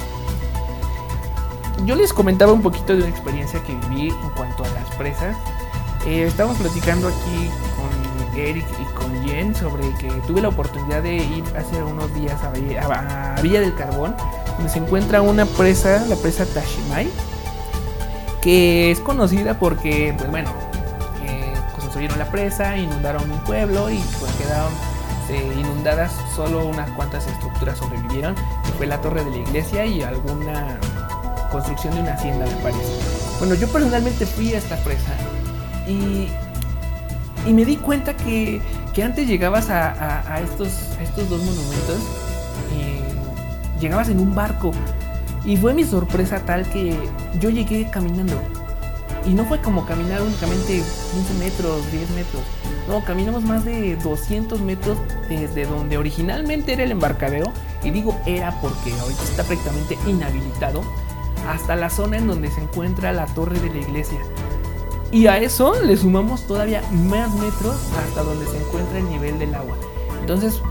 Yo 1.85 1.95
les 1.95 2.11
comentaba 2.11 2.51
un 2.51 2.61
poquito 2.61 2.93
de 2.93 3.03
una 3.03 3.09
experiencia 3.09 3.63
que 3.63 3.75
viví 3.87 4.09
en 4.09 4.29
cuanto 4.31 4.63
a 4.63 4.69
las 4.69 4.89
presas. 4.95 5.37
Eh, 6.05 6.23
estamos 6.23 6.57
platicando 6.57 7.07
aquí 7.07 7.49
Eric 8.37 8.65
y 8.79 8.93
con 8.93 9.25
Jen 9.25 9.55
sobre 9.55 9.89
que 9.93 10.09
tuve 10.27 10.41
la 10.41 10.49
oportunidad 10.49 11.01
de 11.01 11.15
ir 11.15 11.43
hace 11.57 11.81
unos 11.81 12.13
días 12.13 12.41
a, 12.43 12.51
Villa, 13.41 13.61
del 13.61 13.75
Carbón, 13.75 14.15
donde 14.57 14.69
se 14.69 14.79
encuentra 14.79 15.21
una 15.21 15.45
presa, 15.45 16.05
la 16.07 16.15
presa 16.15 16.45
Tashimai, 16.45 17.07
que 18.41 18.91
es 18.91 18.99
conocida 18.99 19.57
porque, 19.57 20.13
pues 20.17 20.29
bueno, 20.29 20.49
eh, 21.23 21.53
construyeron 21.79 22.19
la 22.19 22.29
presa, 22.29 22.77
inundaron 22.77 23.29
un 23.29 23.39
pueblo 23.39 23.89
y 23.89 23.97
pues 24.19 24.31
quedaron 24.33 24.73
eh, 25.29 25.55
inundadas 25.57 26.11
solo 26.35 26.65
unas 26.65 26.89
cuantas 26.91 27.27
estructuras 27.27 27.77
sobrevivieron, 27.77 28.35
que 28.35 28.71
fue 28.77 28.85
la 28.85 29.01
torre 29.01 29.23
de 29.23 29.31
la 29.31 29.37
iglesia 29.37 29.85
y 29.85 30.03
alguna 30.03 30.77
construcción 31.51 31.95
de 31.95 32.01
una 32.01 32.13
hacienda, 32.13 32.45
me 32.45 32.55
parece. 32.55 32.99
Bueno, 33.39 33.55
yo 33.55 33.67
personalmente 33.69 34.25
fui 34.25 34.53
a 34.53 34.57
esta 34.57 34.75
presa 34.77 35.15
y 35.87 37.53
me 37.53 37.65
di 37.65 37.77
cuenta 37.77 38.15
que, 38.15 38.61
antes 39.03 39.27
llegabas 39.27 39.69
a, 39.69 40.41
estos, 40.41 41.29
dos 41.29 41.39
monumentos, 41.43 41.99
y 42.73 43.81
llegabas 43.81 44.09
en 44.09 44.19
un 44.19 44.33
barco. 44.33 44.71
Y 45.45 45.57
fue 45.57 45.73
mi 45.73 45.83
sorpresa 45.83 46.39
tal 46.39 46.67
que 46.69 46.97
yo 47.39 47.49
llegué 47.49 47.87
caminando. 47.91 48.41
Y 49.27 49.33
no 49.33 49.45
fue 49.45 49.61
como 49.61 49.85
caminar 49.85 50.21
únicamente 50.21 50.81
15 51.13 51.33
metros, 51.39 51.91
10 51.91 52.09
metros. 52.11 52.43
No, 52.87 53.03
caminamos 53.03 53.43
más 53.43 53.65
de 53.65 53.95
200 53.95 54.61
metros 54.61 54.97
desde 55.29 55.65
donde 55.65 55.97
originalmente 55.97 56.73
era 56.73 56.83
el 56.83 56.91
embarcadero. 56.91 57.51
Y 57.83 57.91
digo 57.91 58.19
era 58.25 58.59
porque 58.61 58.91
ahorita 58.99 59.23
está 59.23 59.43
prácticamente 59.43 59.97
inhabilitado. 60.07 60.83
Hasta 61.47 61.75
la 61.75 61.91
zona 61.91 62.17
en 62.17 62.27
donde 62.27 62.49
se 62.49 62.61
encuentra 62.61 63.11
la 63.13 63.27
torre 63.27 63.59
de 63.59 63.69
la 63.69 63.77
iglesia. 63.77 64.19
Y 65.11 65.27
a 65.27 65.37
eso 65.37 65.73
le 65.81 65.95
sumamos 65.97 66.45
todavía 66.47 66.81
más 66.91 67.33
metros 67.35 67.75
hasta 67.97 68.23
donde 68.23 68.45
se 68.47 68.57
encuentra 68.57 68.97
el 68.97 69.09
nivel 69.09 69.39
del 69.39 69.55
agua. 69.55 69.75
Entonces, 70.19 70.61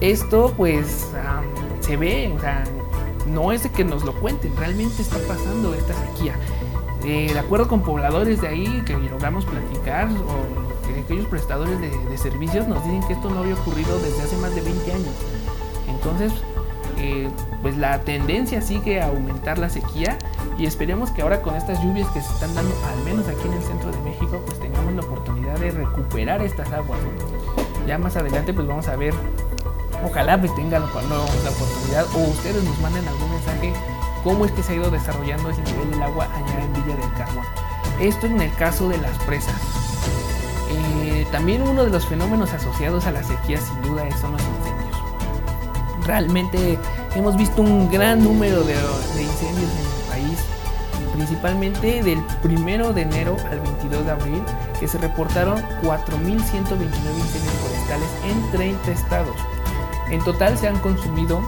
esto 0.00 0.52
pues 0.56 1.08
se 1.80 1.96
ve, 1.96 2.32
o 2.36 2.40
sea, 2.40 2.64
no 3.26 3.52
es 3.52 3.62
de 3.62 3.70
que 3.70 3.84
nos 3.84 4.04
lo 4.04 4.14
cuenten, 4.14 4.56
realmente 4.56 5.02
está 5.02 5.18
pasando 5.28 5.74
esta 5.74 5.94
sequía. 5.94 6.34
Eh, 7.04 7.30
de 7.32 7.38
acuerdo 7.38 7.68
con 7.68 7.82
pobladores 7.82 8.40
de 8.40 8.48
ahí 8.48 8.82
que 8.86 8.96
logramos 8.96 9.44
platicar, 9.44 10.08
o 10.08 11.02
aquellos 11.04 11.26
prestadores 11.26 11.80
de, 11.80 11.90
de, 11.90 12.18
servicios 12.18 12.68
nos 12.68 12.84
dicen 12.84 13.02
que 13.06 13.14
esto 13.14 13.28
no 13.28 13.40
había 13.40 13.54
ocurrido 13.54 13.98
desde 13.98 14.22
hace 14.22 14.36
más 14.36 14.54
de 14.54 14.60
20 14.60 14.92
años. 14.92 15.14
Entonces, 15.88 16.32
eh, 16.98 17.28
pues 17.62 17.76
la 17.76 18.00
tendencia 18.02 18.60
sigue 18.60 19.00
a 19.00 19.08
aumentar 19.08 19.58
la 19.58 19.68
sequía 19.68 20.18
y 20.62 20.66
esperemos 20.66 21.10
que 21.10 21.22
ahora 21.22 21.42
con 21.42 21.56
estas 21.56 21.82
lluvias 21.82 22.08
que 22.10 22.20
se 22.20 22.32
están 22.32 22.54
dando, 22.54 22.72
al 22.86 23.04
menos 23.04 23.26
aquí 23.26 23.48
en 23.48 23.54
el 23.54 23.62
centro 23.64 23.90
de 23.90 23.98
México, 24.02 24.40
pues 24.46 24.60
tengamos 24.60 24.94
la 24.94 25.02
oportunidad 25.02 25.58
de 25.58 25.72
recuperar 25.72 26.40
estas 26.40 26.70
aguas. 26.70 27.00
Ya 27.84 27.98
más 27.98 28.14
adelante 28.14 28.54
pues 28.54 28.68
vamos 28.68 28.86
a 28.86 28.94
ver, 28.94 29.12
ojalá 30.04 30.38
pues 30.38 30.54
tengan 30.54 30.82
la 30.82 30.86
oportunidad 30.86 32.06
o 32.14 32.30
ustedes 32.30 32.62
nos 32.62 32.78
manden 32.78 33.08
algún 33.08 33.30
mensaje 33.30 33.72
cómo 34.22 34.44
es 34.44 34.52
que 34.52 34.62
se 34.62 34.74
ha 34.74 34.76
ido 34.76 34.88
desarrollando 34.88 35.50
ese 35.50 35.62
nivel 35.62 35.90
del 35.90 36.02
agua 36.04 36.28
allá 36.32 36.62
en 36.62 36.72
Villa 36.74 36.96
del 36.96 37.12
Carbón. 37.14 37.44
Esto 38.00 38.26
en 38.26 38.40
el 38.40 38.54
caso 38.54 38.88
de 38.88 38.98
las 38.98 39.18
presas. 39.24 39.60
Eh, 40.70 41.26
también 41.32 41.62
uno 41.62 41.82
de 41.82 41.90
los 41.90 42.06
fenómenos 42.06 42.52
asociados 42.52 43.04
a 43.06 43.10
la 43.10 43.24
sequía 43.24 43.58
sin 43.58 43.82
duda 43.82 44.08
son 44.16 44.30
los 44.30 44.42
incendios 44.42 44.82
realmente 46.04 46.78
hemos 47.14 47.36
visto 47.36 47.62
un 47.62 47.90
gran 47.90 48.22
número 48.22 48.62
de, 48.64 48.74
incendios 49.22 49.70
en 49.70 50.01
principalmente 51.22 52.02
del 52.02 52.18
1 52.42 52.92
de 52.94 53.02
enero 53.02 53.36
al 53.48 53.60
22 53.60 54.04
de 54.04 54.10
abril, 54.10 54.42
que 54.80 54.88
se 54.88 54.98
reportaron 54.98 55.62
4.129 55.82 56.40
incendios 56.40 57.54
forestales 57.62 58.08
en 58.24 58.50
30 58.50 58.90
estados. 58.90 59.36
En 60.10 60.18
total 60.24 60.58
se 60.58 60.66
han 60.66 60.80
consumido 60.80 61.40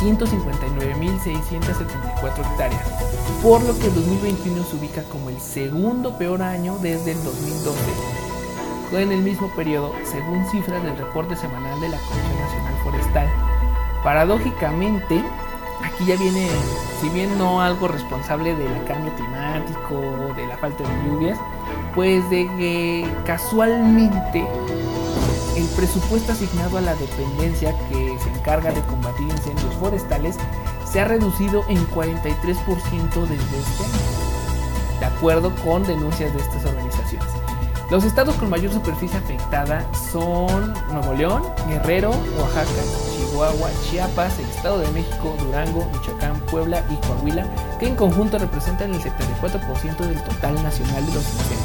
159.674 0.00 2.40
hectáreas, 2.40 2.82
por 3.40 3.62
lo 3.62 3.78
que 3.78 3.86
el 3.86 3.94
2021 3.94 4.64
se 4.64 4.76
ubica 4.76 5.04
como 5.04 5.30
el 5.30 5.40
segundo 5.40 6.18
peor 6.18 6.42
año 6.42 6.76
desde 6.78 7.12
el 7.12 7.22
2012 7.22 7.78
en 8.98 9.12
el 9.12 9.22
mismo 9.22 9.48
periodo, 9.54 9.94
según 10.04 10.44
cifras 10.50 10.82
del 10.82 10.98
reporte 10.98 11.36
semanal 11.36 11.80
de 11.80 11.88
la 11.88 11.98
Comisión 11.98 12.40
Nacional 12.40 12.74
Forestal. 12.82 13.28
Paradójicamente, 14.02 15.24
aquí 15.82 16.04
ya 16.06 16.16
viene, 16.16 16.48
si 17.00 17.08
bien 17.10 17.36
no 17.38 17.60
algo 17.60 17.88
responsable 17.88 18.54
del 18.54 18.84
cambio 18.84 19.14
climático, 19.14 20.32
de 20.36 20.46
la 20.46 20.56
falta 20.56 20.82
de 20.82 21.08
lluvias, 21.08 21.38
pues 21.94 22.28
de 22.30 22.46
que 22.56 23.08
casualmente 23.26 24.46
el 25.56 25.66
presupuesto 25.76 26.32
asignado 26.32 26.78
a 26.78 26.80
la 26.80 26.94
dependencia 26.94 27.74
que 27.88 28.16
se 28.18 28.30
encarga 28.30 28.72
de 28.72 28.80
combatir 28.82 29.28
incendios 29.28 29.74
forestales 29.74 30.36
se 30.90 31.00
ha 31.00 31.04
reducido 31.04 31.64
en 31.68 31.78
43% 31.88 32.36
desde 32.36 33.34
este 33.34 33.84
año, 33.84 35.00
de 35.00 35.06
acuerdo 35.06 35.54
con 35.64 35.82
denuncias 35.84 36.32
de 36.34 36.40
estas 36.40 36.64
organizaciones. 36.64 36.91
Los 37.92 38.04
estados 38.04 38.34
con 38.36 38.48
mayor 38.48 38.72
superficie 38.72 39.18
afectada 39.18 39.86
son 40.10 40.72
Nuevo 40.94 41.12
León, 41.12 41.42
Guerrero, 41.68 42.12
Oaxaca, 42.38 42.70
Chihuahua, 43.14 43.68
Chiapas, 43.82 44.38
el 44.38 44.46
Estado 44.46 44.78
de 44.78 44.90
México, 44.92 45.36
Durango, 45.38 45.84
Michoacán, 45.92 46.40
Puebla 46.50 46.82
y 46.88 46.96
Coahuila, 47.06 47.46
que 47.78 47.88
en 47.88 47.94
conjunto 47.94 48.38
representan 48.38 48.94
el 48.94 49.00
74% 49.02 49.98
del 50.06 50.24
total 50.24 50.54
nacional 50.62 51.04
de 51.04 51.12
los 51.12 51.22
incendios. 51.34 51.58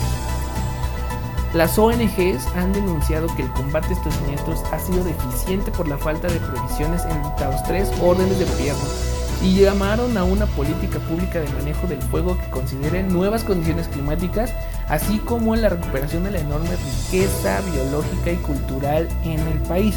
Las 1.53 1.79
ONGs 1.79 2.45
han 2.57 2.73
denunciado 2.73 3.33
que 3.37 3.43
el 3.43 3.53
combate 3.53 3.87
a 3.87 3.93
estos 3.93 4.13
siniestros 4.15 4.61
ha 4.73 4.79
sido 4.79 5.05
deficiente 5.05 5.71
por 5.71 5.87
la 5.87 5.97
falta 5.97 6.27
de 6.27 6.41
previsiones 6.41 7.05
en 7.05 7.21
los 7.21 7.63
tres 7.63 7.89
órdenes 8.01 8.37
de 8.37 8.43
gobierno 8.43 9.06
y 9.43 9.61
llamaron 9.61 10.17
a 10.17 10.23
una 10.23 10.45
política 10.45 10.99
pública 10.99 11.39
de 11.39 11.47
manejo 11.49 11.87
del 11.87 12.01
fuego 12.01 12.37
que 12.37 12.49
considere 12.49 13.03
nuevas 13.03 13.43
condiciones 13.43 13.87
climáticas, 13.87 14.51
así 14.89 15.19
como 15.19 15.55
la 15.55 15.69
recuperación 15.69 16.23
de 16.23 16.31
la 16.31 16.39
enorme 16.39 16.69
riqueza 16.75 17.61
biológica 17.71 18.31
y 18.31 18.37
cultural 18.37 19.07
en 19.23 19.39
el 19.39 19.59
país. 19.67 19.95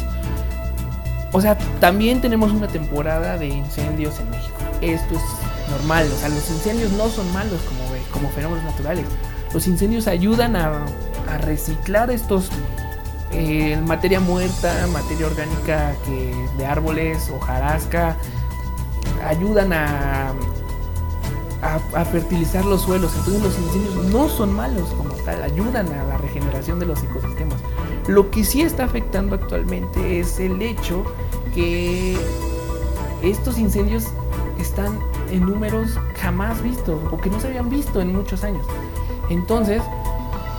o 1.31 1.41
sea, 1.41 1.57
también 1.79 2.21
tenemos 2.21 2.51
una 2.51 2.67
temporada 2.67 3.37
de 3.37 3.47
incendios 3.47 4.19
en 4.19 4.29
México. 4.29 4.57
Esto 4.81 5.15
es 5.15 5.71
normal, 5.71 6.07
o 6.13 6.19
sea, 6.19 6.29
los 6.29 6.49
incendios 6.49 6.91
no 6.91 7.07
son 7.07 7.31
malos 7.31 7.59
como, 7.61 7.79
como 8.11 8.29
fenómenos 8.29 8.63
naturales. 8.65 9.05
Los 9.53 9.67
incendios 9.67 10.07
ayudan 10.07 10.55
a, 10.55 10.85
a 11.29 11.37
reciclar 11.37 12.11
estos 12.11 12.49
eh, 13.33 13.79
materia 13.85 14.19
muerta, 14.19 14.87
materia 14.91 15.25
orgánica 15.25 15.95
que, 16.05 16.35
de 16.57 16.65
árboles, 16.65 17.29
hojarasca, 17.29 18.17
ayudan 19.27 19.73
a, 19.73 20.33
fertilizar 22.11 22.65
los 22.65 22.81
suelos. 22.81 23.13
Entonces 23.15 23.43
los 23.43 23.59
incendios 23.59 24.05
no 24.05 24.27
son 24.27 24.53
malos 24.53 24.89
como 24.97 25.13
tal, 25.25 25.43
ayudan 25.43 25.87
a 25.93 26.03
la 26.05 26.17
regeneración 26.17 26.79
de 26.79 26.87
los 26.87 27.03
ecosistemas. 27.03 27.59
Lo 28.07 28.31
que 28.31 28.43
sí 28.43 28.61
está 28.61 28.85
afectando 28.85 29.35
actualmente 29.35 30.19
es 30.19 30.39
el 30.39 30.61
hecho 30.61 31.03
que 31.53 32.17
estos 33.21 33.59
incendios 33.59 34.05
están 34.59 34.99
en 35.29 35.45
números 35.45 35.99
jamás 36.19 36.61
vistos 36.61 36.99
o 37.11 37.17
que 37.17 37.29
no 37.29 37.39
se 37.39 37.47
habían 37.47 37.69
visto 37.69 38.01
en 38.01 38.15
muchos 38.15 38.43
años. 38.43 38.65
Entonces, 39.29 39.81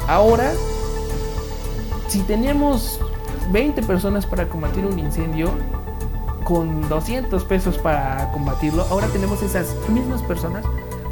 ahora, 0.07 0.53
si 2.09 2.21
teníamos 2.21 3.01
20 3.51 3.83
personas 3.83 4.25
para 4.25 4.49
combatir 4.49 4.87
un 4.87 4.99
incendio, 4.99 5.51
con 6.45 6.89
200 6.89 7.45
pesos 7.45 7.79
para 7.79 8.31
combatirlo, 8.33 8.87
ahora 8.91 9.07
tenemos 9.09 9.43
esas 9.43 9.77
mismas 9.89 10.23
personas, 10.23 10.65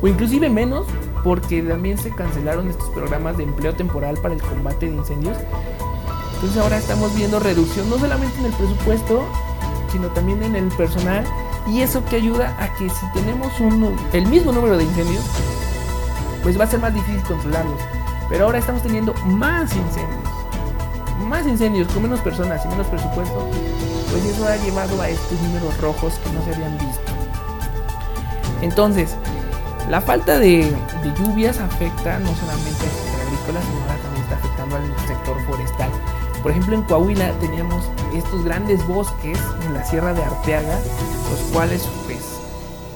o 0.03 0.09
inclusive 0.09 0.49
menos, 0.49 0.87
porque 1.23 1.63
también 1.63 1.99
se 1.99 2.11
cancelaron 2.11 2.69
estos 2.69 2.89
programas 2.91 3.37
de 3.37 3.45
empleo 3.45 3.75
temporal 3.75 4.17
para 4.23 4.35
el 4.35 4.43
combate 4.43 4.87
de 4.87 4.97
incendios. 4.97 5.37
Entonces 6.35 6.63
ahora 6.63 6.79
estamos 6.79 7.15
viendo 7.15 7.39
reducción 7.39 7.91
no 7.91 7.99
solamente 7.99 8.39
en 8.39 8.47
el 8.47 8.53
presupuesto, 8.53 9.23
sino 9.93 10.09
también 10.09 10.43
en 10.43 10.57
el 10.57 10.69
personal. 10.69 11.25
Y 11.69 11.83
eso 11.83 12.03
que 12.07 12.17
ayuda 12.17 12.57
a 12.59 12.75
que 12.77 12.89
si 12.89 13.07
tenemos 13.13 13.53
el 14.15 14.27
mismo 14.27 14.51
número 14.51 14.79
de 14.79 14.85
incendios, 14.85 15.23
pues 16.43 16.59
va 16.59 16.65
a 16.65 16.67
ser 16.67 16.81
más 16.81 16.95
difícil 16.95 17.23
controlarlos. 17.25 17.79
Pero 18.31 18.47
ahora 18.47 18.59
estamos 18.59 18.83
teniendo 18.83 19.13
más 19.27 19.77
incendios. 19.77 20.21
Más 21.29 21.47
incendios 21.47 21.89
con 21.89 22.05
menos 22.05 22.21
personas 22.21 22.65
y 22.65 22.69
menos 22.69 22.87
presupuesto. 22.87 23.51
Pues 24.11 24.25
eso 24.25 24.47
ha 24.47 24.57
llevado 24.57 25.01
a 25.01 25.09
estos 25.09 25.41
números 25.41 25.77
rojos 25.81 26.15
que 26.25 26.31
no 26.33 26.45
se 26.45 26.55
habían 26.55 26.79
visto. 26.79 27.13
Entonces, 28.63 29.17
la 29.89 30.01
falta 30.01 30.39
de, 30.39 30.73
lluvias 31.19 31.59
afecta 31.59 32.19
no 32.19 32.35
solamente 32.37 32.85
al 32.85 32.91
sector 32.91 33.21
agrícola, 33.21 33.61
sino 33.63 33.81
ahora 33.81 33.97
también 34.03 34.23
está 34.23 34.37
afectando 34.37 34.77
al 34.77 35.09
sector 35.09 35.47
forestal. 35.47 35.91
Por 36.43 36.53
ejemplo, 36.53 36.75
en 36.75 36.83
Coahuila 36.83 37.33
teníamos 37.41 37.85
estos 38.15 38.45
grandes 38.45 38.87
bosques 38.87 39.39
en 39.67 39.75
la 39.75 39.85
Sierra 39.85 40.13
de 40.15 40.23
Arteaga, 40.23 40.79
los 41.31 41.41
cuales 41.53 41.87
pues 42.07 42.41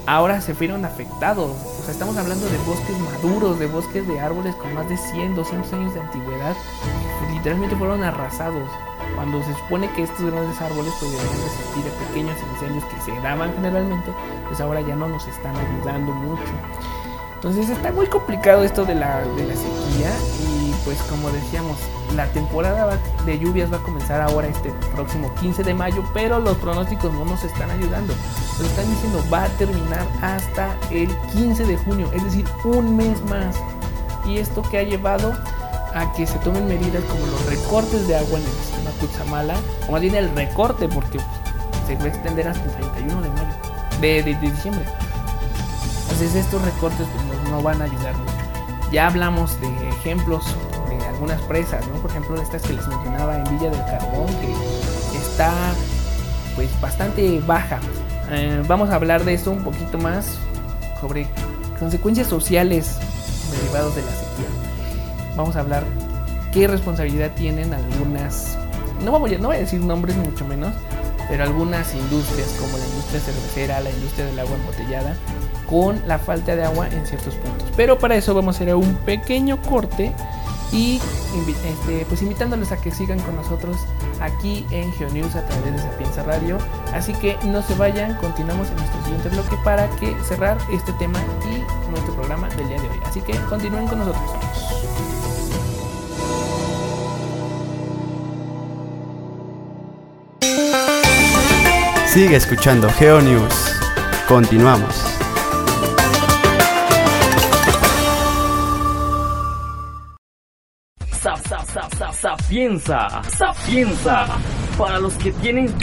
ahora 0.06 0.40
se 0.40 0.54
fueron 0.54 0.84
afectados. 0.84 1.50
O 1.50 1.82
sea, 1.82 1.92
estamos 1.92 2.16
hablando 2.16 2.46
de 2.46 2.58
bosques 2.58 2.96
maduros, 2.98 3.58
de 3.58 3.66
bosques 3.66 4.06
de 4.06 4.20
árboles 4.20 4.54
con 4.56 4.72
más 4.74 4.88
de 4.88 4.96
100, 4.96 5.34
200 5.34 5.72
años 5.72 5.94
de 5.94 6.00
antigüedad, 6.00 6.54
que 7.20 7.34
literalmente 7.34 7.76
fueron 7.76 8.02
arrasados. 8.02 8.68
Cuando 9.14 9.42
se 9.42 9.54
supone 9.54 9.90
que 9.92 10.02
estos 10.02 10.30
grandes 10.30 10.60
árboles 10.60 10.92
pues 10.98 11.12
deberían 11.12 11.42
resistir 11.42 11.84
a 11.92 12.08
pequeños 12.08 12.36
incendios 12.52 12.84
que 12.84 13.00
se 13.00 13.20
daban 13.20 13.52
generalmente, 13.54 14.12
pues 14.48 14.60
ahora 14.60 14.80
ya 14.80 14.96
no 14.96 15.08
nos 15.08 15.26
están 15.26 15.54
ayudando 15.56 16.12
mucho. 16.12 16.42
Entonces 17.34 17.68
está 17.68 17.92
muy 17.92 18.06
complicado 18.06 18.64
esto 18.64 18.84
de 18.84 18.94
la, 18.94 19.20
de 19.20 19.46
la 19.46 19.54
sequía 19.54 20.10
y 20.48 20.72
pues 20.84 21.00
como 21.02 21.30
decíamos, 21.30 21.78
la 22.14 22.26
temporada 22.28 22.98
de 23.24 23.38
lluvias 23.38 23.72
va 23.72 23.76
a 23.76 23.82
comenzar 23.82 24.20
ahora 24.20 24.48
este 24.48 24.70
próximo 24.94 25.32
15 25.40 25.62
de 25.62 25.74
mayo, 25.74 26.04
pero 26.14 26.38
los 26.38 26.56
pronósticos 26.58 27.12
no 27.12 27.24
nos 27.24 27.42
están 27.44 27.70
ayudando. 27.70 28.14
Nos 28.58 28.68
están 28.68 28.88
diciendo 28.90 29.22
va 29.32 29.44
a 29.44 29.48
terminar 29.48 30.06
hasta 30.22 30.76
el 30.90 31.08
15 31.32 31.66
de 31.66 31.76
junio, 31.76 32.10
es 32.12 32.24
decir, 32.24 32.46
un 32.64 32.96
mes 32.96 33.22
más. 33.24 33.56
Y 34.26 34.38
esto 34.38 34.62
que 34.62 34.78
ha 34.78 34.82
llevado 34.82 35.34
a 35.94 36.12
que 36.12 36.26
se 36.26 36.38
tomen 36.40 36.66
medidas 36.66 37.02
como 37.04 37.26
los 37.26 37.46
recortes 37.46 38.06
de 38.08 38.16
agua 38.16 38.38
en 38.38 38.44
el 38.44 38.52
sistema 38.52 38.90
Cutzamala, 39.00 39.54
o 39.88 39.92
más 39.92 40.00
bien 40.00 40.14
el 40.16 40.28
recorte, 40.34 40.88
porque 40.88 41.18
se 41.86 41.94
va 41.96 42.04
a 42.04 42.08
extender 42.08 42.48
hasta 42.48 42.64
el 42.64 42.70
31 42.72 43.22
de 43.22 43.28
mayo, 43.30 43.54
de, 44.00 44.22
de, 44.22 44.34
diciembre. 44.34 44.84
Entonces 46.02 46.34
estos 46.34 46.62
recortes 46.62 47.06
pues, 47.06 47.50
no, 47.50 47.62
van 47.62 47.80
a 47.80 47.84
ayudar 47.84 48.16
mucho. 48.16 48.32
Ya 48.90 49.06
hablamos 49.06 49.60
de 49.60 49.88
ejemplos 49.88 50.44
de 50.88 51.06
algunas 51.06 51.40
presas, 51.42 51.86
¿no? 51.88 51.94
Por 51.94 52.10
ejemplo, 52.10 52.40
estas 52.40 52.62
que 52.62 52.72
les 52.72 52.86
mencionaba 52.86 53.38
en 53.38 53.44
Villa 53.44 53.70
del 53.70 53.84
Carbón, 53.84 54.26
que 54.40 55.16
está 55.16 55.52
pues 56.54 56.68
bastante 56.80 57.40
baja. 57.46 57.80
Eh, 58.30 58.62
vamos 58.66 58.90
a 58.90 58.96
hablar 58.96 59.24
de 59.24 59.34
esto 59.34 59.50
un 59.50 59.62
poquito 59.62 59.98
más 59.98 60.38
sobre 61.00 61.28
consecuencias 61.78 62.28
sociales 62.28 62.98
derivados 63.50 63.94
de 63.94 64.02
la 64.02 64.10
sequía. 64.10 64.63
Vamos 65.36 65.56
a 65.56 65.60
hablar 65.60 65.84
qué 66.52 66.68
responsabilidad 66.68 67.32
tienen 67.34 67.74
algunas, 67.74 68.56
no, 69.04 69.12
vamos, 69.12 69.30
no 69.38 69.48
voy 69.48 69.56
a 69.56 69.60
decir 69.60 69.80
nombres 69.80 70.16
ni 70.16 70.28
mucho 70.28 70.44
menos, 70.44 70.72
pero 71.28 71.42
algunas 71.42 71.94
industrias 71.94 72.54
como 72.60 72.78
la 72.78 72.86
industria 72.86 73.20
cervecera, 73.20 73.80
la 73.80 73.90
industria 73.90 74.26
del 74.26 74.38
agua 74.38 74.56
embotellada, 74.56 75.16
con 75.68 76.00
la 76.06 76.18
falta 76.18 76.54
de 76.54 76.64
agua 76.64 76.88
en 76.88 77.06
ciertos 77.06 77.34
puntos. 77.34 77.68
Pero 77.76 77.98
para 77.98 78.14
eso 78.16 78.34
vamos 78.34 78.56
a 78.56 78.58
hacer 78.62 78.74
un 78.74 78.94
pequeño 79.04 79.60
corte 79.62 80.12
y 80.72 81.00
este, 81.66 82.04
pues 82.06 82.22
invitándoles 82.22 82.72
a 82.72 82.76
que 82.76 82.90
sigan 82.90 83.20
con 83.20 83.36
nosotros 83.36 83.76
aquí 84.20 84.66
en 84.70 84.92
GeoNews 84.92 85.36
a 85.36 85.46
través 85.46 85.72
de 85.72 85.78
Sapienza 85.78 86.22
Radio. 86.24 86.58
Así 86.92 87.12
que 87.14 87.36
no 87.44 87.62
se 87.62 87.74
vayan, 87.74 88.16
continuamos 88.16 88.68
en 88.68 88.76
nuestro 88.76 89.02
siguiente 89.04 89.28
bloque 89.28 89.56
para 89.64 89.88
que 89.96 90.14
cerrar 90.24 90.58
este 90.72 90.92
tema 90.94 91.20
y 91.44 91.90
nuestro 91.90 92.14
programa 92.14 92.48
del 92.50 92.68
día 92.68 92.80
de 92.80 92.88
hoy. 92.88 93.00
Así 93.04 93.20
que 93.20 93.34
continúen 93.48 93.86
con 93.86 94.00
nosotros. 94.00 94.53
Sigue 102.14 102.36
escuchando 102.36 102.88
GeoNews. 102.90 103.74
Continuamos. 104.28 104.94
Sapienza, 112.12 113.20
Sapienza, 113.24 114.26
para 114.78 115.00
los 115.00 115.14
que 115.14 115.32
tienen 115.32 115.68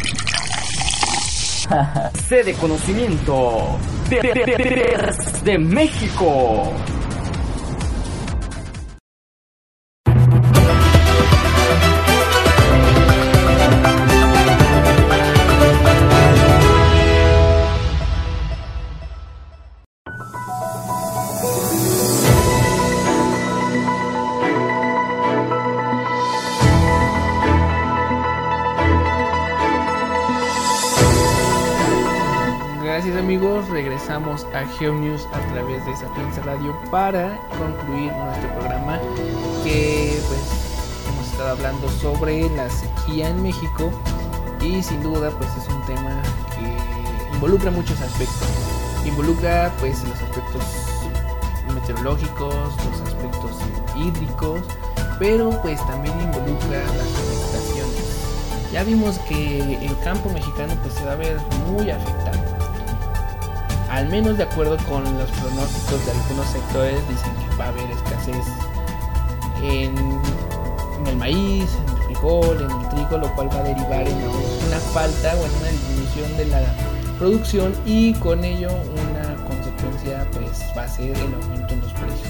sede 2.30 2.44
de 2.46 2.54
conocimiento 2.54 3.78
de 4.10 5.58
México. 5.58 6.72
GeoNews 34.82 35.28
a 35.28 35.40
través 35.54 35.86
de 35.86 35.96
Sapienza 35.96 36.42
Radio 36.42 36.76
para 36.90 37.40
concluir 37.60 38.12
nuestro 38.14 38.50
programa 38.56 39.00
que 39.64 40.20
pues 40.28 40.42
hemos 41.08 41.28
estado 41.28 41.50
hablando 41.50 41.88
sobre 41.88 42.50
la 42.56 42.68
sequía 42.68 43.30
en 43.30 43.44
México 43.44 43.92
y 44.60 44.82
sin 44.82 45.04
duda 45.04 45.30
pues 45.38 45.52
es 45.56 45.68
un 45.72 45.86
tema 45.86 46.20
que 46.56 47.36
involucra 47.36 47.70
muchos 47.70 48.02
aspectos. 48.02 48.48
Involucra 49.06 49.72
pues 49.80 50.04
los 50.04 50.20
aspectos 50.20 50.64
meteorológicos, 51.76 52.76
los 52.84 53.02
aspectos 53.02 53.52
hídricos, 53.96 54.62
pero 55.20 55.52
pues 55.62 55.80
también 55.86 56.20
involucra 56.22 56.80
las 56.80 57.08
afectaciones. 57.20 58.72
Ya 58.74 58.84
vimos 58.84 59.20
que 59.30 59.76
el 59.76 60.00
campo 60.00 60.28
mexicano 60.32 60.74
pues 60.82 60.96
se 60.96 61.06
va 61.06 61.12
a 61.12 61.18
ver 61.18 61.38
muy 61.68 61.92
afectado 61.92 62.21
al 63.92 64.08
menos 64.08 64.38
de 64.38 64.44
acuerdo 64.44 64.78
con 64.88 65.04
los 65.04 65.30
pronósticos 65.32 66.06
de 66.06 66.12
algunos 66.12 66.48
sectores, 66.48 67.10
dicen 67.10 67.32
que 67.36 67.56
va 67.58 67.66
a 67.66 67.68
haber 67.68 67.92
escasez 67.92 68.46
en, 69.62 69.94
el 71.08 71.18
maíz, 71.18 71.70
en 71.76 71.98
el 71.98 72.04
frijol, 72.06 72.62
en 72.62 72.72
el 72.72 72.90
trigo, 72.90 73.18
lo 73.18 73.36
cual 73.36 73.50
va 73.50 73.60
a 73.60 73.64
derivar 73.64 74.08
en 74.08 74.16
una 74.16 74.80
falta 74.94 75.36
o 75.36 75.46
en 75.46 75.52
una 75.60 75.70
disminución 75.72 76.38
de 76.38 76.46
la 76.46 76.62
producción 77.20 77.74
y 77.86 78.14
con 78.14 78.46
ello 78.46 78.70
una 78.94 79.36
consecuencia 79.46 80.26
pues 80.32 80.64
va 80.76 80.84
a 80.84 80.88
ser 80.88 81.10
el 81.10 81.34
aumento 81.34 81.74
en 81.74 81.82
los 81.82 81.92
precios. 81.92 82.30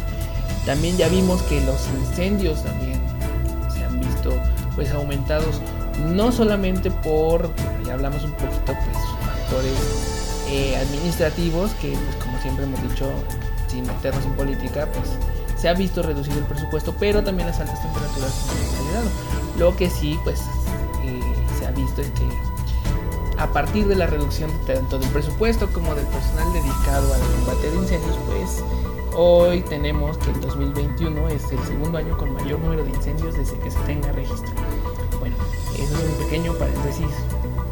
También 0.65 0.97
ya 0.97 1.09
vimos 1.09 1.43
que 1.43 1.61
los 1.61 1.87
incendios 1.99 2.63
también 2.63 2.99
se 3.71 3.85
han 3.85 3.99
visto 3.99 4.33
pues 4.75 4.91
aumentados 4.93 5.61
no 6.07 6.31
solamente 6.31 6.89
por, 6.89 7.51
ya 7.85 7.93
hablamos 7.93 8.23
un 8.23 8.31
poquito, 8.31 8.65
pues 8.65 8.97
factores 9.23 10.10
eh, 10.51 10.75
administrativos, 10.75 11.71
que 11.75 11.91
pues 11.91 12.15
como 12.17 12.37
siempre 12.41 12.65
hemos 12.65 12.81
dicho, 12.83 13.09
sin 13.67 13.87
meternos 13.87 14.25
en 14.25 14.33
política, 14.33 14.87
pues 14.93 15.07
se 15.55 15.69
ha 15.69 15.73
visto 15.73 16.03
reducido 16.03 16.39
el 16.39 16.45
presupuesto, 16.45 16.93
pero 16.99 17.23
también 17.23 17.47
las 17.47 17.59
altas 17.59 17.81
temperaturas 17.81 18.49
han 18.49 18.57
acelerado. 18.57 19.09
Lo 19.57 19.75
que 19.75 19.89
sí, 19.89 20.19
pues 20.23 20.41
eh, 21.05 21.19
se 21.57 21.65
ha 21.65 21.71
visto 21.71 22.01
es 22.01 22.09
que 22.11 22.27
a 23.37 23.47
partir 23.47 23.87
de 23.87 23.95
la 23.95 24.07
reducción 24.07 24.51
tanto 24.67 24.99
del 24.99 25.09
presupuesto 25.09 25.71
como 25.71 25.95
del 25.95 26.05
personal 26.07 26.51
dedicado 26.51 27.13
al 27.13 27.21
combate 27.21 27.71
de 27.71 27.77
incendios, 27.77 28.17
pues 28.27 28.63
hoy 29.15 29.61
tenemos 29.61 30.17
que 30.17 30.31
el 30.31 30.41
2021 30.41 31.29
es 31.29 31.51
el 31.51 31.63
segundo 31.65 31.97
año 31.97 32.17
con 32.17 32.33
mayor 32.33 32.59
número 32.59 32.83
de 32.83 32.89
incendios 32.89 33.35
desde 33.35 33.57
que 33.59 33.71
se 33.71 33.79
tenga 33.79 34.11
registro. 34.11 34.51
Bueno, 35.19 35.35
eso 35.75 35.95
es 35.95 36.03
un 36.03 36.25
pequeño 36.25 36.53
paréntesis 36.55 37.07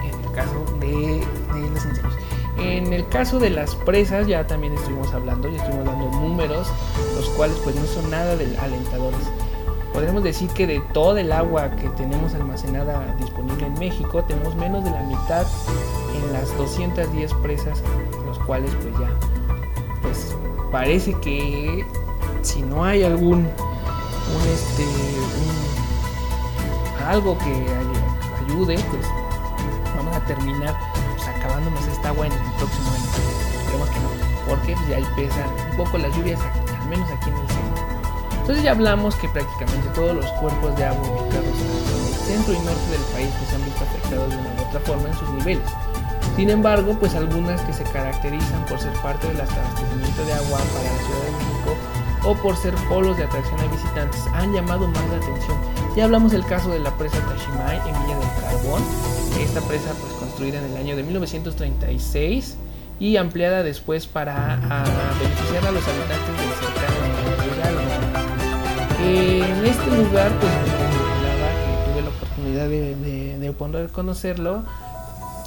en 0.02 0.24
el 0.24 0.32
caso 0.32 0.66
de, 0.80 0.88
de 0.88 1.70
los 1.70 1.86
incendios. 1.86 2.14
En 2.62 2.92
el 2.94 3.08
caso 3.08 3.40
de 3.40 3.50
las 3.50 3.76
presas 3.76 4.28
ya 4.28 4.46
también 4.46 4.74
estuvimos 4.74 5.14
hablando, 5.14 5.50
ya 5.50 5.58
estuvimos 5.58 5.86
dando 5.86 6.10
números, 6.12 6.68
los 7.16 7.30
cuales 7.30 7.58
pues 7.64 7.76
no 7.76 7.86
son 7.86 8.10
nada 8.10 8.34
alentadores. 8.34 9.20
Podemos 9.94 10.24
decir 10.24 10.50
que 10.52 10.68
de 10.68 10.82
todo 10.94 11.18
el 11.18 11.32
agua 11.32 11.72
que 11.72 11.90
tenemos 11.90 12.34
almacenada 12.34 13.16
disponible 13.20 13.66
en 13.66 13.74
México, 13.74 14.24
tenemos 14.24 14.56
menos 14.56 14.84
de 14.84 14.92
la 14.92 15.02
mitad 15.04 15.48
en 16.16 16.34
las 16.34 16.56
210 16.58 17.34
presas, 17.36 17.82
los 18.26 18.38
cuales 18.40 18.72
pues 18.82 18.94
ya, 19.00 19.10
pues 20.02 20.36
parece 20.72 21.14
que 21.22 21.86
si 22.42 22.62
no 22.62 22.84
hay 22.84 23.04
algún, 23.04 23.48
este, 24.54 24.86
algo 27.08 27.38
que 27.40 27.66
ayude, 28.46 28.78
pues 28.92 29.08
vamos 29.96 30.16
a 30.16 30.26
terminar 30.26 30.89
acabándonos 31.60 31.88
esta 31.88 32.10
agua 32.10 32.28
en 32.28 32.32
el 32.32 32.40
próximo 32.58 32.90
año. 32.90 33.04
Esperemos 33.60 33.90
que 33.90 34.00
no, 34.00 34.10
porque 34.48 34.76
ya 34.90 34.98
ahí 34.98 35.08
pesan 35.16 35.50
un 35.72 35.78
poco 35.78 35.98
las 35.98 36.16
lluvias, 36.16 36.40
al 36.40 36.88
menos 36.88 37.10
aquí 37.12 37.30
en 37.30 37.36
el 37.36 37.48
centro. 37.48 37.84
Entonces 38.40 38.64
ya 38.64 38.72
hablamos 38.72 39.16
que 39.16 39.30
prácticamente 39.30 39.90
todos 39.90 40.16
los 40.16 40.26
cuerpos 40.40 40.76
de 40.78 40.86
agua 40.86 41.04
ubicados 41.04 41.46
en 41.46 42.08
el 42.08 42.14
centro 42.26 42.54
y 42.54 42.60
norte 42.60 42.88
del 42.92 43.02
país 43.14 43.30
pues, 43.38 43.50
se 43.50 43.56
han 43.56 43.66
visto 43.66 43.84
afectados 43.84 44.30
de 44.30 44.38
una 44.38 44.50
u 44.50 44.68
otra 44.68 44.80
forma 44.80 45.08
en 45.10 45.16
sus 45.16 45.30
niveles. 45.32 45.70
Sin 46.36 46.50
embargo, 46.50 46.96
pues 46.98 47.14
algunas 47.16 47.62
que 47.62 47.74
se 47.74 47.84
caracterizan 47.84 48.66
por 48.66 48.80
ser 48.80 48.94
parte 49.02 49.28
del 49.28 49.42
abastecimiento 49.42 50.26
de 50.26 50.34
agua 50.34 50.60
para 50.60 50.88
la 50.88 51.04
Ciudad 51.04 51.24
de 51.26 51.32
México 51.32 51.76
o 52.24 52.36
por 52.36 52.56
ser 52.56 52.74
polos 52.88 53.18
de 53.18 53.24
atracción 53.24 53.60
a 53.60 53.66
visitantes 53.66 54.22
han 54.34 54.54
llamado 54.54 54.88
más 54.88 55.04
la 55.10 55.18
atención. 55.18 55.58
Ya 55.96 56.06
hablamos 56.06 56.32
del 56.32 56.46
caso 56.46 56.70
de 56.70 56.80
la 56.80 56.92
presa 56.92 57.18
Tashimai 57.28 57.78
en 57.78 58.06
Villa 58.06 58.18
del 58.18 58.30
Carbón. 58.42 59.19
Esta 59.38 59.62
presa 59.62 59.94
pues 60.00 60.14
construida 60.14 60.60
en 60.60 60.72
el 60.72 60.78
año 60.78 60.96
de 60.96 61.04
1936 61.04 62.58
y 63.00 63.18
ampliada 63.18 63.64
después 63.64 64.08
para 64.08 64.58
beneficiar 65.22 65.68
a 65.68 65.72
los 65.72 65.84
habitantes 65.88 66.38
del 66.38 66.52
cercano 66.60 66.98
En 69.02 69.66
este 69.66 69.88
lugar 69.98 70.32
pues 70.40 70.54
que 71.66 71.92
tuve 71.92 72.02
la 72.02 72.10
oportunidad 72.10 72.68
de, 72.68 73.38
de, 73.40 73.54
poder 73.54 73.90
conocerlo. 73.90 74.64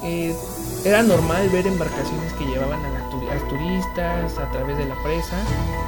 Eh, 0.04 0.34
era 0.84 1.02
normal 1.02 1.48
ver 1.50 1.66
embarcaciones 1.66 2.32
que 2.32 2.44
llevaban 2.44 2.80
a, 2.84 2.88
a, 2.88 3.48
turistas 3.48 4.38
a 4.38 4.50
través 4.50 4.76
de 4.78 4.86
la 4.86 5.00
presa, 5.02 5.36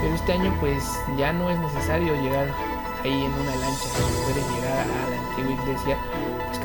pero 0.01 0.15
este 0.15 0.33
año 0.33 0.57
pues 0.61 0.85
ya 1.19 1.33
no 1.33 1.51
es 1.51 1.59
necesario 1.59 2.15
llegar 2.23 2.49
ahí 3.03 3.25
en 3.25 3.33
una 3.33 3.57
lancha, 3.57 3.83
se 3.83 4.03
puede 4.23 4.41
llegar 4.55 4.87
a 4.87 5.11
la 5.11 5.31
antigua 5.31 5.65
iglesia 5.65 5.99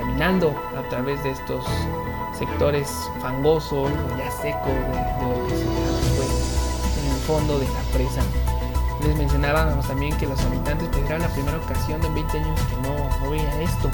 caminando 0.10 0.55
a 0.78 0.82
través 0.89 1.22
de 1.24 1.32
estos 1.32 1.64
sectores 2.38 2.89
fangosos 3.22 3.91
ya 4.18 4.32
secos 4.32 4.66
de, 4.66 5.26
lo 5.26 5.47
que 5.47 5.55
se 5.55 5.64
en 6.99 7.14
el 7.14 7.22
fondo 7.28 7.60
de 7.60 7.66
la 7.66 7.82
presa. 7.93 8.22
Les 9.05 9.16
mencionábamos 9.16 9.88
también 9.88 10.18
que 10.18 10.26
los 10.26 10.39
habitantes 10.41 10.89
pues 10.89 11.22
la 11.22 11.28
primera 11.30 11.57
ocasión 11.57 12.03
en 12.03 12.14
20 12.14 12.38
años 12.38 12.60
que 12.60 12.88
no, 12.88 13.20
no 13.24 13.32
veía 13.32 13.62
esto, 13.62 13.89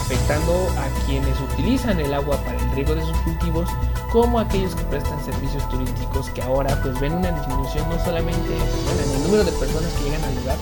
afectando 0.00 0.68
a 0.78 1.06
quienes 1.06 1.40
utilizan 1.40 1.98
el 1.98 2.14
agua 2.14 2.36
para 2.44 2.56
el 2.56 2.70
riego 2.72 2.94
de 2.94 3.04
sus 3.04 3.16
cultivos, 3.18 3.68
como 4.12 4.38
aquellos 4.38 4.74
que 4.74 4.84
prestan 4.84 5.22
servicios 5.24 5.68
turísticos 5.70 6.30
que 6.30 6.42
ahora 6.42 6.78
pues 6.82 6.98
ven 7.00 7.14
una 7.14 7.32
disminución 7.32 7.88
no 7.88 7.98
solamente 8.04 8.54
en 8.54 9.16
el 9.16 9.22
número 9.24 9.44
de 9.44 9.52
personas 9.52 9.92
que 9.94 10.04
llegan 10.04 10.24
al 10.24 10.34
lugar, 10.36 10.56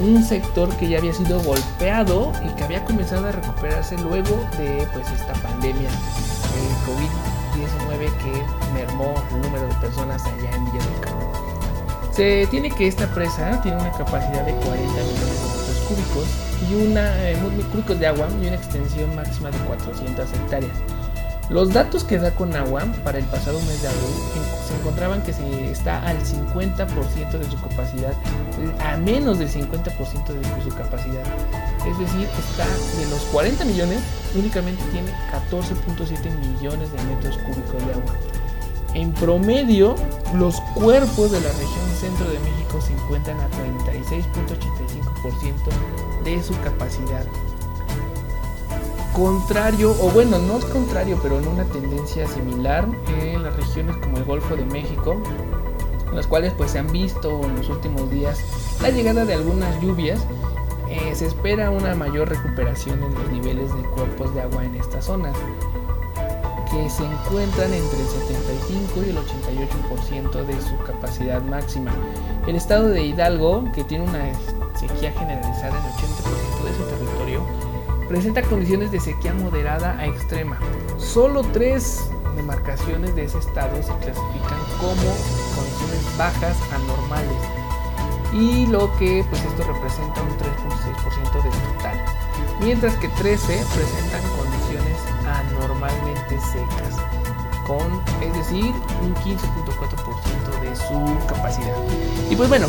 un 0.00 0.22
sector 0.24 0.68
que 0.76 0.88
ya 0.88 0.98
había 0.98 1.12
sido 1.12 1.40
golpeado 1.40 2.32
y 2.44 2.48
que 2.54 2.64
había 2.64 2.84
comenzado 2.84 3.28
a 3.28 3.32
recuperarse 3.32 3.96
luego 3.98 4.48
de 4.58 4.86
pues 4.92 5.10
esta 5.10 5.32
pandemia 5.34 5.90
el 5.90 6.74
COVID-19 6.86 8.16
que 8.18 8.42
mermó 8.72 9.14
el 9.30 9.42
número 9.42 9.68
de 9.68 9.74
personas 9.74 10.24
allá 10.24 10.50
en 10.50 10.64
Villa 10.66 10.84
del. 10.84 12.12
Se 12.12 12.46
tiene 12.50 12.70
que 12.70 12.88
esta 12.88 13.06
presa 13.14 13.60
tiene 13.62 13.78
una 13.78 13.92
capacidad 13.92 14.44
de 14.44 14.52
40 14.52 14.76
millones 14.76 15.16
de 15.16 15.24
metros 15.24 15.86
cúbicos 15.88 16.26
y 16.68 16.74
una 16.74 17.30
eh, 17.30 17.36
cúbicos 17.72 17.98
de 17.98 18.06
agua 18.06 18.28
y 18.42 18.46
una 18.46 18.56
extensión 18.56 19.14
máxima 19.14 19.50
de 19.50 19.58
400 19.58 20.32
hectáreas. 20.32 21.01
Los 21.52 21.70
datos 21.70 22.02
que 22.02 22.18
da 22.18 22.34
con 22.34 22.56
agua 22.56 22.82
para 23.04 23.18
el 23.18 23.24
pasado 23.26 23.60
mes 23.60 23.80
de 23.82 23.88
abril 23.88 24.14
se 24.66 24.74
encontraban 24.74 25.22
que 25.22 25.34
se 25.34 25.70
está 25.70 26.02
al 26.08 26.18
50% 26.18 27.30
de 27.30 27.44
su 27.44 27.60
capacidad, 27.60 28.14
a 28.80 28.96
menos 28.96 29.38
del 29.38 29.50
50% 29.50 30.28
de 30.28 30.62
su 30.62 30.70
capacidad. 30.70 31.26
Es 31.86 31.98
decir, 31.98 32.26
está 32.38 32.66
de 32.98 33.06
los 33.10 33.20
40 33.32 33.66
millones, 33.66 34.00
únicamente 34.34 34.82
tiene 34.92 35.12
14.7 35.50 36.34
millones 36.38 36.90
de 36.90 37.02
metros 37.04 37.36
cúbicos 37.36 37.86
de 37.86 37.92
agua. 37.92 38.14
En 38.94 39.12
promedio, 39.12 39.94
los 40.34 40.58
cuerpos 40.74 41.32
de 41.32 41.40
la 41.40 41.48
región 41.48 41.90
centro 42.00 42.30
de 42.30 42.38
México 42.40 42.80
se 42.80 42.94
encuentran 42.94 43.38
a 43.40 43.50
36.85% 43.50 46.24
de 46.24 46.42
su 46.42 46.58
capacidad 46.62 47.26
contrario, 49.12 49.94
o 50.00 50.10
bueno, 50.10 50.38
no 50.38 50.58
es 50.58 50.64
contrario, 50.66 51.18
pero 51.22 51.38
en 51.38 51.48
una 51.48 51.64
tendencia 51.64 52.26
similar 52.26 52.88
en 53.08 53.42
las 53.42 53.56
regiones 53.56 53.96
como 53.96 54.18
el 54.18 54.24
Golfo 54.24 54.56
de 54.56 54.64
México, 54.64 55.20
en 56.08 56.16
las 56.16 56.26
cuales 56.26 56.52
pues 56.54 56.72
se 56.72 56.78
han 56.78 56.90
visto 56.90 57.40
en 57.44 57.56
los 57.56 57.68
últimos 57.68 58.10
días 58.10 58.40
la 58.80 58.90
llegada 58.90 59.24
de 59.24 59.34
algunas 59.34 59.80
lluvias, 59.80 60.20
eh, 60.88 61.14
se 61.14 61.26
espera 61.26 61.70
una 61.70 61.94
mayor 61.94 62.28
recuperación 62.28 63.02
en 63.02 63.14
los 63.14 63.28
niveles 63.30 63.74
de 63.74 63.82
cuerpos 63.90 64.34
de 64.34 64.42
agua 64.42 64.64
en 64.64 64.74
estas 64.74 65.06
zonas, 65.06 65.34
que 66.70 66.90
se 66.90 67.04
encuentran 67.04 67.72
entre 67.72 68.00
el 68.00 68.06
75 68.06 69.02
y 69.06 69.10
el 69.10 69.16
88% 69.16 70.44
de 70.44 70.60
su 70.60 70.76
capacidad 70.84 71.42
máxima. 71.42 71.92
El 72.46 72.56
estado 72.56 72.88
de 72.88 73.04
Hidalgo, 73.04 73.64
que 73.74 73.84
tiene 73.84 74.04
una 74.04 74.32
sequía 74.74 75.12
generalizada 75.12 75.78
en 75.78 75.84
el 75.84 75.92
80% 75.92 76.64
de 76.64 76.76
su 76.76 76.84
territorio, 76.84 77.01
presenta 78.12 78.42
condiciones 78.42 78.92
de 78.92 79.00
sequía 79.00 79.32
moderada 79.32 79.96
a 79.98 80.04
extrema. 80.04 80.58
Solo 80.98 81.40
tres 81.54 82.10
demarcaciones 82.36 83.16
de 83.16 83.24
ese 83.24 83.38
estado 83.38 83.74
se 83.82 83.90
clasifican 84.04 84.58
como 84.78 85.08
condiciones 85.56 86.18
bajas 86.18 86.58
anormales 86.74 87.40
y 88.34 88.66
lo 88.66 88.94
que 88.98 89.24
pues 89.30 89.42
esto 89.42 89.64
representa 89.64 90.20
un 90.20 90.28
3.6% 90.28 91.42
del 91.42 91.72
total, 91.72 92.04
mientras 92.60 92.94
que 92.96 93.08
13 93.08 93.64
presentan 93.74 94.22
condiciones 94.36 94.98
anormalmente 95.24 96.38
secas, 96.38 97.00
con 97.66 97.98
es 98.20 98.34
decir 98.34 98.74
un 99.00 99.14
15.4% 99.14 100.60
de 100.60 100.76
su 100.76 101.26
capacidad. 101.28 101.76
Y 102.28 102.36
pues 102.36 102.50
bueno, 102.50 102.68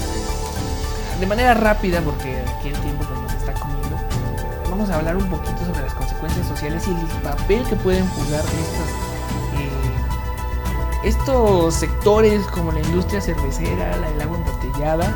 de 1.19 1.25
manera 1.25 1.53
rápida 1.53 1.99
porque 1.99 2.39
aquí 2.39 2.69
el 2.69 2.79
tiempo 2.79 3.03
comiendo 3.03 3.22
vamos 4.73 4.89
a 4.89 4.95
hablar 4.95 5.15
un 5.15 5.29
poquito 5.29 5.59
sobre 5.67 5.83
las 5.83 5.93
consecuencias 5.93 6.47
sociales 6.47 6.83
y 6.87 6.89
el 6.89 7.21
papel 7.21 7.63
que 7.69 7.75
pueden 7.75 8.07
jugar 8.07 8.39
estos, 8.43 8.89
eh, 9.59 11.09
estos 11.09 11.75
sectores 11.75 12.43
como 12.47 12.71
la 12.71 12.79
industria 12.79 13.21
cervecera, 13.21 13.95
la 13.97 14.09
del 14.09 14.21
agua 14.21 14.35
embotellada, 14.35 15.13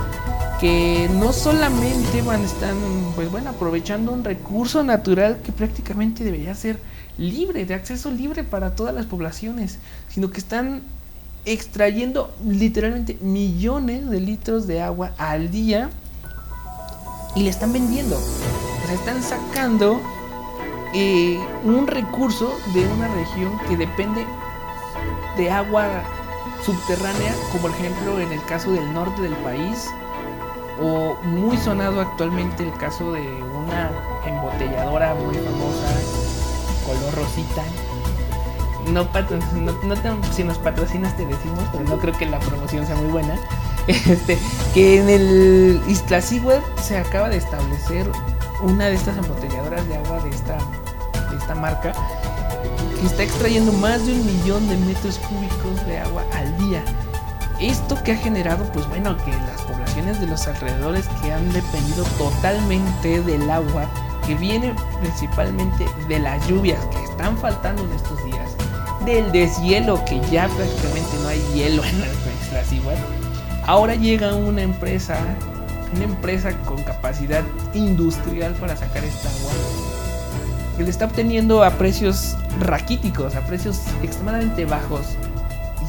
que 0.59 1.09
no 1.15 1.33
solamente 1.33 2.21
van 2.21 2.43
están 2.43 2.77
pues 3.15 3.31
bueno 3.31 3.49
aprovechando 3.49 4.11
un 4.11 4.23
recurso 4.23 4.83
natural 4.83 5.39
que 5.43 5.51
prácticamente 5.51 6.23
debería 6.23 6.53
ser 6.53 6.77
libre 7.17 7.65
de 7.65 7.73
acceso 7.73 8.11
libre 8.11 8.43
para 8.43 8.75
todas 8.75 8.93
las 8.93 9.07
poblaciones 9.07 9.79
sino 10.07 10.29
que 10.29 10.39
están 10.39 10.83
extrayendo 11.45 12.31
literalmente 12.45 13.17
millones 13.21 14.07
de 14.07 14.19
litros 14.19 14.67
de 14.67 14.83
agua 14.83 15.13
al 15.17 15.49
día 15.49 15.89
y 17.35 17.41
le 17.41 17.49
están 17.49 17.73
vendiendo 17.73 18.19
están 18.93 19.21
sacando 19.21 20.01
eh, 20.93 21.39
un 21.63 21.87
recurso 21.87 22.57
de 22.73 22.87
una 22.87 23.07
región 23.09 23.59
que 23.67 23.77
depende 23.77 24.25
de 25.35 25.51
agua 25.51 25.85
subterránea, 26.65 27.33
como 27.51 27.63
por 27.63 27.71
ejemplo 27.71 28.19
en 28.19 28.31
el 28.31 28.43
caso 28.45 28.71
del 28.71 28.93
norte 28.93 29.21
del 29.21 29.35
país, 29.37 29.89
O 30.79 31.17
muy 31.23 31.57
sonado 31.57 32.01
actualmente 32.01 32.63
el 32.63 32.71
caso 32.73 33.11
de 33.11 33.21
una 33.21 33.89
embotelladora 34.27 35.15
muy 35.15 35.35
famosa, 35.35 35.87
color 36.85 37.15
rosita. 37.15 37.63
No, 38.87 39.03
no, 39.03 40.31
si 40.31 40.43
nos 40.43 40.57
patrocinas 40.59 41.17
te 41.17 41.25
decimos, 41.25 41.63
pero 41.71 41.83
no 41.83 41.97
creo 41.97 42.15
que 42.15 42.27
la 42.27 42.39
promoción 42.39 42.85
sea 42.85 42.95
muy 42.95 43.11
buena. 43.11 43.35
Este, 43.87 44.37
que 44.73 44.99
en 44.99 45.09
el 45.09 45.81
Isla 45.87 46.21
se 46.21 46.97
acaba 46.97 47.29
de 47.29 47.37
establecer 47.37 48.05
una 48.61 48.85
de 48.85 48.95
estas 48.95 49.17
embotelladoras 49.17 49.87
de 49.87 49.97
agua 49.97 50.19
de 50.23 50.29
esta, 50.29 50.57
de 51.29 51.37
esta 51.37 51.55
marca 51.55 51.93
que 52.99 53.05
está 53.05 53.23
extrayendo 53.23 53.71
más 53.73 54.05
de 54.05 54.13
un 54.13 54.25
millón 54.25 54.67
de 54.67 54.77
metros 54.77 55.19
cúbicos 55.19 55.85
de 55.85 55.99
agua 55.99 56.23
al 56.33 56.57
día. 56.57 56.83
Esto 57.59 58.01
que 58.03 58.11
ha 58.11 58.17
generado, 58.17 58.71
pues 58.71 58.87
bueno, 58.89 59.15
que 59.17 59.31
las 59.31 59.61
poblaciones 59.61 60.19
de 60.19 60.27
los 60.27 60.47
alrededores 60.47 61.07
que 61.21 61.31
han 61.31 61.51
dependido 61.53 62.03
totalmente 62.17 63.21
del 63.21 63.49
agua, 63.49 63.89
que 64.25 64.35
viene 64.35 64.73
principalmente 65.01 65.85
de 66.07 66.19
las 66.19 66.45
lluvias 66.47 66.83
que 66.85 67.03
están 67.03 67.37
faltando 67.37 67.83
en 67.83 67.91
estos 67.93 68.23
días, 68.25 68.55
del 69.05 69.31
deshielo, 69.31 70.03
que 70.05 70.19
ya 70.31 70.47
prácticamente 70.49 71.17
no 71.23 71.29
hay 71.29 71.41
hielo 71.53 71.83
en 71.83 72.01
las 72.01 72.09
islas 72.43 72.73
igual, 72.73 72.97
ahora 73.65 73.95
llega 73.95 74.35
una 74.35 74.61
empresa, 74.61 75.17
una 75.95 76.03
empresa 76.03 76.51
con 76.65 76.83
capacidad 76.83 77.43
industrial 77.73 78.53
para 78.55 78.75
sacar 78.75 79.03
esta 79.03 79.29
agua 79.29 79.51
que 80.77 80.83
le 80.83 80.91
está 80.91 81.05
obteniendo 81.05 81.63
a 81.63 81.71
precios 81.71 82.37
raquíticos, 82.59 83.35
a 83.35 83.41
precios 83.41 83.81
extremadamente 84.03 84.65
bajos. 84.65 85.07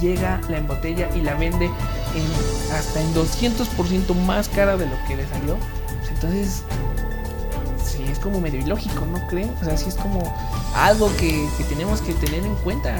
Llega, 0.00 0.40
la 0.48 0.58
embotella 0.58 1.10
y 1.14 1.20
la 1.20 1.34
vende 1.34 1.66
en, 1.66 2.72
hasta 2.74 3.00
en 3.02 3.14
200% 3.14 4.14
más 4.24 4.48
cara 4.48 4.76
de 4.76 4.86
lo 4.86 4.96
que 5.06 5.16
le 5.16 5.28
salió. 5.28 5.56
Pues 5.98 6.10
entonces, 6.10 6.62
sí, 7.84 8.02
es 8.10 8.18
como 8.18 8.40
medio 8.40 8.60
ilógico, 8.60 9.04
¿no 9.04 9.26
creen? 9.28 9.50
O 9.60 9.64
sea, 9.64 9.76
sí 9.76 9.90
es 9.90 9.96
como 9.96 10.22
algo 10.74 11.14
que, 11.18 11.46
que 11.58 11.64
tenemos 11.64 12.00
que 12.00 12.14
tener 12.14 12.44
en 12.44 12.54
cuenta. 12.56 12.96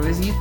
Es 0.00 0.18
decir, 0.18 0.34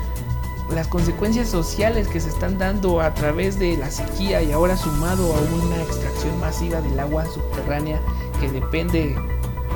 las 0.73 0.87
consecuencias 0.87 1.49
sociales 1.49 2.07
que 2.07 2.19
se 2.19 2.29
están 2.29 2.57
dando 2.57 3.01
a 3.01 3.13
través 3.13 3.59
de 3.59 3.77
la 3.77 3.91
sequía 3.91 4.41
y 4.41 4.51
ahora 4.51 4.77
sumado 4.77 5.33
a 5.33 5.39
una 5.39 5.81
extracción 5.81 6.39
masiva 6.39 6.81
del 6.81 6.99
agua 6.99 7.25
subterránea 7.25 7.99
que 8.39 8.49
depende 8.49 9.15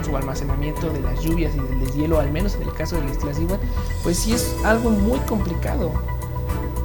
su 0.03 0.15
almacenamiento 0.15 0.89
de 0.89 1.01
las 1.01 1.21
lluvias 1.21 1.55
y 1.55 1.59
del 1.59 1.79
deshielo, 1.79 2.19
al 2.19 2.31
menos 2.31 2.55
en 2.55 2.63
el 2.63 2.73
caso 2.73 2.95
del 2.97 3.09
Iztaccíhuatl, 3.09 3.65
pues 4.03 4.17
sí 4.17 4.33
es 4.33 4.55
algo 4.63 4.89
muy 4.89 5.19
complicado. 5.21 5.91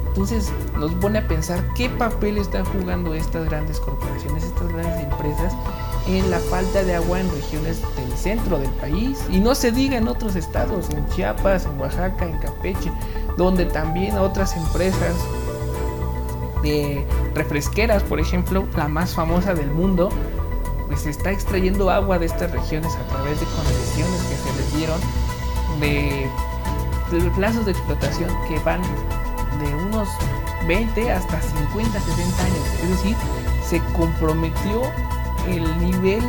Entonces 0.07 0.51
nos 0.77 0.93
pone 0.93 1.19
a 1.19 1.27
pensar 1.27 1.63
qué 1.73 1.89
papel 1.89 2.37
están 2.37 2.65
jugando 2.65 3.15
estas 3.15 3.45
grandes 3.45 3.79
corporaciones, 3.79 4.43
estas 4.43 4.67
grandes 4.67 5.03
empresas 5.03 5.53
en 6.07 6.29
la 6.29 6.39
falta 6.39 6.83
de 6.83 6.95
agua 6.95 7.19
en 7.19 7.31
regiones 7.31 7.81
del 7.95 8.11
centro 8.17 8.59
del 8.59 8.69
país 8.71 9.19
y 9.31 9.39
no 9.39 9.55
se 9.55 9.71
diga 9.71 9.97
en 9.97 10.07
otros 10.07 10.35
estados, 10.35 10.89
en 10.91 11.07
Chiapas, 11.09 11.65
en 11.65 11.79
Oaxaca, 11.79 12.25
en 12.25 12.37
Campeche, 12.37 12.91
donde 13.37 13.65
también 13.65 14.17
otras 14.17 14.55
empresas 14.55 15.15
de 16.61 17.05
refresqueras, 17.35 18.03
por 18.03 18.19
ejemplo, 18.19 18.65
la 18.75 18.87
más 18.87 19.13
famosa 19.13 19.53
del 19.53 19.69
mundo, 19.71 20.09
pues 20.87 21.05
está 21.05 21.31
extrayendo 21.31 21.89
agua 21.89 22.19
de 22.19 22.27
estas 22.27 22.51
regiones 22.51 22.95
a 22.95 23.07
través 23.07 23.39
de 23.39 23.45
concesiones 23.47 24.21
que 24.23 24.35
se 24.35 24.57
les 24.57 24.75
dieron 24.75 24.99
de, 25.79 26.29
plazos 27.35 27.65
de 27.65 27.71
explotación 27.71 28.29
que 28.47 28.59
van 28.59 28.81
de 28.81 29.75
unos 29.75 30.07
20 30.67 31.11
hasta 31.11 31.41
50, 31.41 31.99
60 31.99 32.43
años. 32.43 32.67
Es 32.83 32.89
decir, 32.89 33.15
se 33.67 33.79
comprometió 33.93 34.81
el 35.47 35.63
nivel 35.79 36.23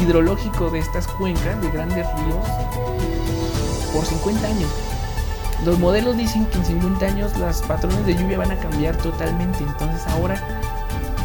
hidrológico 0.00 0.70
de 0.70 0.80
estas 0.80 1.06
cuencas, 1.06 1.60
de 1.62 1.70
grandes 1.70 2.06
ríos, 2.16 2.46
por 3.92 4.04
50 4.04 4.46
años. 4.46 4.70
Los 5.64 5.78
modelos 5.78 6.16
dicen 6.16 6.46
que 6.46 6.58
en 6.58 6.64
50 6.64 7.06
años 7.06 7.36
las 7.38 7.62
patrones 7.62 8.04
de 8.06 8.14
lluvia 8.14 8.38
van 8.38 8.52
a 8.52 8.56
cambiar 8.58 8.96
totalmente. 8.96 9.58
Entonces 9.58 10.06
ahora 10.08 10.40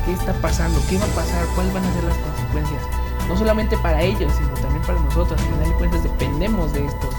qué 0.05 0.13
está 0.13 0.33
pasando, 0.33 0.79
qué 0.89 0.97
va 0.97 1.05
a 1.05 1.09
pasar, 1.09 1.45
cuáles 1.53 1.73
van 1.73 1.83
a 1.83 1.93
ser 1.93 2.03
las 2.03 2.17
consecuencias, 2.17 2.81
no 3.27 3.37
solamente 3.37 3.77
para 3.77 4.01
ellos, 4.01 4.31
sino 4.33 4.53
también 4.53 4.81
para 4.83 4.99
nosotros. 4.99 5.39
Al 5.39 5.47
final 5.47 5.69
de 5.69 5.75
cuentas 5.75 6.03
dependemos 6.03 6.73
de 6.73 6.85
estos, 6.85 7.15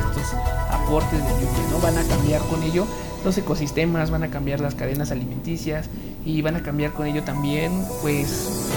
estos 0.00 0.34
aportes 0.70 1.18
de 1.24 1.30
lluvia, 1.30 1.70
¿no? 1.70 1.78
Van 1.78 1.96
a 1.96 2.02
cambiar 2.04 2.42
con 2.42 2.62
ello 2.62 2.86
los 3.24 3.38
ecosistemas, 3.38 4.10
van 4.10 4.24
a 4.24 4.28
cambiar 4.28 4.60
las 4.60 4.74
cadenas 4.74 5.10
alimenticias 5.10 5.88
y 6.24 6.42
van 6.42 6.56
a 6.56 6.62
cambiar 6.62 6.92
con 6.92 7.06
ello 7.06 7.22
también, 7.22 7.84
pues, 8.02 8.70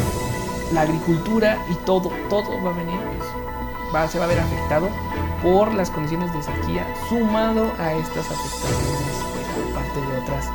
la 0.74 0.82
agricultura 0.82 1.58
y 1.70 1.86
todo, 1.86 2.12
todo 2.30 2.64
va 2.64 2.72
a 2.72 2.74
venir, 2.74 3.00
pues, 3.18 3.30
va, 3.94 4.08
se 4.08 4.20
va 4.20 4.26
a 4.26 4.28
ver 4.28 4.40
afectado 4.40 4.90
por 5.42 5.74
las 5.74 5.90
condiciones 5.90 6.34
de 6.34 6.44
sequía, 6.44 6.86
sumado 7.08 7.72
a 7.80 7.94
estas 7.94 8.26
afectaciones, 8.30 9.16
pues, 9.34 9.48
por 9.48 9.74
parte 9.74 10.02
de 10.02 10.18
otras 10.22 10.46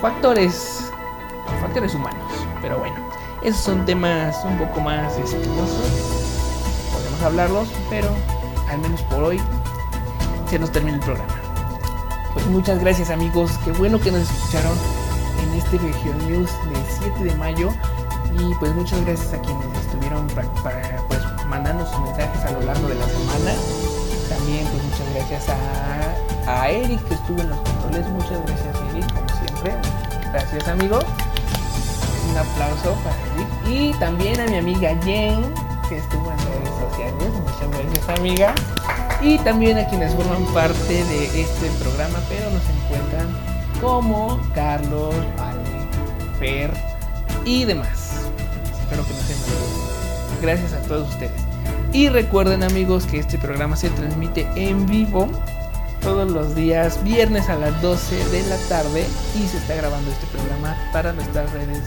factores 0.00 0.90
factores 1.60 1.94
humanos. 1.94 2.30
Pero 2.60 2.78
bueno, 2.78 2.96
esos 3.42 3.60
son 3.60 3.84
temas 3.84 4.44
un 4.44 4.58
poco 4.58 4.80
más 4.80 5.16
espinosos. 5.16 5.90
Podemos 6.92 7.22
hablarlos, 7.22 7.68
pero 7.90 8.10
al 8.70 8.78
menos 8.78 9.02
por 9.02 9.22
hoy 9.22 9.40
se 10.48 10.58
nos 10.58 10.70
termina 10.70 10.96
el 10.96 11.02
programa. 11.02 11.34
Pues 12.32 12.46
muchas 12.46 12.80
gracias 12.80 13.10
amigos, 13.10 13.52
qué 13.64 13.72
bueno 13.72 13.98
que 14.00 14.10
nos 14.10 14.22
escucharon 14.22 14.76
en 15.42 15.54
este 15.54 15.78
Region 15.78 16.18
News 16.28 16.50
del 16.70 16.82
7 17.00 17.24
de 17.24 17.34
mayo. 17.36 17.70
Y 18.36 18.54
pues 18.56 18.74
muchas 18.74 19.04
gracias 19.04 19.32
a 19.32 19.40
quienes 19.40 19.66
estuvieron 19.78 20.26
para, 20.26 20.48
pues, 21.08 21.23
mandando 21.48 21.86
sus 21.86 22.00
mensajes 22.00 22.44
a 22.44 22.50
lo 22.52 22.60
largo 22.62 22.88
de 22.88 22.94
la 22.94 23.06
semana. 23.06 23.52
También 24.28 24.66
pues 24.66 24.82
muchas 24.82 25.14
gracias 25.14 25.48
a, 25.48 26.62
a 26.62 26.70
Eric 26.70 27.02
que 27.08 27.14
estuvo 27.14 27.40
en 27.40 27.50
los 27.50 27.58
controles. 27.58 28.06
Muchas 28.08 28.40
gracias 28.46 28.76
Eric, 28.90 29.12
como 29.12 29.28
siempre. 29.40 29.74
Gracias 30.32 30.68
amigo 30.68 30.98
un 32.30 32.38
aplauso 32.38 32.94
para 33.02 33.16
él. 33.16 33.72
Y 33.72 33.92
también 33.98 34.40
a 34.40 34.46
mi 34.46 34.56
amiga 34.56 34.96
Jen, 35.02 35.42
que 35.88 35.98
estuvo 35.98 36.30
en 36.30 36.38
redes 36.38 36.74
sociales. 36.80 37.32
Muchas 37.40 37.70
gracias, 37.70 38.18
amiga. 38.18 38.54
Y 39.20 39.38
también 39.38 39.78
a 39.78 39.86
quienes 39.86 40.14
forman 40.14 40.44
parte 40.52 41.04
de 41.04 41.40
este 41.40 41.70
programa, 41.82 42.18
pero 42.28 42.50
nos 42.50 42.62
encuentran 42.68 43.28
como 43.80 44.38
Carlos, 44.54 45.14
Ale, 45.38 46.38
Fer 46.38 46.72
y 47.44 47.64
demás. 47.64 48.03
Gracias 50.44 50.74
a 50.74 50.82
todos 50.82 51.08
ustedes. 51.08 51.40
Y 51.94 52.10
recuerden 52.10 52.62
amigos 52.62 53.06
que 53.06 53.18
este 53.18 53.38
programa 53.38 53.76
se 53.76 53.88
transmite 53.88 54.46
en 54.56 54.84
vivo 54.84 55.26
todos 56.02 56.30
los 56.30 56.54
días 56.54 57.02
viernes 57.02 57.48
a 57.48 57.56
las 57.56 57.80
12 57.80 58.28
de 58.28 58.42
la 58.42 58.58
tarde 58.68 59.06
y 59.34 59.48
se 59.48 59.56
está 59.56 59.74
grabando 59.74 60.10
este 60.10 60.26
programa 60.26 60.76
para 60.92 61.14
nuestras 61.14 61.50
redes 61.52 61.82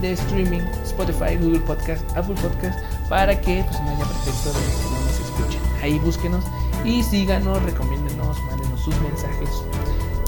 de 0.00 0.12
streaming, 0.12 0.60
Spotify, 0.84 1.34
Google 1.36 1.58
Podcast, 1.58 2.08
Apple 2.16 2.36
Podcast, 2.40 2.78
para 3.08 3.40
que 3.40 3.64
pues, 3.64 3.80
no 3.80 3.90
haya 3.90 4.04
pretexto 4.04 4.50
de 4.50 4.60
que 4.60 4.84
no 4.84 5.00
nos 5.00 5.20
escuchen. 5.20 5.60
Ahí 5.82 5.98
búsquenos 5.98 6.44
y 6.84 7.02
síganos, 7.02 7.60
recomiéndenos, 7.64 8.40
mándenos 8.44 8.80
sus 8.82 8.94
mensajes 9.00 9.50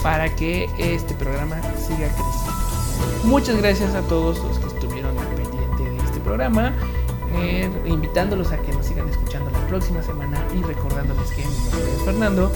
para 0.02 0.34
que 0.34 0.68
este 0.78 1.14
programa 1.14 1.62
siga 1.76 2.08
creciendo. 2.08 3.22
Muchas 3.22 3.56
gracias 3.58 3.94
a 3.94 4.02
todos 4.02 4.42
los 4.42 4.58
que 4.58 4.66
estuvieron 4.66 5.16
al 5.16 5.26
pendiente 5.28 5.84
de 5.84 5.96
este 5.98 6.18
programa. 6.18 6.74
Invitándolos 7.86 8.52
a 8.52 8.58
que 8.58 8.72
nos 8.72 8.86
sigan 8.86 9.08
escuchando 9.08 9.50
la 9.50 9.66
próxima 9.66 10.02
semana 10.02 10.38
y 10.54 10.62
recordándoles 10.62 11.30
que 11.30 11.44
mi 11.44 11.54
nombre 11.70 11.92
es 11.96 12.02
Fernando. 12.04 12.52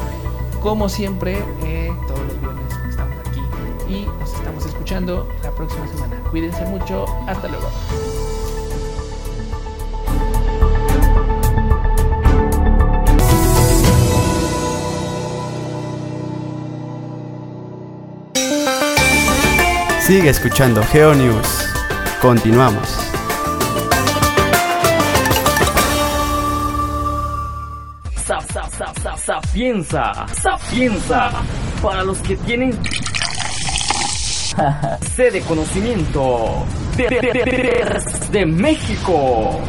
Como 0.61 0.89
siempre, 0.89 1.39
eh, 1.65 1.91
todos 2.07 2.21
los 2.21 2.41
viernes 2.41 2.73
estamos 2.89 3.17
aquí 3.27 3.41
y 3.89 4.07
nos 4.21 4.35
estamos 4.35 4.67
escuchando 4.67 5.29
la 5.43 5.51
próxima 5.51 5.87
semana. 5.89 6.21
Cuídense 6.31 6.65
mucho, 6.67 7.07
hasta 7.27 7.49
luego. 7.49 7.69
Sigue 20.01 20.29
escuchando 20.29 20.83
GeoNews. 20.85 21.69
Continuamos. 22.21 23.12
Sapienza, 29.53 30.27
sapienza, 30.33 31.31
para 31.83 32.03
los 32.03 32.17
que 32.21 32.39
tienen 32.39 32.73
sede 35.15 35.43
conocimiento 35.43 36.65
de, 36.97 37.05
de, 37.05 37.21
de, 37.21 38.31
de 38.31 38.47
México. 38.47 39.61